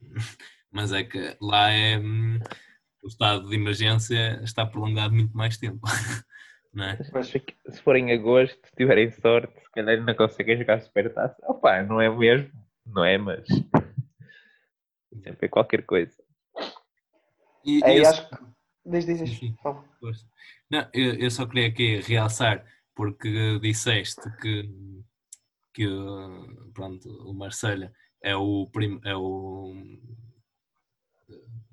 Mas 0.70 0.92
é 0.92 1.02
que 1.02 1.36
lá 1.40 1.70
é 1.70 1.98
hum, 1.98 2.38
o 3.02 3.08
estado 3.08 3.48
de 3.48 3.56
emergência 3.56 4.38
está 4.44 4.66
prolongado 4.66 5.14
muito 5.14 5.34
mais 5.34 5.56
tempo, 5.56 5.80
não 6.72 6.84
é? 6.84 6.96
Se 7.02 7.42
se 7.68 7.82
for 7.82 7.96
em 7.96 8.12
agosto, 8.12 8.58
se 8.68 8.76
tiverem 8.76 9.10
sorte, 9.10 9.58
se 9.58 9.70
calhar 9.72 10.04
não 10.04 10.14
conseguem 10.14 10.58
jogar 10.58 10.80
supertaça. 10.82 11.36
Opa, 11.48 11.82
não 11.82 12.00
é 12.00 12.08
mesmo? 12.10 12.52
Não 12.88 13.04
é, 13.04 13.18
mas 13.18 13.46
sempre 15.22 15.46
é 15.46 15.48
qualquer 15.48 15.84
coisa. 15.84 16.12
E, 17.64 17.82
É, 17.84 17.94
e 17.94 17.98
e 17.98 18.00
esse- 18.00 18.10
acho 18.10 18.28
que. 18.28 19.56
Favor. 19.62 19.84
Pois. 20.00 20.26
Não, 20.70 20.88
eu, 20.94 21.14
eu 21.14 21.30
só 21.30 21.46
queria 21.46 21.68
aqui 21.68 22.00
realçar, 22.00 22.64
porque 22.94 23.58
disseste 23.60 24.20
que, 24.40 24.70
que 25.74 25.86
pronto, 26.72 27.08
o 27.28 27.34
Marselha 27.34 27.92
é 28.22 28.34
o, 28.34 28.66
prim, 28.72 28.98
é 29.04 29.14
o 29.14 29.74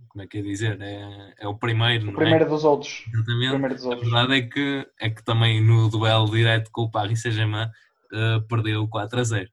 como 0.10 0.24
é 0.24 0.28
que 0.28 0.38
é 0.38 0.42
dizer? 0.42 0.80
É, 0.82 1.34
é 1.40 1.48
o 1.48 1.58
primeiro, 1.58 2.04
O 2.04 2.08
não 2.08 2.16
primeiro 2.16 2.46
é? 2.46 2.48
dos 2.48 2.64
outros. 2.64 3.06
O 3.08 3.10
Exatamente. 3.18 3.50
primeiro 3.50 3.76
dos 3.76 3.86
A 3.86 3.90
outros. 3.90 4.12
verdade 4.12 4.34
é 4.40 4.42
que, 4.48 4.90
é 5.00 5.10
que 5.10 5.24
também 5.24 5.62
no 5.62 5.90
duelo 5.90 6.30
direto 6.32 6.70
com 6.72 6.84
o 6.84 6.92
Paris 6.92 7.22
Saint-Germain 7.22 7.70
eh, 8.14 8.40
perdeu 8.50 8.88
4 8.88 9.20
a 9.20 9.24
0. 9.24 9.50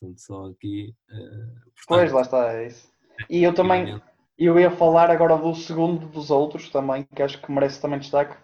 Portanto, 0.00 0.18
só 0.20 0.46
aqui. 0.46 0.94
Pois, 1.86 2.10
portanto, 2.10 2.14
lá 2.14 2.20
está, 2.22 2.52
é 2.54 2.66
isso. 2.66 2.88
E 3.28 3.42
eu 3.42 3.54
também, 3.54 4.00
eu 4.38 4.58
ia 4.58 4.70
falar 4.70 5.10
agora 5.10 5.36
do 5.36 5.54
segundo 5.54 6.08
dos 6.08 6.30
outros 6.30 6.70
também, 6.70 7.04
que 7.14 7.22
acho 7.22 7.40
que 7.40 7.52
merece 7.52 7.80
também 7.80 7.98
destaque, 7.98 8.34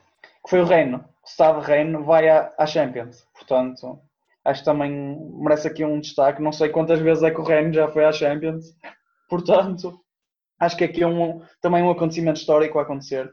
que 0.45 0.51
foi 0.51 0.61
o 0.61 0.67
Reino. 0.67 0.99
O 1.25 1.29
Stade 1.29 1.67
Reino 1.67 2.05
vai 2.05 2.29
à, 2.29 2.53
à 2.59 2.67
Champions. 2.67 3.27
Portanto, 3.33 3.99
acho 4.45 4.61
que 4.61 4.67
também 4.67 5.19
merece 5.41 5.67
aqui 5.67 5.83
um 5.85 5.99
destaque. 5.99 6.43
Não 6.43 6.53
sei 6.53 6.69
quantas 6.69 7.01
vezes 7.01 7.25
é 7.25 7.31
que 7.31 7.41
o 7.41 7.45
Reino 7.45 7.73
já 7.73 7.89
foi 7.89 8.05
à 8.05 8.13
Champions. 8.13 8.67
Portanto, 9.29 9.99
acho 10.61 10.77
que 10.77 10.85
aqui 10.85 11.03
é 11.03 11.07
um, 11.07 11.41
também 11.61 11.83
um 11.83 11.91
acontecimento 11.91 12.39
histórico 12.39 12.79
a 12.79 12.83
acontecer. 12.83 13.33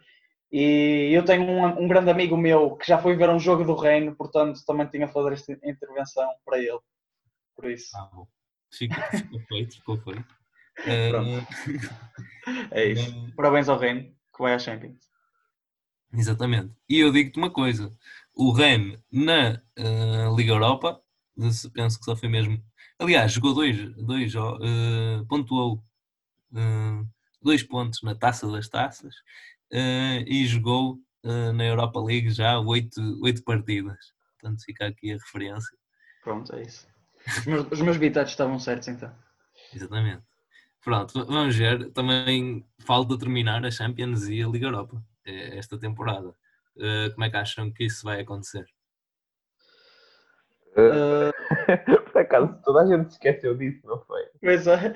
E 0.51 1.09
eu 1.11 1.25
tenho 1.25 1.43
um, 1.43 1.83
um 1.83 1.87
grande 1.87 2.09
amigo 2.11 2.37
meu 2.37 2.75
que 2.77 2.87
já 2.87 2.97
foi 2.97 3.15
ver 3.15 3.29
um 3.29 3.39
jogo 3.39 3.63
do 3.65 3.75
Reino, 3.75 4.15
portanto, 4.15 4.59
também 4.65 4.87
tinha 4.87 5.05
a 5.05 5.09
fazer 5.09 5.33
esta 5.33 5.51
intervenção 5.63 6.29
para 6.45 6.59
ele. 6.59 6.79
Por 7.55 7.69
isso, 7.69 7.95
ah, 7.95 8.09
bom. 8.13 8.27
Ficou, 8.71 9.03
ficou 9.11 9.39
feito, 9.41 9.75
ficou 9.75 9.97
feito. 10.01 10.35
Pronto. 11.09 11.47
é 12.71 12.85
isso. 12.85 13.33
Parabéns 13.35 13.69
ao 13.69 13.77
Reino, 13.77 14.03
que 14.35 14.41
vai 14.41 14.53
à 14.53 14.59
Champions. 14.59 15.13
Exatamente. 16.13 16.71
E 16.87 16.99
eu 16.99 17.11
digo-te 17.11 17.37
uma 17.37 17.49
coisa: 17.51 17.91
o 18.35 18.51
Rennes 18.51 18.99
na 19.11 19.61
eh, 19.75 20.29
Liga 20.35 20.53
Europa, 20.53 21.01
penso 21.73 21.99
que 21.99 22.05
só 22.05 22.15
foi 22.15 22.29
mesmo. 22.29 22.63
Aliás, 22.99 23.31
jogou 23.33 23.53
dois, 23.53 23.77
dois 23.95 24.33
eh, 24.35 25.23
pontuou 25.27 25.83
eh, 26.55 27.03
dois 27.41 27.63
pontos 27.63 28.01
na 28.03 28.15
taça 28.15 28.49
das 28.51 28.69
taças 28.69 29.15
e 30.27 30.45
jogou 30.45 30.99
na 31.55 31.65
Europa 31.65 31.99
League 31.99 32.29
já 32.29 32.59
oito, 32.59 33.01
oito 33.23 33.43
partidas. 33.43 33.97
Portanto, 34.39 34.63
fica 34.63 34.87
aqui 34.87 35.11
a 35.11 35.15
referência. 35.15 35.75
Pronto, 36.23 36.53
é 36.55 36.61
isso. 36.61 36.87
Os 37.27 37.45
meus, 37.45 37.71
os 37.71 37.81
meus 37.81 37.97
bitados 37.97 38.31
estavam 38.31 38.59
certos 38.59 38.87
então. 38.87 39.11
Exatamente. 39.73 40.23
Pronto, 40.83 41.25
vamos 41.25 41.55
ver. 41.55 41.91
Também 41.91 42.65
falta 42.79 43.17
terminar 43.17 43.65
a 43.65 43.71
Champions 43.71 44.27
e 44.27 44.41
a 44.43 44.47
Liga 44.47 44.67
Europa 44.67 45.01
eh, 45.25 45.57
esta 45.57 45.79
temporada. 45.79 46.35
Eh, 46.77 47.09
como 47.11 47.23
é 47.23 47.29
que 47.29 47.37
acham 47.37 47.71
que 47.71 47.85
isso 47.85 48.03
vai 48.03 48.21
acontecer? 48.21 48.65
Por 52.11 52.21
acaso, 52.21 52.59
toda 52.63 52.81
a 52.81 52.85
gente 52.87 53.09
se 53.09 53.13
esqueceu 53.13 53.55
disso, 53.55 53.85
não 53.85 53.99
foi? 54.01 54.23
Pois 54.41 54.65
é. 54.67 54.93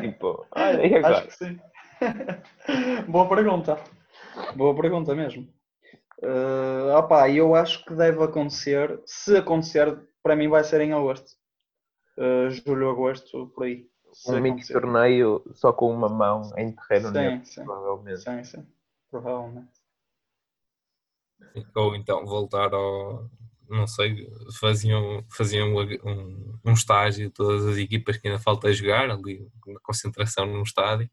Tipo, 0.00 0.46
olha, 0.50 0.86
e 0.86 0.94
Acho 0.94 1.06
agora? 1.06 1.26
que 1.26 1.34
sim. 1.34 1.60
Boa 3.08 3.28
pergunta. 3.28 3.78
Boa 4.56 4.74
pergunta 4.74 5.14
mesmo. 5.14 5.48
Uh, 6.22 6.96
opa, 6.96 7.28
eu 7.28 7.54
acho 7.54 7.84
que 7.84 7.94
deve 7.94 8.22
acontecer. 8.22 9.00
Se 9.04 9.36
acontecer, 9.36 9.96
para 10.22 10.34
mim 10.34 10.48
vai 10.48 10.64
ser 10.64 10.80
em 10.80 10.92
agosto. 10.92 11.32
Uh, 12.16 12.50
julho, 12.50 12.90
agosto, 12.90 13.48
por 13.48 13.64
aí. 13.64 13.88
Um 14.28 14.34
mini 14.34 14.50
acontecer. 14.50 14.72
torneio 14.74 15.42
só 15.54 15.72
com 15.72 15.92
uma 15.92 16.08
mão 16.08 16.52
em 16.56 16.70
terreno 16.70 17.08
Sim, 17.08 17.44
sim. 17.44 17.64
provavelmente. 17.64 18.20
Sim, 18.20 18.44
sim. 18.44 18.66
Provavelmente. 19.10 19.72
Ou 21.74 21.96
então 21.96 22.24
voltar 22.24 22.72
ao. 22.72 23.28
Não 23.68 23.86
sei, 23.86 24.28
faziam, 24.60 25.24
faziam 25.30 25.74
um, 25.74 26.58
um 26.64 26.72
estágio, 26.74 27.30
todas 27.30 27.64
as 27.66 27.78
equipas 27.78 28.18
que 28.18 28.28
ainda 28.28 28.38
falta 28.38 28.72
jogar, 28.72 29.10
ali, 29.10 29.48
uma 29.66 29.80
concentração 29.80 30.46
num 30.46 30.62
estádio, 30.62 31.10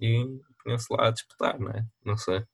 e 0.00 0.40
punham-se 0.62 0.92
lá 0.92 1.08
a 1.08 1.10
disputar, 1.12 1.58
não 1.60 1.70
é? 1.70 1.86
Não 2.04 2.16
sei. 2.16 2.44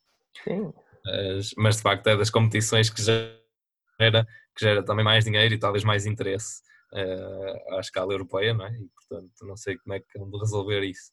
Sim. 0.45 0.73
Mas, 1.05 1.51
mas 1.57 1.77
de 1.77 1.83
facto 1.83 2.07
é 2.09 2.17
das 2.17 2.29
competições 2.29 2.91
que 2.91 3.01
gera, 3.03 4.27
que 4.55 4.61
gera 4.61 4.83
também 4.85 5.05
mais 5.05 5.25
dinheiro 5.25 5.55
e 5.55 5.59
talvez 5.59 5.83
mais 5.83 6.05
interesse 6.05 6.63
eh, 6.95 7.65
à 7.77 7.81
escala 7.81 8.13
europeia, 8.13 8.55
não 8.55 8.67
é? 8.67 8.73
E 8.73 8.89
portanto 8.95 9.33
não 9.47 9.57
sei 9.57 9.77
como 9.79 9.95
é 9.95 10.01
que 10.01 10.19
vão 10.19 10.31
resolver 10.39 10.83
isso. 10.83 11.13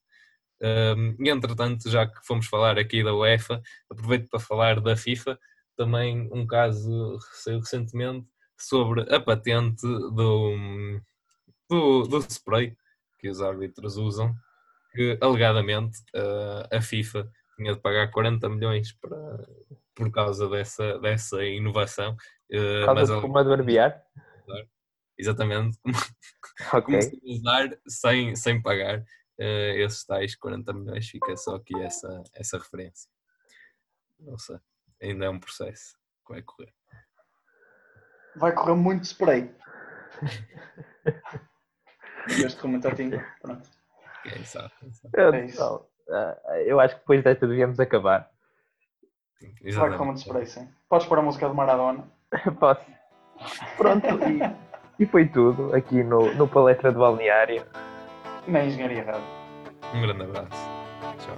Um, 0.61 1.15
e 1.23 1.29
entretanto, 1.29 1.89
já 1.89 2.05
que 2.05 2.19
fomos 2.25 2.45
falar 2.47 2.77
aqui 2.77 3.01
da 3.03 3.13
UEFA, 3.15 3.61
aproveito 3.89 4.27
para 4.29 4.39
falar 4.41 4.81
da 4.81 4.95
FIFA, 4.95 5.39
também 5.77 6.27
um 6.33 6.45
caso 6.45 7.17
saiu 7.35 7.59
recentemente 7.59 8.27
sobre 8.59 9.01
a 9.13 9.19
patente 9.21 9.81
do, 9.83 10.99
do, 11.69 12.03
do 12.03 12.17
spray 12.29 12.75
que 13.19 13.29
os 13.29 13.41
árbitros 13.41 13.95
usam, 13.95 14.35
que 14.93 15.17
alegadamente 15.21 15.99
uh, 16.13 16.75
a 16.75 16.81
FIFA 16.81 17.31
tinha 17.55 17.73
de 17.73 17.79
pagar 17.79 18.11
40 18.11 18.49
milhões 18.49 18.91
para, 18.93 19.17
por 19.95 20.11
causa 20.11 20.49
dessa, 20.49 20.99
dessa 20.99 21.43
inovação. 21.45 22.17
Uh, 22.51 22.79
Por 22.79 22.85
causa 22.85 22.93
mas 22.95 23.07
de 23.07 23.13
ele- 23.13 23.21
como 23.21 23.43
de 23.43 23.49
barbear? 23.49 24.03
Exatamente, 25.19 25.77
Ok. 26.73 26.81
começou 26.81 27.19
a 27.19 27.31
usar 27.31 27.69
sem, 27.87 28.35
sem 28.35 28.61
pagar 28.61 29.03
eh, 29.37 29.81
esses 29.81 30.03
tais 30.05 30.35
40 30.35 30.73
milhões, 30.73 31.07
fica 31.09 31.35
só 31.37 31.55
aqui 31.55 31.79
essa, 31.81 32.23
essa 32.33 32.57
referência. 32.57 33.09
Não 34.19 34.37
sei, 34.37 34.57
ainda 35.01 35.25
é 35.25 35.29
um 35.29 35.39
processo 35.39 35.97
que 36.25 36.33
vai 36.33 36.41
correr. 36.41 36.73
Vai 38.35 38.53
correr 38.53 38.75
muito 38.75 39.03
spray. 39.05 39.53
Este 42.27 42.61
comentatinho. 42.61 43.25
Pronto. 43.41 43.67
É, 44.25 44.37
exato, 44.39 44.75
exato. 44.85 45.09
Eu, 45.13 45.33
É 45.33 45.47
ah, 46.11 46.61
eu 46.65 46.79
acho 46.79 46.95
que 46.95 47.01
depois 47.01 47.23
desta 47.23 47.47
devíamos 47.47 47.79
acabar. 47.79 48.29
Vai 49.41 49.53
Exatamente. 49.63 49.97
como 49.97 50.13
desprei, 50.13 50.45
sim. 50.45 50.69
Podes 50.89 51.07
pôr 51.07 51.19
a 51.19 51.21
música 51.21 51.47
de 51.47 51.55
Maradona. 51.55 52.11
Posso? 52.59 52.85
Pronto, 53.77 54.05
e, 54.05 54.68
e 54.99 55.05
foi 55.05 55.25
tudo 55.25 55.73
aqui 55.73 56.03
no, 56.03 56.33
no 56.35 56.47
Palestra 56.47 56.91
de 56.91 56.97
Balneário. 56.97 57.63
Na 58.45 58.65
Engenharia 58.65 59.03
Rádio. 59.05 59.23
Um 59.93 60.01
grande 60.01 60.23
abraço. 60.23 60.49
Tchau. 61.19 61.35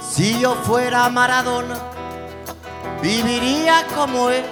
Si 0.00 0.40
yo 0.40 0.54
fuera 0.56 1.08
Maradona, 1.08 1.76
viviría 3.00 3.84
como 3.94 4.30
él. 4.30 4.44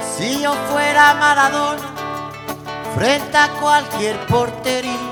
Si 0.00 0.42
yo 0.42 0.52
fuera 0.70 1.14
Maradona, 1.14 1.94
frente 2.94 3.36
a 3.36 3.48
cualquier 3.60 4.18
portería. 4.26 5.11